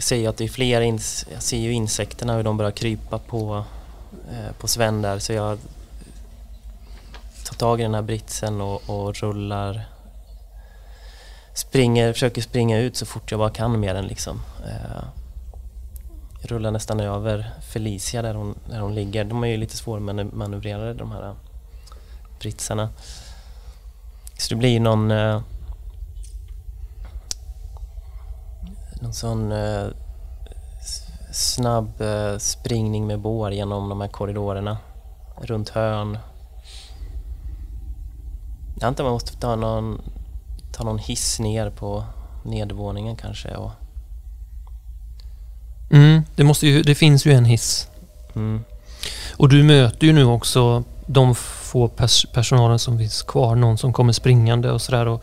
ser 0.01 0.15
ju 0.15 0.27
att 0.27 0.37
det 0.37 0.43
är 0.43 0.47
fler, 0.49 0.81
ins- 0.81 1.27
jag 1.33 1.41
ser 1.43 1.57
ju 1.57 1.71
insekterna 1.73 2.35
hur 2.35 2.43
de 2.43 2.57
börjar 2.57 2.71
krypa 2.71 3.19
på, 3.19 3.63
eh, 4.31 4.51
på 4.59 4.67
Sven 4.67 5.01
där 5.01 5.19
så 5.19 5.33
jag 5.33 5.59
tar 7.45 7.55
tag 7.55 7.79
i 7.79 7.83
den 7.83 7.93
här 7.93 8.01
britsen 8.01 8.61
och, 8.61 8.89
och 8.89 9.15
rullar 9.15 9.85
springer, 11.55 12.13
försöker 12.13 12.41
springa 12.41 12.77
ut 12.79 12.97
så 12.97 13.05
fort 13.05 13.31
jag 13.31 13.39
bara 13.39 13.49
kan 13.49 13.79
med 13.79 13.95
den 13.95 14.05
liksom. 14.07 14.41
Eh, 14.67 15.03
rullar 16.41 16.71
nästan 16.71 16.99
över 16.99 17.51
Felicia 17.73 18.21
där 18.21 18.33
hon, 18.33 18.55
där 18.69 18.79
hon 18.79 18.95
ligger. 18.95 19.23
De 19.23 19.43
är 19.43 19.47
ju 19.47 19.57
lite 19.57 19.77
svårmanövrerade 19.77 20.93
de 20.93 21.11
här 21.11 21.35
britsarna. 22.39 22.89
Så 24.37 24.49
det 24.49 24.55
blir 24.55 24.79
någon 24.79 25.11
eh, 25.11 25.41
någon 29.03 29.13
sån 29.13 29.51
eh, 29.51 29.87
snabb 31.31 32.01
eh, 32.01 32.37
springning 32.37 33.07
med 33.07 33.19
bår 33.19 33.51
genom 33.51 33.89
de 33.89 34.01
här 34.01 34.07
korridorerna. 34.07 34.77
Runt 35.41 35.69
hörn. 35.69 36.17
Jag 38.79 38.87
antar 38.87 39.03
man 39.03 39.13
måste 39.13 39.37
ta 39.37 39.55
någon, 39.55 40.01
ta 40.71 40.83
någon 40.83 40.97
hiss 40.99 41.39
ner 41.39 41.69
på 41.69 42.03
nedervåningen 42.43 43.15
kanske. 43.15 43.55
Och, 43.55 43.71
Mm, 45.91 46.23
det, 46.35 46.43
måste 46.43 46.67
ju, 46.67 46.81
det 46.81 46.95
finns 46.95 47.25
ju 47.25 47.31
en 47.31 47.45
hiss. 47.45 47.87
mm, 48.35 48.63
Och 49.37 49.49
du 49.49 49.63
möter 49.63 50.07
ju 50.07 50.13
nu 50.13 50.25
också 50.25 50.83
de 51.07 51.35
få 51.35 51.87
pers 51.87 52.25
personalen 52.33 52.79
som 52.79 52.97
finns 52.97 53.21
kvar, 53.23 53.55
någon 53.55 53.77
som 53.77 53.93
kommer 53.93 54.13
springande 54.13 54.71
och 54.71 54.81
sådär 54.81 55.19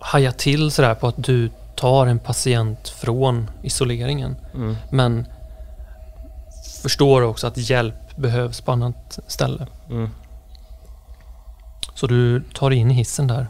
och 0.00 0.06
hajar 0.06 0.32
till 0.32 0.70
sådär 0.70 0.94
på 0.94 1.06
att 1.06 1.24
du 1.24 1.50
tar 1.76 2.06
en 2.06 2.18
patient 2.18 2.88
från 2.88 3.50
isoleringen. 3.62 4.36
Mm. 4.54 4.76
Men 4.90 5.26
förstår 6.82 7.22
också 7.22 7.46
att 7.46 7.56
hjälp 7.56 8.16
behövs 8.16 8.60
på 8.60 8.72
annat 8.72 9.18
ställe. 9.26 9.66
Mm. 9.90 10.10
Så 11.94 12.06
du 12.06 12.42
tar 12.54 12.70
in 12.70 12.90
i 12.90 12.94
hissen 12.94 13.26
där. 13.26 13.46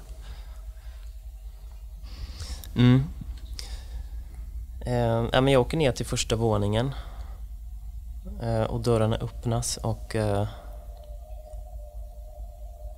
Mm. 2.76 3.04
Eh, 4.86 5.28
ja, 5.32 5.40
men 5.40 5.48
jag 5.48 5.60
åker 5.60 5.76
ner 5.76 5.92
till 5.92 6.06
första 6.06 6.36
våningen 6.36 6.94
eh, 8.42 8.62
och 8.62 8.80
dörrarna 8.80 9.16
öppnas 9.16 9.76
och 9.76 10.16
eh, 10.16 10.46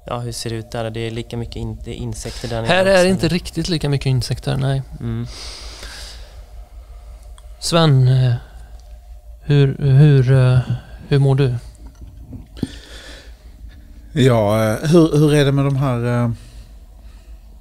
ja, 0.05 0.19
hur 0.19 0.33
ser 0.33 0.51
det 0.51 0.57
ut 0.57 0.71
där? 0.71 0.91
Det 0.91 1.01
är 1.01 1.11
lika 1.11 1.37
mycket 1.37 1.57
in, 1.57 1.79
det 1.85 1.91
är 1.91 1.95
insekter 1.95 2.49
där 2.49 2.63
Här 2.63 2.87
är 2.87 3.05
det 3.05 3.11
inte 3.11 3.29
riktigt 3.29 3.69
lika 3.69 3.89
mycket 3.89 4.07
insekter, 4.07 4.57
nej. 4.57 4.83
Mm. 5.01 5.27
Sven, 7.61 8.09
eh, 8.09 8.35
hur, 9.43 9.77
hur, 9.79 10.33
eh, 10.33 10.59
hur 11.09 11.19
mår 11.19 11.35
du? 11.35 11.55
Ja, 14.13 14.65
eh, 14.65 14.89
hur, 14.91 15.19
hur 15.19 15.35
är 15.35 15.45
det 15.45 15.53
med 15.53 15.65
de 15.65 15.77
här... 15.77 16.33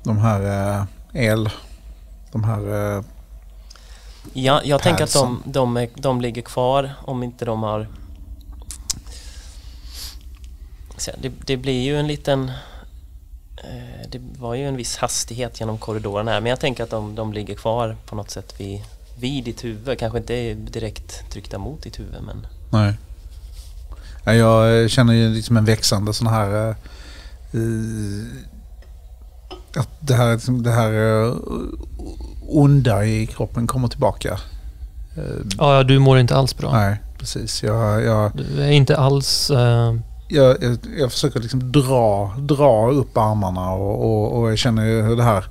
De 0.03 0.17
här 0.17 0.85
el... 1.13 1.49
De 2.31 2.43
här... 2.43 3.03
Ja, 4.33 4.61
jag 4.63 4.81
tänker 4.81 5.03
att 5.03 5.13
de, 5.13 5.43
de, 5.45 5.77
är, 5.77 5.89
de 5.95 6.21
ligger 6.21 6.41
kvar 6.41 6.91
om 7.05 7.23
inte 7.23 7.45
de 7.45 7.63
har... 7.63 7.87
Så 11.01 11.11
Det, 11.21 11.31
det 11.45 11.57
blir 11.57 11.81
ju 11.81 11.99
en 11.99 12.07
liten... 12.07 12.49
eh, 13.57 14.09
Det 14.09 14.21
var 14.39 14.55
ju 14.55 14.67
en 14.67 14.75
viss 14.75 14.97
hastighet 14.97 15.59
genom 15.59 15.77
korridoren 15.77 16.27
här 16.27 16.41
men 16.41 16.49
jag 16.49 16.59
tänker 16.59 16.83
att 16.83 16.89
de, 16.89 17.15
de 17.15 17.33
ligger 17.33 17.55
kvar 17.55 17.95
på 18.05 18.15
något 18.15 18.29
sätt 18.31 18.53
vid, 18.59 18.81
vid 19.19 19.43
ditt 19.43 19.63
huvud. 19.63 19.99
Kanske 19.99 20.17
inte 20.17 20.53
direkt 20.53 21.29
tryckta 21.31 21.57
mot 21.57 21.83
ditt 21.83 21.99
huvud 21.99 22.21
men... 22.25 22.47
Nej. 22.69 22.93
Ja, 24.25 24.33
jag 24.33 24.89
känner 24.89 25.13
ju 25.13 25.29
liksom 25.29 25.57
en 25.57 25.65
växande 25.65 26.13
sån 26.13 26.27
här... 26.27 26.69
eh, 26.69 26.75
att 29.75 29.89
det 29.99 30.13
här, 30.13 30.33
liksom, 30.33 30.63
det 30.63 30.71
här 30.71 31.23
eh, 31.25 31.33
onda 32.47 33.05
i 33.05 33.27
kroppen 33.27 33.67
kommer 33.67 33.87
tillbaka. 33.87 34.39
Eh, 35.17 35.23
Ja, 35.57 35.75
ja, 35.75 35.83
du 35.83 35.99
mår 35.99 36.19
inte 36.19 36.35
alls 36.35 36.57
bra. 36.57 36.71
Nej, 36.71 37.01
precis. 37.17 37.63
Jag, 37.63 38.01
jag, 38.03 38.31
Du 38.35 38.63
är 38.63 38.69
inte 38.71 38.97
alls... 38.97 39.49
Eh, 39.49 39.95
jag, 40.31 40.63
jag, 40.63 40.77
jag 40.99 41.11
försöker 41.11 41.39
liksom 41.39 41.71
dra, 41.71 42.33
dra 42.39 42.91
upp 42.91 43.17
armarna 43.17 43.71
och, 43.71 44.05
och, 44.05 44.39
och 44.41 44.51
jag 44.51 44.57
känner 44.57 44.85
ju 44.85 45.01
hur 45.01 45.15
det 45.15 45.23
här, 45.23 45.45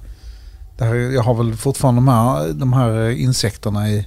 det 0.79 0.85
här... 0.85 0.95
Jag 0.95 1.23
har 1.23 1.35
väl 1.35 1.57
fortfarande 1.57 1.99
de 1.99 2.09
här, 2.09 2.49
de 2.53 2.73
här 2.73 3.11
insekterna 3.11 3.89
i... 3.89 4.07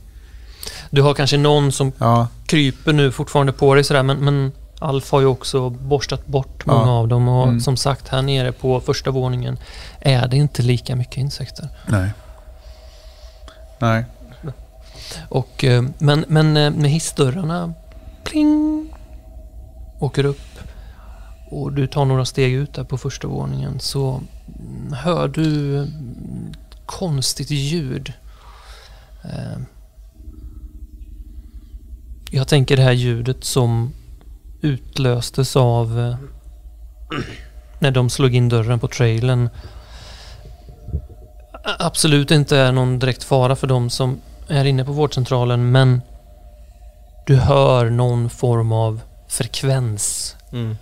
du 0.90 1.02
har 1.02 1.14
kanske 1.14 1.38
någon 1.38 1.72
som 1.72 1.92
Ja, 1.98 2.28
kryper 2.46 2.94
nu 2.94 3.12
fortfarande 3.12 3.52
på 3.54 3.76
dig 3.76 3.84
sådär 3.84 4.04
men, 4.04 4.18
men 4.18 4.52
Alf 4.80 5.12
har 5.12 5.20
ju 5.20 5.26
också 5.26 5.70
borstat 5.70 6.28
bort 6.28 6.66
många 6.66 6.86
Ja. 6.86 6.92
av 7.00 7.08
dem 7.08 7.28
och 7.28 7.48
Mm. 7.48 7.60
som 7.62 7.78
sagt 7.78 8.08
här 8.08 8.22
nere 8.22 8.52
på 8.52 8.80
första 8.80 9.12
våningen 9.12 9.58
är 10.00 10.28
det 10.28 10.38
inte 10.38 10.62
lika 10.62 10.96
mycket 10.96 11.18
insekter. 11.18 11.70
nej. 11.88 12.10
Nej. 13.80 14.06
Och, 15.30 15.64
eh, 15.64 15.84
men, 15.98 16.26
men 16.28 16.58
eh, 16.58 16.72
med 16.72 16.92
hissdörrarna 16.92 17.74
pling 18.24 18.93
åker 20.04 20.26
upp 20.26 20.60
och 21.52 21.74
du 21.74 21.88
tar 21.88 22.06
några 22.06 22.26
steg 22.26 22.54
ut 22.54 22.74
där 22.74 22.84
på 22.84 22.98
första 22.98 23.28
våningen 23.28 23.80
så 23.80 24.22
hör 24.94 25.28
du 25.28 25.88
konstigt 26.86 27.50
ljud. 27.50 28.14
Eh, 29.24 29.62
jag 32.32 32.48
tänker 32.48 32.78
det 32.78 32.84
här 32.84 32.92
ljudet 32.92 33.44
som 33.44 33.94
utlöstes 34.62 35.56
av 35.56 36.00
eh, 36.00 36.16
när 37.80 37.92
de 37.92 38.10
slog 38.10 38.36
in 38.36 38.50
dörren 38.50 38.80
på 38.80 38.88
trailern. 38.88 39.50
Absolut 41.80 42.32
inte 42.32 42.58
är 42.58 42.72
någon 42.72 43.00
direkt 43.00 43.24
fara 43.24 43.56
för 43.56 43.68
de 43.68 43.90
som 43.90 44.22
är 44.48 44.66
inne 44.66 44.86
på 44.86 44.92
vårdcentralen 44.92 45.72
men 45.72 46.02
du 47.28 47.36
hör 47.36 47.90
någon 47.90 48.30
form 48.30 48.72
av 48.72 49.02
frekvens. 49.38 50.36
Mm. 50.52 50.76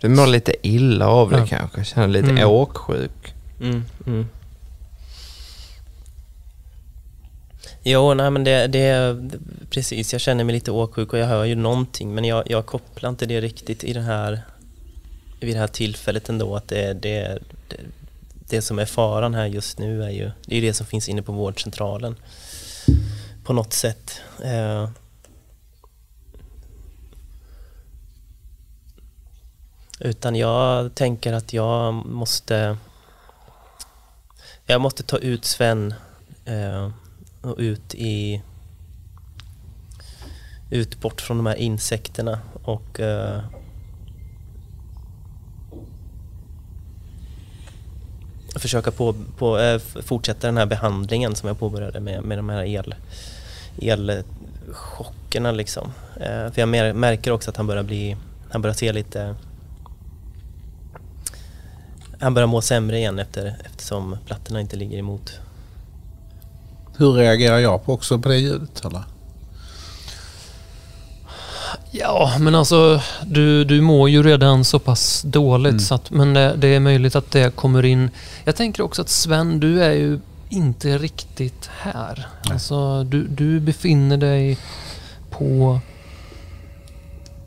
Du 0.00 0.08
mår 0.08 0.26
lite 0.26 0.54
illa 0.68 1.08
av 1.08 1.30
det 1.30 1.38
Ja. 1.38 1.46
kanske. 1.46 1.84
Känner 1.84 2.08
lite 2.08 2.30
Mm. 2.30 2.48
åksjuk. 2.48 3.34
Mm, 3.60 3.84
mm. 4.06 4.28
Jo, 7.82 8.14
nej 8.14 8.30
men 8.30 8.44
det, 8.44 8.66
det 8.66 9.16
precis, 9.70 10.12
jag 10.12 10.20
känner 10.20 10.44
mig 10.44 10.54
lite 10.54 10.70
åksjuk 10.70 11.12
och 11.12 11.18
jag 11.18 11.26
hör 11.26 11.44
ju 11.44 11.54
någonting 11.54 12.14
men 12.14 12.24
jag, 12.24 12.50
jag 12.50 12.66
kopplar 12.66 13.10
inte 13.10 13.26
det 13.26 13.40
riktigt 13.40 13.84
i 13.84 13.92
det 13.92 14.00
här 14.00 14.42
vid 15.40 15.54
det 15.56 15.60
här 15.60 15.66
tillfället 15.66 16.28
ändå 16.28 16.56
att 16.56 16.68
det, 16.68 16.92
det, 16.92 17.38
det, 17.68 17.76
det 18.48 18.62
som 18.62 18.78
är 18.78 18.84
faran 18.84 19.34
här 19.34 19.46
just 19.46 19.78
nu 19.78 20.04
är 20.04 20.10
ju 20.10 20.30
det, 20.46 20.56
är 20.56 20.62
det 20.62 20.74
som 20.74 20.86
finns 20.86 21.08
inne 21.08 21.22
på 21.22 21.32
vårdcentralen 21.32 22.16
på 23.44 23.52
något 23.52 23.72
sätt. 23.72 24.20
Eh, 24.44 24.88
utan 30.00 30.36
jag 30.36 30.94
tänker 30.94 31.32
att 31.32 31.52
jag 31.52 31.94
måste 31.94 32.76
jag 34.66 34.80
måste 34.80 35.02
ta 35.02 35.18
ut 35.18 35.44
Sven 35.44 35.94
eh, 36.44 36.90
och 37.42 37.54
ut 37.58 37.94
i 37.94 38.42
ut 40.70 41.00
bort 41.00 41.20
från 41.20 41.36
de 41.36 41.46
här 41.46 41.54
insekterna 41.54 42.38
och 42.62 43.00
eh, 43.00 43.40
försöka 48.54 48.90
på, 48.90 49.14
på, 49.38 49.58
eh, 49.58 49.78
fortsätta 49.78 50.46
den 50.46 50.56
här 50.56 50.66
behandlingen 50.66 51.34
som 51.34 51.46
jag 51.46 51.58
påbörjade 51.58 52.00
med, 52.00 52.22
med 52.22 52.38
de 52.38 52.48
här 52.48 52.64
el, 52.64 52.94
elchockerna 53.82 55.52
liksom. 55.52 55.92
Eh, 56.16 56.52
för 56.52 56.58
jag 56.60 56.96
märker 56.96 57.30
också 57.30 57.50
att 57.50 57.56
han 57.56 57.66
börjar 57.66 57.82
bli, 57.82 58.16
han 58.50 58.62
börjar 58.62 58.74
se 58.74 58.92
lite 58.92 59.34
han 62.20 62.34
börjar 62.34 62.46
må 62.46 62.60
sämre 62.60 62.98
igen 62.98 63.18
efter, 63.18 63.56
eftersom 63.64 64.16
plattorna 64.26 64.60
inte 64.60 64.76
ligger 64.76 64.98
emot. 64.98 65.32
Hur 66.96 67.12
reagerar 67.12 67.58
jag 67.58 67.84
på 67.84 67.92
också 67.92 68.18
på 68.18 68.28
det 68.28 68.36
ljudet? 68.36 68.84
Eller? 68.84 69.02
Ja, 71.90 72.36
men 72.40 72.54
alltså 72.54 73.00
du, 73.26 73.64
du 73.64 73.80
mår 73.80 74.10
ju 74.10 74.22
redan 74.22 74.64
så 74.64 74.78
pass 74.78 75.22
dåligt 75.22 75.70
Mm. 75.70 75.80
så 75.80 75.94
att, 75.94 76.10
men 76.10 76.34
det, 76.34 76.54
det 76.56 76.68
är 76.68 76.80
möjligt 76.80 77.16
att 77.16 77.30
det 77.30 77.56
kommer 77.56 77.84
in. 77.84 78.10
Jag 78.44 78.56
tänker 78.56 78.82
också 78.82 79.02
att 79.02 79.08
Sven, 79.08 79.60
du 79.60 79.82
är 79.84 79.92
ju 79.92 80.20
inte 80.48 80.98
riktigt 80.98 81.70
här. 81.78 82.28
Nej. 82.44 82.52
Alltså 82.52 83.04
du, 83.04 83.26
du 83.26 83.60
befinner 83.60 84.16
dig 84.16 84.58
på 85.30 85.80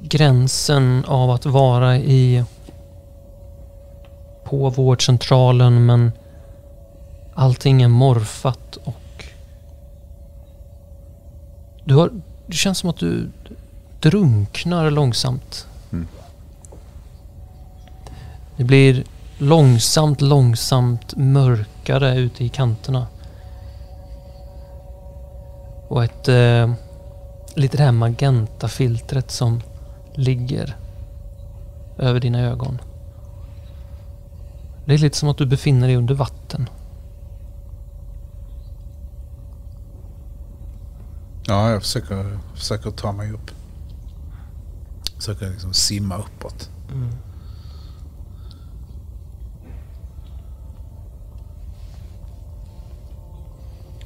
gränsen 0.01 1.05
av 1.07 1.31
att 1.31 1.45
vara 1.45 1.97
i 1.97 2.43
på 4.51 4.69
vårdcentralen 4.69 5.85
men 5.85 6.11
allting 7.33 7.81
är 7.81 7.87
morfat 7.87 8.75
och 8.83 9.25
du 11.83 11.95
har, 11.95 12.09
det 12.47 12.55
känns 12.55 12.77
som 12.77 12.89
att 12.89 12.97
du 12.97 13.29
drunknar 14.01 14.91
långsamt. 14.91 15.67
Mm. 15.91 16.07
Det 18.57 18.63
blir 18.63 19.03
långsamt, 19.37 20.21
långsamt 20.21 21.15
mörkare 21.15 22.17
ute 22.17 22.43
i 22.43 22.49
kanterna. 22.49 23.07
Och 25.87 26.03
ett 26.03 26.27
eh, 26.27 26.73
lite 27.55 27.77
det 27.77 27.83
här 27.83 27.91
magentafiltret 27.91 29.31
som 29.31 29.61
ligger 30.13 30.75
över 31.97 32.19
dina 32.19 32.41
ögon. 32.41 32.81
Det 34.91 34.95
är 34.95 34.99
lite 34.99 35.17
som 35.17 35.29
att 35.29 35.37
du 35.37 35.45
befinner 35.45 35.87
dig 35.87 35.95
under 35.95 36.15
vatten. 36.15 36.69
Ja, 41.47 41.69
jag 41.69 41.81
försöker, 41.81 42.39
försöker 42.55 42.91
ta 42.91 43.11
mig 43.11 43.31
upp. 43.31 43.51
Försöker 45.15 45.49
liksom 45.49 45.73
simma 45.73 46.17
uppåt. 46.17 46.69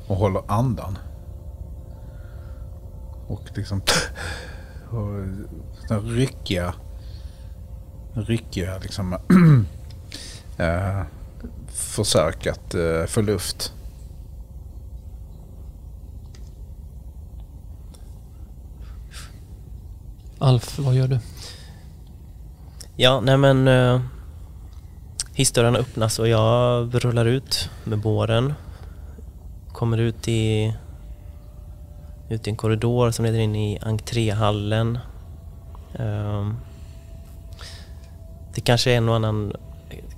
Och 0.07 0.15
håller 0.15 0.41
andan. 0.47 0.97
Och 3.27 3.43
liksom... 3.55 3.81
och 4.91 6.03
ryckiga, 6.03 6.73
ryckiga 8.13 8.77
liksom, 8.77 9.17
eh, 10.57 11.02
försök 11.68 12.48
att 12.48 12.73
eh, 12.73 13.06
få 13.06 13.22
luft. 13.22 13.73
Alf, 20.40 20.80
vad 20.80 20.95
gör 20.95 21.07
du? 21.07 21.19
Ja, 22.95 23.22
nej 23.22 23.38
men 23.38 23.68
uh, 23.68 24.02
hissdörrarna 25.34 25.80
öppnas 25.80 26.19
och 26.19 26.27
jag 26.27 26.90
rullar 27.06 27.26
ut 27.26 27.69
med 27.84 27.99
båren. 27.99 28.53
Kommer 29.72 29.98
ut 29.98 30.27
i, 30.27 30.76
ut 32.30 32.48
i 32.48 32.49
en 32.49 32.56
korridor 32.56 33.11
som 33.11 33.26
leder 33.26 33.40
in 33.40 33.56
i 33.56 33.80
entréhallen. 33.82 34.99
Uh, 35.99 36.53
det 38.56 38.61
kanske 38.61 38.91
är 38.91 38.98
en 38.98 39.10
och 39.10 39.15
annan, 39.15 39.53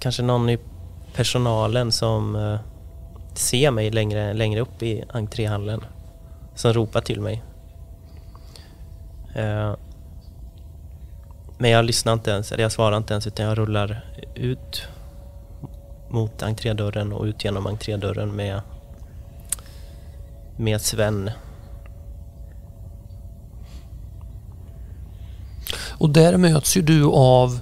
kanske 0.07 0.23
någon 0.23 0.49
i 0.49 0.59
personalen 1.13 1.91
som 1.91 2.35
eh, 2.35 2.59
ser 3.33 3.71
mig 3.71 3.91
längre, 3.91 4.33
längre 4.33 4.61
upp 4.61 4.83
i 4.83 5.03
entréhallen. 5.09 5.85
Som 6.55 6.73
ropar 6.73 7.01
till 7.01 7.21
mig. 7.21 7.43
Eh, 9.35 9.75
men 11.57 11.71
jag 11.71 11.85
lyssnar 11.85 12.13
inte 12.13 12.31
ens, 12.31 12.51
eller 12.51 12.63
jag 12.63 12.71
svarar 12.71 12.97
inte 12.97 13.13
ens 13.13 13.27
utan 13.27 13.45
jag 13.45 13.57
rullar 13.57 14.05
ut 14.35 14.87
mot 16.09 16.43
entrédörren 16.43 17.13
och 17.13 17.23
ut 17.23 17.43
genom 17.43 17.67
entrédörren 17.67 18.35
med, 18.35 18.61
med 20.57 20.81
Sven. 20.81 21.31
Och 25.89 26.09
där 26.09 26.37
möts 26.37 26.77
ju 26.77 26.81
du 26.81 27.05
av 27.05 27.59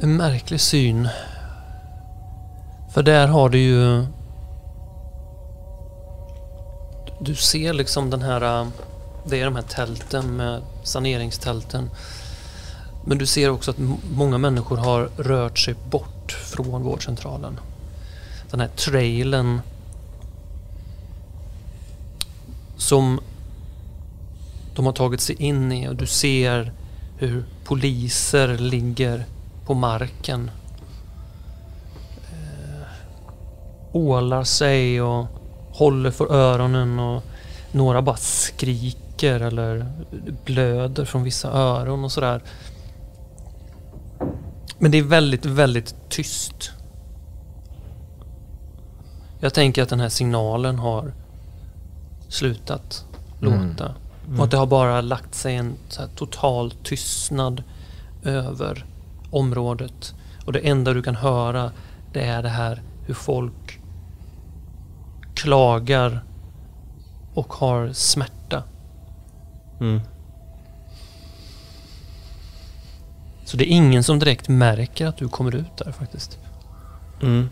en 0.00 0.16
märklig 0.16 0.60
syn. 0.60 1.08
För 2.90 3.02
där 3.02 3.28
har 3.28 3.48
du 3.48 3.58
ju 3.58 4.06
du 7.20 7.34
ser 7.34 7.72
liksom 7.72 8.10
den 8.10 8.22
här, 8.22 8.66
det 9.24 9.40
är 9.40 9.44
de 9.44 9.56
här 9.56 9.62
tälten 9.62 10.36
med 10.36 10.62
saneringstälten. 10.82 11.90
Men 13.04 13.18
du 13.18 13.26
ser 13.26 13.50
också 13.50 13.70
att 13.70 13.78
många 14.12 14.38
människor 14.38 14.76
har 14.76 15.10
rört 15.16 15.58
sig 15.58 15.74
bort 15.90 16.32
från 16.32 16.82
vårdcentralen. 16.82 17.60
Den 18.50 18.60
här 18.60 18.68
trailen 18.68 19.60
som 22.76 23.20
de 24.74 24.86
har 24.86 24.92
tagit 24.92 25.20
sig 25.20 25.42
in 25.42 25.72
i 25.72 25.88
och 25.88 25.96
du 25.96 26.06
ser 26.06 26.72
hur 27.16 27.44
poliser 27.64 28.58
ligger 28.58 29.24
på 29.68 29.74
marken. 29.74 30.50
Eh, 32.32 32.86
ålar 33.92 34.44
sig 34.44 35.02
och 35.02 35.26
håller 35.70 36.10
för 36.10 36.32
öronen 36.32 36.98
och 36.98 37.22
några 37.72 38.02
bara 38.02 38.16
skriker 38.16 39.40
eller 39.40 39.92
blöder 40.44 41.04
från 41.04 41.22
vissa 41.22 41.50
öron 41.50 42.04
och 42.04 42.12
sådär. 42.12 42.42
Men 44.78 44.90
det 44.90 44.98
är 44.98 45.02
väldigt, 45.02 45.46
väldigt 45.46 45.94
tyst. 46.08 46.70
Jag 49.40 49.54
tänker 49.54 49.82
att 49.82 49.88
den 49.88 50.00
här 50.00 50.08
signalen 50.08 50.78
har 50.78 51.12
slutat 52.28 53.04
mm. 53.42 53.68
låta. 53.68 53.94
Mm. 54.26 54.38
Och 54.38 54.44
att 54.44 54.50
det 54.50 54.56
har 54.56 54.66
bara 54.66 55.00
lagt 55.00 55.34
sig 55.34 55.56
en 55.56 55.74
total 56.16 56.70
tystnad 56.70 57.62
över 58.24 58.84
området. 59.30 60.14
Och 60.44 60.52
det 60.52 60.58
enda 60.58 60.94
du 60.94 61.02
kan 61.02 61.16
höra 61.16 61.72
det 62.12 62.24
är 62.24 62.42
det 62.42 62.48
här 62.48 62.82
hur 63.06 63.14
folk 63.14 63.80
klagar 65.34 66.24
och 67.34 67.52
har 67.52 67.92
smärta. 67.92 68.62
Mm. 69.80 70.00
Så 73.44 73.56
det 73.56 73.64
är 73.64 73.76
ingen 73.76 74.02
som 74.04 74.18
direkt 74.18 74.48
märker 74.48 75.06
att 75.06 75.16
du 75.16 75.28
kommer 75.28 75.54
ut 75.54 75.76
där 75.76 75.92
faktiskt. 75.92 76.38
Mm. 77.22 77.50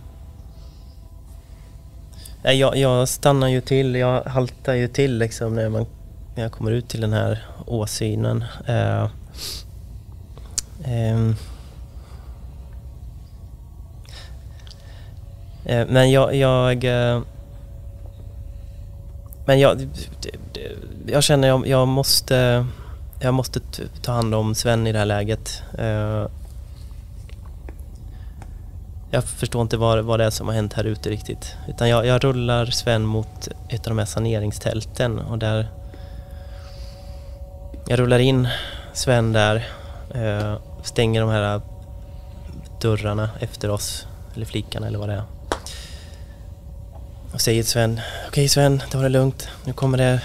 Jag, 2.43 2.77
jag 2.77 3.09
stannar 3.09 3.49
ju 3.49 3.61
till, 3.61 3.95
jag 3.95 4.23
haltar 4.23 4.75
ju 4.75 4.89
till 4.89 5.19
liksom 5.19 5.55
när, 5.55 5.69
man, 5.69 5.87
när 6.35 6.43
jag 6.43 6.53
kommer 6.53 6.71
ut 6.71 6.89
till 6.89 7.01
den 7.01 7.13
här 7.13 7.45
åsynen. 7.67 8.45
Uh, 8.69 9.09
um, 11.15 11.37
Eh, 15.67 15.87
men 15.89 16.11
jag, 16.11 16.35
jag 16.35 16.85
eh, 16.85 17.21
men 19.47 19.61
jag, 19.61 19.89
jag 21.07 21.23
känner 21.23 21.49
jag, 21.49 21.67
jag 21.67 21.89
måste 21.89 22.67
jag 23.21 23.35
måste 23.35 23.61
ta 24.03 24.13
hand 24.13 24.35
om 24.35 24.55
Sven 24.55 24.87
i 24.87 24.93
det 24.93 24.99
här 24.99 25.07
läget. 25.07 25.63
Eh, 25.79 26.27
jag 29.11 29.25
förstår 29.25 29.63
inte 29.63 29.77
vad, 29.77 30.05
vad 30.05 30.21
det 30.21 30.25
är 30.25 30.31
som 30.31 30.47
har 30.47 30.55
hänt 30.55 30.73
här 30.73 30.85
ute 30.85 31.11
riktigt. 31.11 31.57
Utan 31.69 31.89
jag, 31.89 32.07
jag 32.07 32.25
rullar 32.25 32.67
Sven 32.67 33.03
mot 33.03 33.49
ett 33.69 33.87
av 33.87 33.91
de 33.91 33.99
här 33.99 34.07
saneringstälten 34.07 35.19
och 35.19 35.39
där 35.39 35.69
jag 37.89 37.99
rullar 37.99 38.19
in 38.19 38.49
Sven 38.93 39.33
där, 39.33 39.67
stänger 40.83 41.21
de 41.21 41.31
här 41.31 41.61
dörrarna 42.81 43.31
efter 43.41 43.71
oss, 43.71 44.07
eller 44.35 44.47
flickan 44.47 44.85
eller 44.85 44.99
vad 44.99 45.09
det 45.09 45.15
är. 45.15 45.36
Och 47.33 47.41
säger 47.41 47.63
till 47.63 47.71
Sven, 47.71 47.93
okej 47.93 48.29
okay, 48.29 48.49
Sven, 48.49 48.83
ta 48.91 48.99
det 48.99 49.09
lugnt. 49.09 49.49
Nu 49.65 49.73
kommer 49.73 49.99
det, 49.99 50.23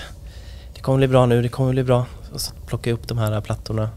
det 0.73 0.81
kommer 0.81 0.97
bli 0.97 1.07
bra 1.07 1.25
nu, 1.25 1.41
det 1.41 1.49
kommer 1.49 1.71
bli 1.71 1.83
bra. 1.83 2.05
Och 2.33 2.41
så 2.41 2.53
plockar 2.65 2.91
jag 2.91 2.99
upp 2.99 3.07
de 3.07 3.17
här 3.17 3.41
plattorna. 3.41 3.89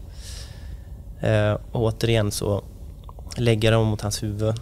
Eh, 1.21 1.57
och 1.71 1.81
återigen 1.81 2.31
så 2.31 2.63
lägger 3.37 3.71
jag 3.71 3.79
dem 3.79 3.87
mot 3.87 4.01
hans 4.01 4.23
huvud. 4.23 4.55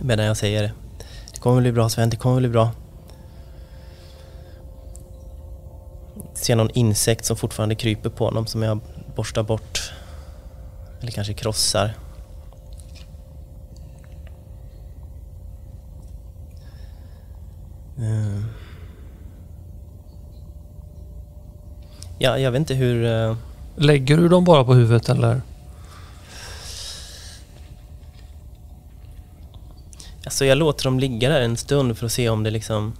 Medan 0.00 0.26
jag 0.26 0.36
säger, 0.36 0.72
det 1.32 1.40
kommer 1.40 1.60
bli 1.60 1.72
bra 1.72 1.88
Sven, 1.88 2.10
det 2.10 2.16
kommer 2.16 2.40
bli 2.40 2.48
bra. 2.48 2.70
Ser 6.34 6.56
någon 6.56 6.70
insekt 6.70 7.24
som 7.24 7.36
fortfarande 7.36 7.74
kryper 7.74 8.10
på 8.10 8.24
honom 8.24 8.46
som 8.46 8.62
jag 8.62 8.80
borstar 9.16 9.42
bort. 9.42 9.92
Eller 11.00 11.12
kanske 11.12 11.34
krossar. 11.34 11.94
Ja, 22.18 22.38
jag 22.38 22.50
vet 22.50 22.58
inte 22.58 22.74
hur... 22.74 23.04
Uh... 23.04 23.36
Lägger 23.76 24.16
du 24.16 24.28
dem 24.28 24.44
bara 24.44 24.64
på 24.64 24.74
huvudet 24.74 25.08
eller? 25.08 25.42
Alltså 30.24 30.44
jag 30.44 30.58
låter 30.58 30.84
dem 30.84 31.00
ligga 31.00 31.28
där 31.28 31.40
en 31.40 31.56
stund 31.56 31.98
för 31.98 32.06
att 32.06 32.12
se 32.12 32.28
om 32.28 32.42
det 32.42 32.50
liksom... 32.50 32.92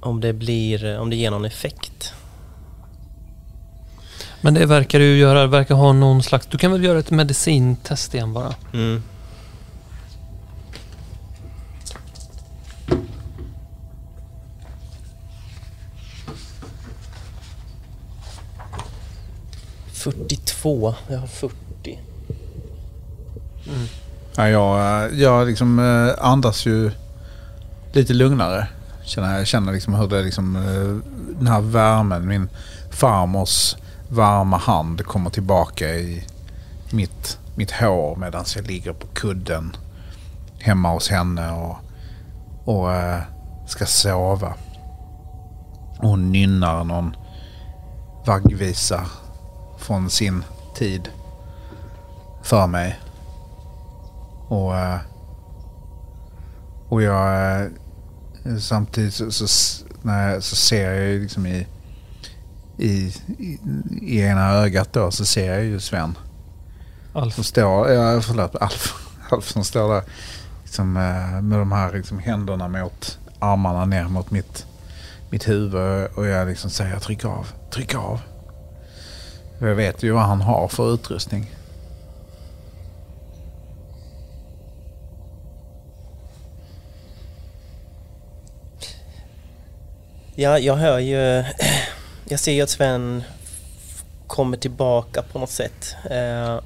Om 0.00 0.20
det 0.20 0.32
blir... 0.32 0.98
Om 0.98 1.10
det 1.10 1.16
ger 1.16 1.30
någon 1.30 1.44
effekt. 1.44 2.12
Men 4.40 4.54
det 4.54 4.66
verkar 4.66 4.98
du 4.98 5.16
göra. 5.16 5.40
Det 5.40 5.46
verkar 5.46 5.74
ha 5.74 5.92
någon 5.92 6.22
slags... 6.22 6.46
Du 6.46 6.58
kan 6.58 6.72
väl 6.72 6.84
göra 6.84 6.98
ett 6.98 7.10
medicintest 7.10 8.14
igen 8.14 8.32
bara? 8.32 8.54
Mm. 8.72 9.02
42. 20.04 20.94
Jag 21.08 21.18
har 21.18 21.26
40. 21.26 21.54
Mm. 23.66 23.86
Ja, 24.36 24.48
jag, 24.48 25.04
eh, 25.04 25.20
jag 25.20 25.46
liksom 25.46 25.78
eh, 25.78 26.24
andas 26.26 26.66
ju 26.66 26.90
lite 27.92 28.12
lugnare. 28.12 28.68
Känner, 29.04 29.38
jag 29.38 29.46
känner 29.46 29.72
liksom 29.72 29.94
hur 29.94 30.08
det 30.08 30.22
liksom, 30.22 30.56
eh, 30.56 31.12
den 31.38 31.46
här 31.46 31.60
värmen, 31.60 32.26
min 32.26 32.48
farmors 32.90 33.76
varma 34.08 34.56
hand 34.56 35.06
kommer 35.06 35.30
tillbaka 35.30 35.94
i 35.94 36.24
mitt, 36.90 37.38
mitt 37.54 37.70
hår 37.70 38.16
medan 38.16 38.44
jag 38.56 38.66
ligger 38.66 38.92
på 38.92 39.06
kudden 39.06 39.76
hemma 40.58 40.92
hos 40.92 41.08
henne 41.08 41.52
och, 41.52 41.76
och 42.64 42.88
ska 43.66 43.86
sova. 43.86 44.54
hon 45.98 46.32
nynnar 46.32 46.84
någon 46.84 47.16
vaggvisa 48.26 49.06
från 49.84 50.10
sin 50.10 50.44
tid 50.74 51.08
för 52.42 52.66
mig. 52.66 53.00
Och, 54.48 54.76
eh, 54.78 54.98
och 56.88 57.02
jag, 57.02 57.70
samtidigt 58.60 59.14
så, 59.14 59.30
så, 59.30 59.46
när 60.02 60.30
jag, 60.30 60.42
så 60.42 60.56
ser 60.56 60.92
jag 60.92 61.10
ju 61.10 61.22
liksom 61.22 61.46
i, 61.46 61.66
i, 62.78 63.14
i, 63.38 63.58
i 64.02 64.20
ena 64.20 64.50
ögat 64.50 64.92
då 64.92 65.10
så 65.10 65.24
ser 65.24 65.54
jag 65.54 65.64
ju 65.64 65.80
Sven. 65.80 66.18
Alf. 67.12 67.34
Som 67.34 67.44
står, 67.44 67.90
ja 67.90 68.20
förlåt, 68.20 68.56
Alf, 68.56 68.94
Alf 69.30 69.48
som 69.48 69.64
står 69.64 69.94
där 69.94 70.02
liksom, 70.62 70.96
eh, 70.96 71.42
med 71.42 71.58
de 71.58 71.72
här 71.72 71.92
liksom, 71.92 72.18
händerna 72.18 72.68
mot 72.68 73.18
armarna 73.38 73.84
ner 73.84 74.04
mot 74.04 74.30
mitt, 74.30 74.66
mitt 75.30 75.48
huvud 75.48 76.08
och 76.14 76.26
jag 76.26 76.48
liksom 76.48 76.70
säger 76.70 76.98
tryck 76.98 77.24
av, 77.24 77.46
tryck 77.70 77.94
av. 77.94 78.20
För 79.64 79.68
Jag 79.68 79.76
vet 79.76 80.02
ju 80.02 80.10
vad 80.10 80.22
han 80.22 80.40
har 80.40 80.68
för 80.68 80.94
utrustning. 80.94 81.50
Ja, 90.34 90.58
jag 90.58 90.76
hör 90.76 90.98
ju... 90.98 91.44
Jag 92.28 92.40
ser 92.40 92.52
ju 92.52 92.62
att 92.62 92.70
Sven 92.70 93.24
kommer 94.26 94.56
tillbaka 94.56 95.22
på 95.22 95.38
något 95.38 95.50
sätt. 95.50 95.96
Eh, 96.10 96.60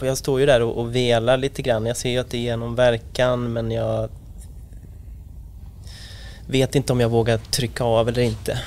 jag 0.00 0.18
står 0.18 0.40
ju 0.40 0.46
där 0.46 0.62
och, 0.62 0.78
och 0.78 0.94
velar 0.96 1.36
lite 1.36 1.62
grann. 1.62 1.86
Jag 1.86 1.96
ser 1.96 2.10
ju 2.10 2.18
att 2.18 2.30
det 2.30 2.38
ger 2.38 2.56
någon 2.56 2.74
verkan 2.74 3.52
men 3.52 3.70
jag 3.70 4.08
vet 6.46 6.74
inte 6.74 6.92
om 6.92 7.00
jag 7.00 7.08
vågar 7.08 7.38
trycka 7.38 7.84
av 7.84 8.08
eller 8.08 8.22
inte. 8.22 8.60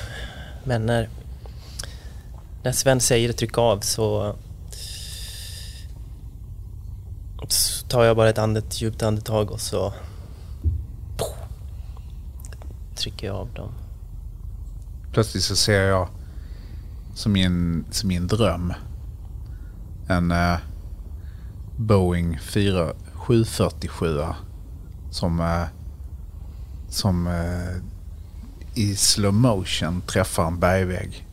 Men 0.63 0.85
när, 0.85 1.09
när 2.65 2.71
Sven 2.71 2.99
säger 2.99 3.33
tryck 3.33 3.57
av 3.57 3.79
så, 3.79 4.35
så 7.47 7.87
tar 7.87 8.03
jag 8.03 8.17
bara 8.17 8.29
ett 8.29 8.37
andet, 8.37 8.81
djupt 8.81 9.03
andetag 9.03 9.51
och 9.51 9.61
så 9.61 9.93
trycker 12.95 13.27
jag 13.27 13.35
av 13.35 13.53
dem. 13.53 13.71
Plötsligt 15.11 15.43
så 15.43 15.55
ser 15.55 15.81
jag 15.81 16.09
som 17.15 17.35
i 17.35 17.43
en, 17.43 17.85
som 17.91 18.11
i 18.11 18.15
en 18.15 18.27
dröm 18.27 18.73
en 20.07 20.31
uh, 20.31 20.57
Boeing 21.77 22.39
4, 22.39 22.93
747 23.13 24.21
som, 25.11 25.39
uh, 25.39 25.65
som 26.89 27.27
uh, 27.27 27.77
i 28.73 28.95
slow 28.95 29.33
motion 29.33 30.01
träffar 30.01 30.47
en 30.47 30.59
bergvägg. 30.59 31.24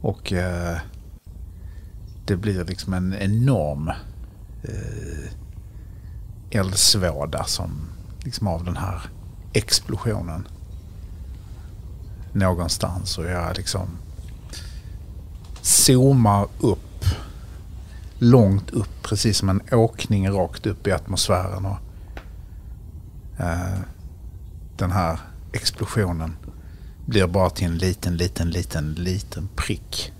Och 0.00 0.32
eh, 0.32 0.78
det 2.24 2.36
blir 2.36 2.64
liksom 2.64 2.94
en 2.94 3.14
enorm 3.14 3.88
eh, 4.62 5.30
eldsvåda 6.50 7.44
som 7.44 7.88
liksom 8.24 8.46
av 8.46 8.64
den 8.64 8.76
här 8.76 9.00
explosionen 9.52 10.48
någonstans. 12.32 13.18
Och 13.18 13.24
jag 13.24 13.56
liksom 13.56 13.88
zoomar 15.60 16.48
upp 16.60 17.04
långt 18.18 18.70
upp 18.70 19.02
precis 19.02 19.38
som 19.38 19.48
en 19.48 19.62
åkning 19.72 20.30
rakt 20.30 20.66
upp 20.66 20.86
i 20.86 20.92
atmosfären. 20.92 21.66
Och 21.66 21.78
eh, 23.38 23.78
den 24.76 24.90
här 24.90 25.18
explosionen 25.52 26.36
blir 27.08 27.26
bara 27.26 27.50
till 27.50 27.66
en 27.66 27.78
liten, 27.78 28.16
liten, 28.16 28.50
liten, 28.50 28.94
liten 28.94 29.48
prick 29.56 30.12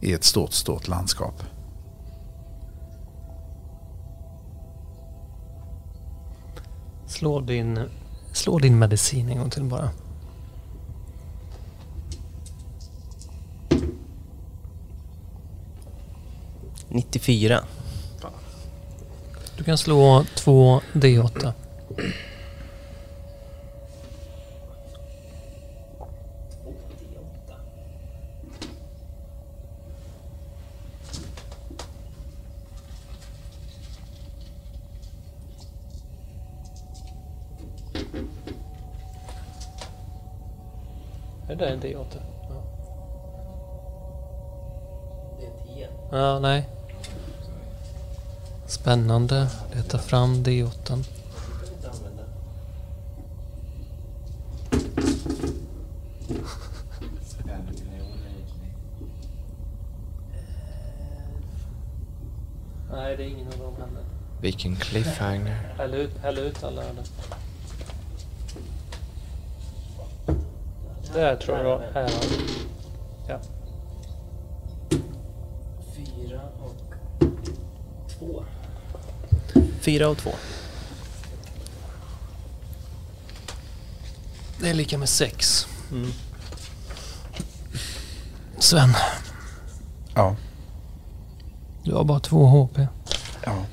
i 0.00 0.12
ett 0.12 0.24
stort, 0.24 0.52
stort 0.52 0.88
landskap. 0.88 1.42
Slå 7.06 7.40
din, 7.40 7.80
slå 8.32 8.58
din 8.58 8.78
medicin 8.78 9.28
en 9.28 9.38
gång 9.38 9.50
till 9.50 9.64
bara.— 9.64 9.90
94. 16.88 17.64
Du 19.56 19.64
kan 19.64 19.78
slå 19.78 20.24
två 20.34 20.80
D8. 20.92 21.52
Är 41.62 41.66
det 41.66 41.72
en 41.72 41.80
D8? 41.82 42.06
Ja. 42.48 42.62
Det 45.40 45.46
är 45.46 45.74
10. 45.74 45.88
ja, 46.10 46.38
nej. 46.38 46.68
Spännande. 48.66 49.48
Leta 49.74 49.98
fram 49.98 50.34
D8. 50.34 51.04
Nej, 62.90 63.16
det 63.16 63.22
är 63.22 63.28
ingen 63.28 63.46
av 63.46 63.58
dem 63.58 63.74
heller. 63.74 64.04
Vilken 64.40 64.76
cliffhanger. 64.76 65.74
Häll 65.78 65.94
ut, 65.94 66.18
häll 66.18 66.38
ut 66.38 66.64
alla 66.64 66.82
eller? 66.82 67.04
Där 71.12 71.36
tror 71.36 71.58
jag 71.58 71.78
här. 71.94 72.10
Ja. 73.28 73.40
Fyra 75.96 76.40
och 76.60 76.94
två. 78.18 78.44
Fyra 79.80 80.08
och 80.08 80.18
två. 80.18 80.30
Det 84.60 84.70
är 84.70 84.74
lika 84.74 84.98
med 84.98 85.08
sex. 85.08 85.66
Mm. 85.92 86.10
Sven, 88.58 88.94
Ja. 90.14 90.36
du 91.84 91.94
har 91.94 92.04
bara 92.04 92.20
två 92.20 92.46
HP. 92.46 92.78
ja. 93.44 93.64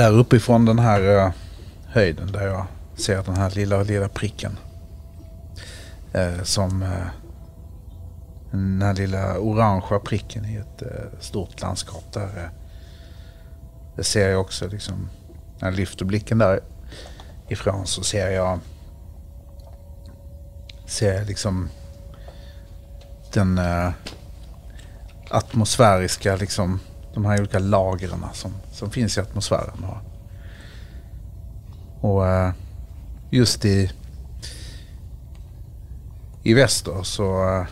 Där 0.00 0.12
uppifrån 0.12 0.64
den 0.64 0.78
här 0.78 1.16
eh, 1.16 1.32
höjden 1.86 2.32
där 2.32 2.46
jag 2.46 2.66
ser 2.96 3.22
den 3.22 3.36
här 3.36 3.50
lilla, 3.50 3.82
lilla 3.82 4.08
pricken. 4.08 4.58
Eh, 6.12 6.42
som 6.42 6.82
eh, 6.82 7.06
den 8.50 8.82
här 8.82 8.94
lilla 8.94 9.38
orangea 9.38 9.98
pricken 9.98 10.44
i 10.44 10.56
ett 10.56 10.82
eh, 10.82 11.18
stort 11.20 11.60
landskap. 11.60 12.04
Där, 12.12 12.22
eh, 12.22 12.50
det 13.96 14.04
ser 14.04 14.30
jag 14.30 14.40
också 14.40 14.68
liksom, 14.68 15.08
när 15.58 15.68
jag 15.68 15.76
lyfter 15.76 16.04
blicken 16.04 16.38
därifrån 16.38 17.86
så 17.86 18.02
ser 18.02 18.30
jag 18.30 18.58
ser 20.86 21.14
jag 21.14 21.26
liksom 21.26 21.68
den 23.32 23.58
eh, 23.58 23.90
atmosfäriska 25.30 26.36
liksom 26.36 26.80
de 27.14 27.24
här 27.24 27.40
olika 27.40 27.58
lagren 27.58 28.24
som, 28.32 28.54
som 28.72 28.90
finns 28.90 29.18
i 29.18 29.20
atmosfären. 29.20 29.84
Och, 29.84 29.96
och 32.10 32.26
eh, 32.26 32.50
just 33.30 33.64
i, 33.64 33.90
i 36.42 36.54
väster 36.54 37.02
så... 37.02 37.48
Eh, 37.48 37.66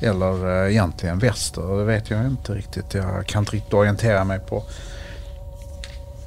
eller 0.00 0.64
eh, 0.64 0.70
egentligen 0.70 1.18
väster, 1.18 1.78
det 1.78 1.84
vet 1.84 2.10
jag 2.10 2.26
inte 2.26 2.54
riktigt. 2.54 2.94
Jag 2.94 3.26
kan 3.26 3.42
inte 3.42 3.56
riktigt 3.56 3.74
orientera 3.74 4.24
mig 4.24 4.38
på, 4.38 4.62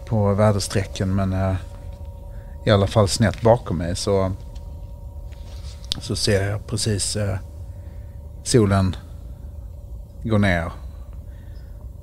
på 0.06 0.34
väderstrecken 0.34 1.16
men 1.16 1.58
i 2.66 2.70
alla 2.70 2.88
fall 2.88 3.08
snett 3.08 3.42
bakom 3.42 3.78
mig 3.78 3.96
så, 3.96 4.32
så 6.02 6.16
ser 6.16 6.50
jag 6.50 6.68
precis 6.68 7.18
solen 8.44 8.96
går 10.24 10.40
ner 10.40 10.72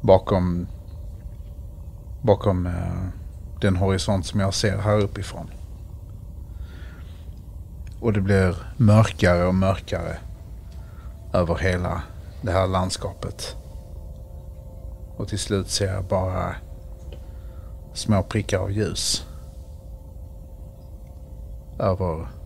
bakom, 0.00 0.66
bakom 2.22 2.66
eh, 2.66 3.08
den 3.60 3.76
horisont 3.76 4.26
som 4.26 4.40
jag 4.40 4.54
ser 4.54 4.78
här 4.78 5.00
uppifrån. 5.00 5.50
Och 8.00 8.12
det 8.12 8.20
blir 8.20 8.56
mörkare 8.76 9.46
och 9.46 9.54
mörkare 9.54 10.18
över 11.32 11.54
hela 11.54 12.02
det 12.42 12.52
här 12.52 12.66
landskapet. 12.66 13.56
Och 15.16 15.28
till 15.28 15.38
slut 15.38 15.70
ser 15.70 15.94
jag 15.94 16.04
bara 16.04 16.54
små 17.92 18.22
prickar 18.22 18.58
av 18.58 18.72
ljus. 18.72 19.26
Över... 21.78 22.37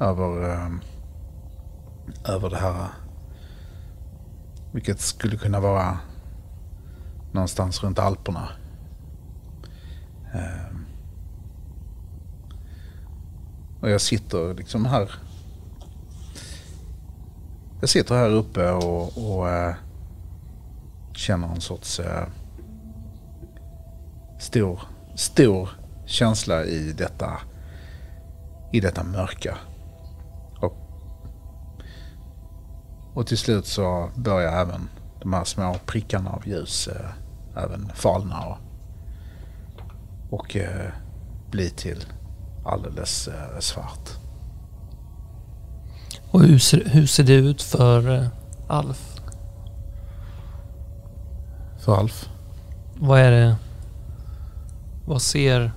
Över... 0.00 0.50
Ehm, 0.50 0.80
över 2.24 2.50
det 2.50 2.56
här. 2.56 2.88
Vilket 4.72 5.00
skulle 5.00 5.36
kunna 5.36 5.60
vara 5.60 5.98
någonstans 7.32 7.82
runt 7.82 7.98
Alperna. 7.98 8.48
Ehm, 10.32 10.86
och 13.80 13.90
jag 13.90 14.00
sitter 14.00 14.54
liksom 14.54 14.84
här. 14.86 15.10
Jag 17.80 17.88
sitter 17.88 18.14
här 18.14 18.30
uppe 18.30 18.70
och, 18.70 19.18
och 19.18 19.48
eh, 19.48 19.74
känner 21.14 21.48
en 21.48 21.60
sorts 21.60 22.00
eh, 22.00 22.26
stor, 24.38 24.80
stor 25.14 25.68
känsla 26.06 26.64
i 26.64 26.92
detta, 26.92 27.40
i 28.72 28.80
detta 28.80 29.04
mörka. 29.04 29.58
Och 33.18 33.26
till 33.26 33.38
slut 33.38 33.66
så 33.66 34.10
börjar 34.14 34.52
även 34.52 34.88
de 35.20 35.32
här 35.32 35.44
små 35.44 35.76
prickarna 35.86 36.30
av 36.30 36.48
ljus 36.48 36.88
eh, 36.88 37.10
även 37.62 37.92
falna 37.94 38.40
och, 38.40 38.58
och 40.30 40.56
eh, 40.56 40.90
bli 41.50 41.70
till 41.70 42.04
alldeles 42.64 43.28
eh, 43.28 43.58
svart. 43.58 44.08
Och 46.30 46.42
hur 46.42 46.58
ser, 46.58 46.84
hur 46.84 47.06
ser 47.06 47.24
det 47.24 47.34
ut 47.34 47.62
för 47.62 48.14
eh, 48.14 48.26
Alf? 48.68 49.20
För 51.78 51.96
Alf? 51.96 52.28
Vad 52.96 53.20
är 53.20 53.30
det? 53.30 53.56
Vad 55.06 55.22
ser 55.22 55.72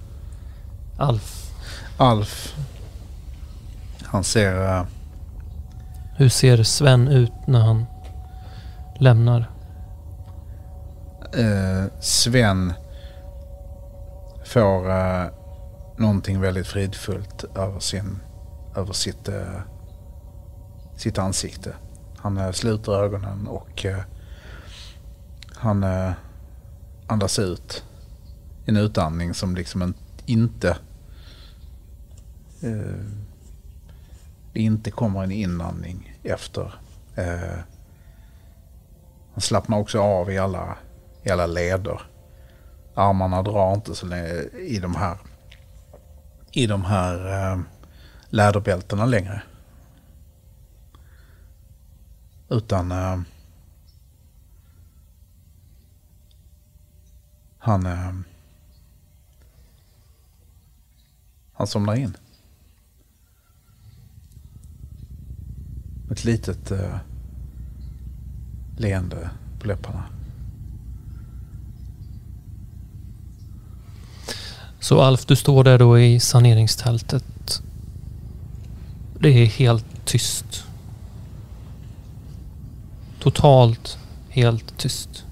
Alf? 0.98 1.52
Alf, 1.98 2.56
han 4.04 4.24
ser... 4.24 4.86
Hur 6.22 6.30
ser 6.30 6.64
Sven 6.64 7.08
ut 7.08 7.32
när 7.48 7.60
han 7.60 7.86
lämnar? 9.00 9.52
Uh, 11.38 11.86
Sven 12.00 12.74
får 14.46 14.90
uh, 14.90 15.30
någonting 15.98 16.42
väldigt 16.42 16.68
fridfullt 16.68 17.44
över, 17.56 17.80
sin, 17.80 18.20
över 18.76 18.94
sitt, 18.94 19.30
uh, 19.30 19.60
sitt 20.98 21.18
ansikte. 21.18 21.76
Han 22.18 22.38
uh, 22.38 22.52
sluter 22.52 22.92
ögonen 22.92 23.48
och 23.48 23.86
uh, 23.86 24.00
han 25.56 25.86
andas 27.08 27.40
ut 27.40 27.84
en 28.66 28.78
utandning 28.78 29.34
som 29.34 29.56
liksom 29.56 29.82
en, 29.82 29.94
inte 30.26 30.78
det 34.54 34.60
inte 34.60 34.92
kommer 34.92 35.24
en 35.24 35.32
inandning 35.32 36.11
efter. 36.24 36.74
Eh, 37.16 37.60
han 39.34 39.42
slappnar 39.42 39.78
också 39.78 40.02
av 40.02 40.32
i 40.32 40.38
alla, 40.38 40.78
i 41.24 41.30
alla 41.30 41.46
leder. 41.46 42.02
Armarna 42.94 43.42
drar 43.44 43.74
inte 43.74 43.96
så 43.96 44.06
länge 44.06 44.30
i 44.60 44.80
de 44.80 44.96
här, 44.96 45.18
i 46.52 46.68
de 46.68 46.86
här 46.86 47.52
eh, 47.52 47.60
läderbältena 48.30 49.06
längre. 49.06 49.42
Utan 52.50 52.92
eh, 52.92 53.20
han, 57.58 57.86
eh, 57.86 58.14
han 61.54 61.68
somnar 61.68 61.96
in. 61.96 62.18
Ett 66.12 66.24
litet 66.24 66.72
eh, 66.72 66.96
leende 68.78 69.30
på 69.60 69.68
läpparna. 69.68 70.04
Så 74.80 75.02
Alf, 75.02 75.26
du 75.26 75.36
står 75.36 75.64
där 75.64 75.80
då 75.80 76.00
i 76.00 76.20
saneringstältet. 76.20 77.62
Det 79.20 79.30
är 79.30 79.46
helt 79.46 80.06
tyst. 80.06 80.66
Totalt 83.20 83.98
helt 84.30 84.78
tyst. 84.78 85.26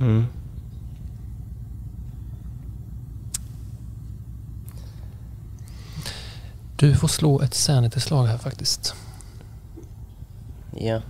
Mm. 0.00 0.26
Du 6.78 6.94
får 6.94 7.08
slå 7.08 7.40
ett 7.40 7.54
sanity-slag 7.54 8.26
här 8.26 8.38
faktiskt. 8.38 8.94
Ja. 10.76 11.02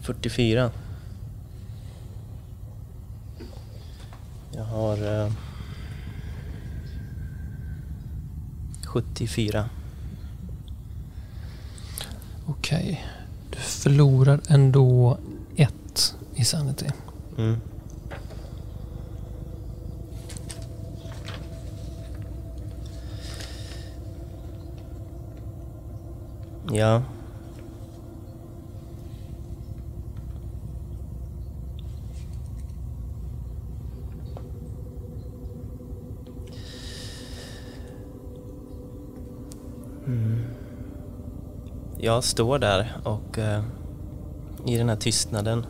Fyrtiofyra. 0.00 0.70
Jag 4.52 4.64
har... 4.64 5.24
Eh, 5.24 5.32
74. 8.84 9.68
Okej. 12.46 13.06
Du 13.50 13.56
förlorar 13.56 14.40
ändå 14.48 15.18
ett 15.56 16.14
i 16.34 16.44
sanity. 16.44 16.86
Mm. 17.38 17.60
Ja. 26.72 27.02
Mm. 40.06 40.44
Jag 41.98 42.24
står 42.24 42.58
där 42.58 42.96
och 43.04 43.38
eh, 43.38 43.62
i 44.66 44.76
den 44.76 44.88
här 44.88 44.96
tystnaden 44.96 45.66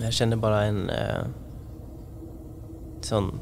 Jag 0.00 0.12
känner 0.12 0.36
bara 0.36 0.64
en 0.64 0.90
eh, 0.90 1.24
sån 3.00 3.40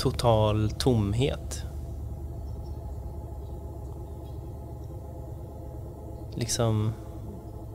total 0.00 0.70
tomhet. 0.70 1.64
Liksom, 6.34 6.92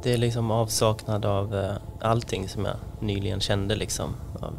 det 0.04 0.14
är 0.14 0.18
liksom 0.18 0.52
avsaknad 0.52 1.26
av 1.26 1.56
eh, 1.56 1.76
allting 2.02 2.50
som 2.50 2.66
jag 2.66 2.76
nyligen 3.00 3.40
kände 3.40 3.76
liksom. 3.76 4.16
Av, 4.40 4.56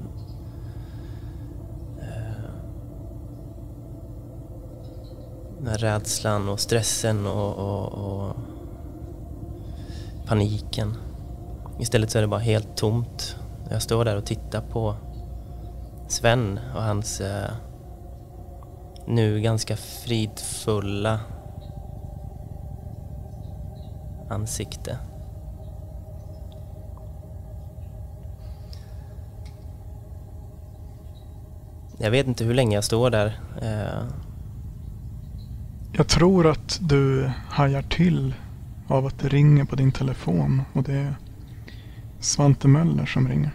eh, 1.99 2.51
den 5.59 5.67
här 5.67 5.79
rädslan 5.79 6.49
och 6.49 6.61
stressen 6.61 7.27
och, 7.27 7.55
och, 7.55 7.93
och 7.93 8.37
paniken. 10.27 10.97
Istället 11.81 12.11
så 12.11 12.19
är 12.19 12.23
det 12.23 12.29
bara 12.29 12.41
helt 12.41 12.77
tomt. 12.77 13.37
Jag 13.71 13.83
står 13.83 14.05
där 14.05 14.17
och 14.17 14.27
tittar 14.27 14.61
på 14.61 14.95
Sven 16.09 16.61
och 16.74 16.83
hans 16.83 17.20
eh, 17.20 17.51
nu 19.07 19.41
ganska 19.41 19.77
fridfulla 19.77 21.20
ansikte. 24.31 24.99
Jag 31.99 32.11
vet 32.11 32.27
inte 32.27 32.45
hur 32.45 32.55
länge 32.55 32.74
jag 32.74 32.85
står 32.85 33.11
där. 33.11 33.41
Eh, 33.62 34.05
Jag 35.93 36.09
tror 36.09 36.47
att 36.47 36.78
du 36.83 37.31
hajar 37.49 37.83
till 37.83 38.35
av 38.89 39.07
att 39.07 39.19
det 39.19 39.28
ringer 39.28 39.65
på 39.65 39.77
din 39.77 39.93
telefon 39.93 40.62
och 40.73 40.83
det 40.83 40.93
är 40.95 41.16
Svante 42.20 42.69
Möller 42.69 43.07
som 43.07 43.28
ringer. 43.28 43.51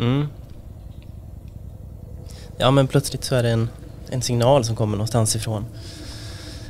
Mm. 0.00 0.26
Ja 2.58 2.70
men 2.70 2.86
plötsligt 2.86 3.24
så 3.24 3.34
är 3.34 3.42
det 3.42 3.50
en, 3.50 3.68
en 4.10 4.22
signal 4.22 4.64
som 4.64 4.76
kommer 4.76 4.96
någonstans 4.96 5.36
ifrån. 5.36 5.64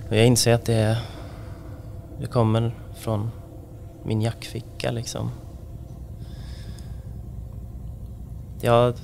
Och 0.09 0.17
jag 0.17 0.27
inser 0.27 0.55
att 0.55 0.65
det, 0.65 0.75
är, 0.75 0.99
det 2.21 2.27
kommer 2.27 2.75
från 2.97 3.31
min 4.05 4.23
jackficka 4.23 4.91
liksom. 4.91 5.31
Jag 8.61 8.95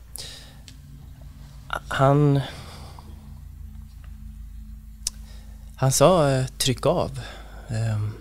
Han... 1.87 2.41
Han 5.81 5.91
sa 5.91 6.29
eh, 6.31 6.45
tryck 6.45 6.85
av. 6.85 7.19
Ehm, 7.69 8.13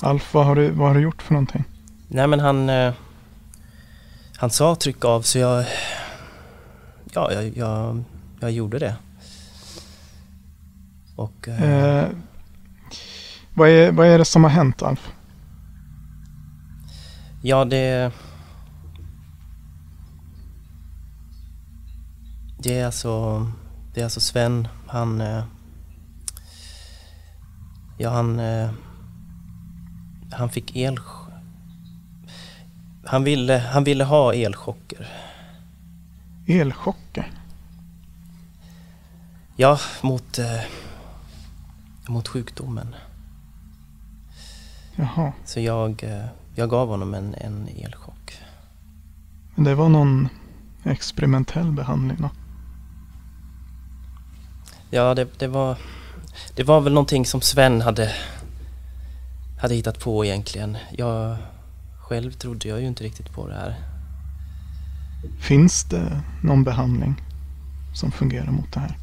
Alf, 0.00 0.34
vad 0.34 0.46
har, 0.46 0.54
du, 0.56 0.70
vad 0.70 0.88
har 0.88 0.94
du 0.94 1.00
gjort 1.00 1.22
för 1.22 1.32
någonting? 1.32 1.64
nej 2.08 2.26
men 2.26 2.40
han... 2.40 2.68
eh, 2.68 2.94
han 4.36 4.50
sa 4.50 4.74
tryck 4.74 5.04
av 5.04 5.22
så 5.22 5.38
jag... 5.38 5.64
Ja, 7.12 7.32
jag, 7.32 7.56
jag, 7.56 8.04
jag 8.40 8.50
gjorde 8.50 8.78
det. 8.78 8.96
Och... 11.16 11.48
eh, 11.48 11.62
Eh, 11.62 12.08
vad, 13.54 13.68
är, 13.68 13.92
vad 13.92 14.06
är 14.06 14.18
det 14.18 14.24
som 14.24 14.44
har 14.44 14.50
hänt 14.50 14.82
Alf? 14.82 15.12
Ja, 17.42 17.64
det... 17.64 18.12
Det 22.58 22.78
är 22.78 22.86
alltså... 22.86 23.46
Det 23.94 24.00
är 24.00 24.04
alltså 24.04 24.20
Sven, 24.20 24.68
han... 24.86 25.22
Ja, 27.96 28.10
han... 28.10 28.40
eh, 28.40 28.70
Han 30.32 30.48
fick 30.50 30.76
el... 30.76 30.98
Han 33.04 33.24
ville, 33.24 33.58
han 33.58 33.84
ville 33.84 34.04
ha 34.04 34.34
elchocker. 34.34 35.08
Elchocker? 36.46 37.32
Ja, 39.56 39.78
mot... 40.02 40.38
eh, 40.38 40.60
Mot 42.08 42.28
sjukdomen. 42.28 42.94
Jaha. 44.96 45.32
Så 45.44 45.60
jag, 45.60 46.02
eh, 46.04 46.24
jag 46.54 46.70
gav 46.70 46.88
honom 46.88 47.14
en, 47.14 47.34
en 47.34 47.68
elchock. 47.68 48.38
Men 49.54 49.64
det 49.64 49.74
var 49.74 49.88
någon 49.88 50.28
experimentell 50.84 51.72
behandling 51.72 52.16
då? 52.20 52.30
Ja, 54.90 55.14
det, 55.14 55.38
det 55.38 55.48
var... 55.48 55.78
Det 56.54 56.62
var 56.62 56.80
väl 56.80 56.92
någonting 56.92 57.26
som 57.26 57.40
Sven 57.40 57.80
hade... 57.80 58.14
Hade 59.58 59.74
hittat 59.74 60.00
på 60.00 60.24
egentligen. 60.24 60.76
Jag... 60.92 61.36
Själv 61.98 62.32
trodde 62.32 62.68
jag 62.68 62.80
ju 62.80 62.86
inte 62.86 63.04
riktigt 63.04 63.32
på 63.32 63.48
det 63.48 63.54
här. 63.54 63.74
Finns 65.40 65.84
det 65.84 66.20
någon 66.42 66.64
behandling 66.64 67.14
som 67.94 68.12
fungerar 68.12 68.50
mot 68.50 68.72
det 68.72 68.80
här? 68.80 68.98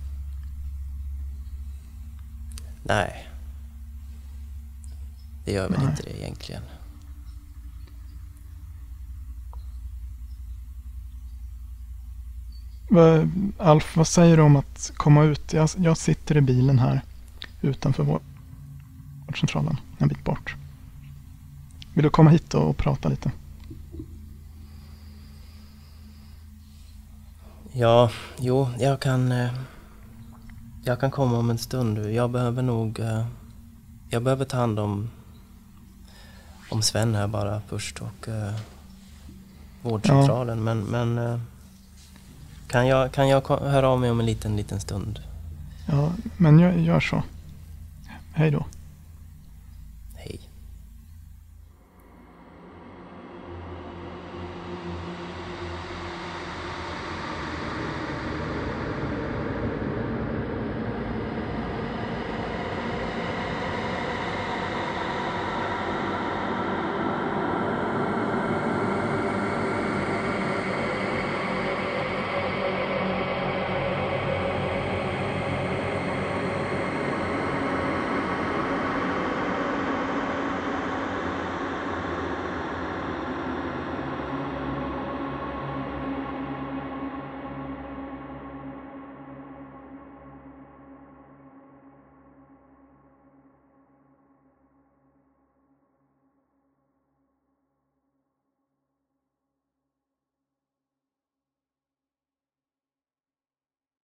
Nej. 2.84 3.28
Det 5.46 5.52
gör 5.52 5.70
väl 5.70 5.80
Nej. 5.80 5.90
inte 5.90 6.04
det 6.04 6.20
egentligen. 6.22 6.62
Alf, 13.58 13.98
vad 13.98 14.08
säger 14.08 14.38
du 14.38 14.44
om 14.44 14.56
att 14.56 14.92
komma 14.96 15.24
ut? 15.24 15.54
Jag, 15.54 15.70
jag 15.78 15.98
sitter 15.98 16.38
i 16.38 16.42
bilen 16.42 16.80
här 16.80 17.02
utanför 17.62 18.04
vår- 18.04 18.22
vårdcentralen 19.28 19.78
en 19.98 20.08
bit 20.08 20.24
bort. 20.24 20.56
Vill 21.94 22.04
du 22.04 22.10
komma 22.10 22.30
hit 22.30 22.54
och 22.54 22.78
prata 22.78 23.10
lite? 23.10 23.32
Ja, 27.74 28.12
jo, 28.40 28.70
jag 28.80 29.00
kan... 29.00 29.32
eh, 29.32 29.50
Jag 30.84 31.00
kan 31.00 31.12
komma 31.12 31.38
om 31.38 31.50
en 31.50 31.58
stund. 31.58 32.12
Jag 32.12 32.32
behöver 32.32 32.62
nog... 32.62 33.00
eh, 33.00 33.26
Jag 34.10 34.24
behöver 34.24 34.46
ta 34.46 34.58
hand 34.58 34.80
om... 34.80 35.10
Om 36.70 36.82
Sven 36.82 37.16
här 37.16 37.28
bara 37.28 37.62
först 37.68 38.00
och... 38.02 38.28
eh, 38.28 38.54
Vårdcentralen. 39.82 40.64
Men, 40.64 40.80
men... 40.80 41.18
eh, 41.18 41.40
Kan 42.68 42.88
jag, 42.88 43.12
kan 43.12 43.28
jag 43.30 43.48
höra 43.50 43.88
av 43.90 44.00
mig 44.00 44.12
om 44.12 44.20
en 44.20 44.26
liten, 44.26 44.56
liten 44.58 44.80
stund? 44.80 45.20
Ja, 45.88 46.12
men 46.38 46.60
jag 46.60 46.80
gör 46.80 47.00
så. 47.00 47.24
Hej 48.34 48.52
då. 48.52 48.66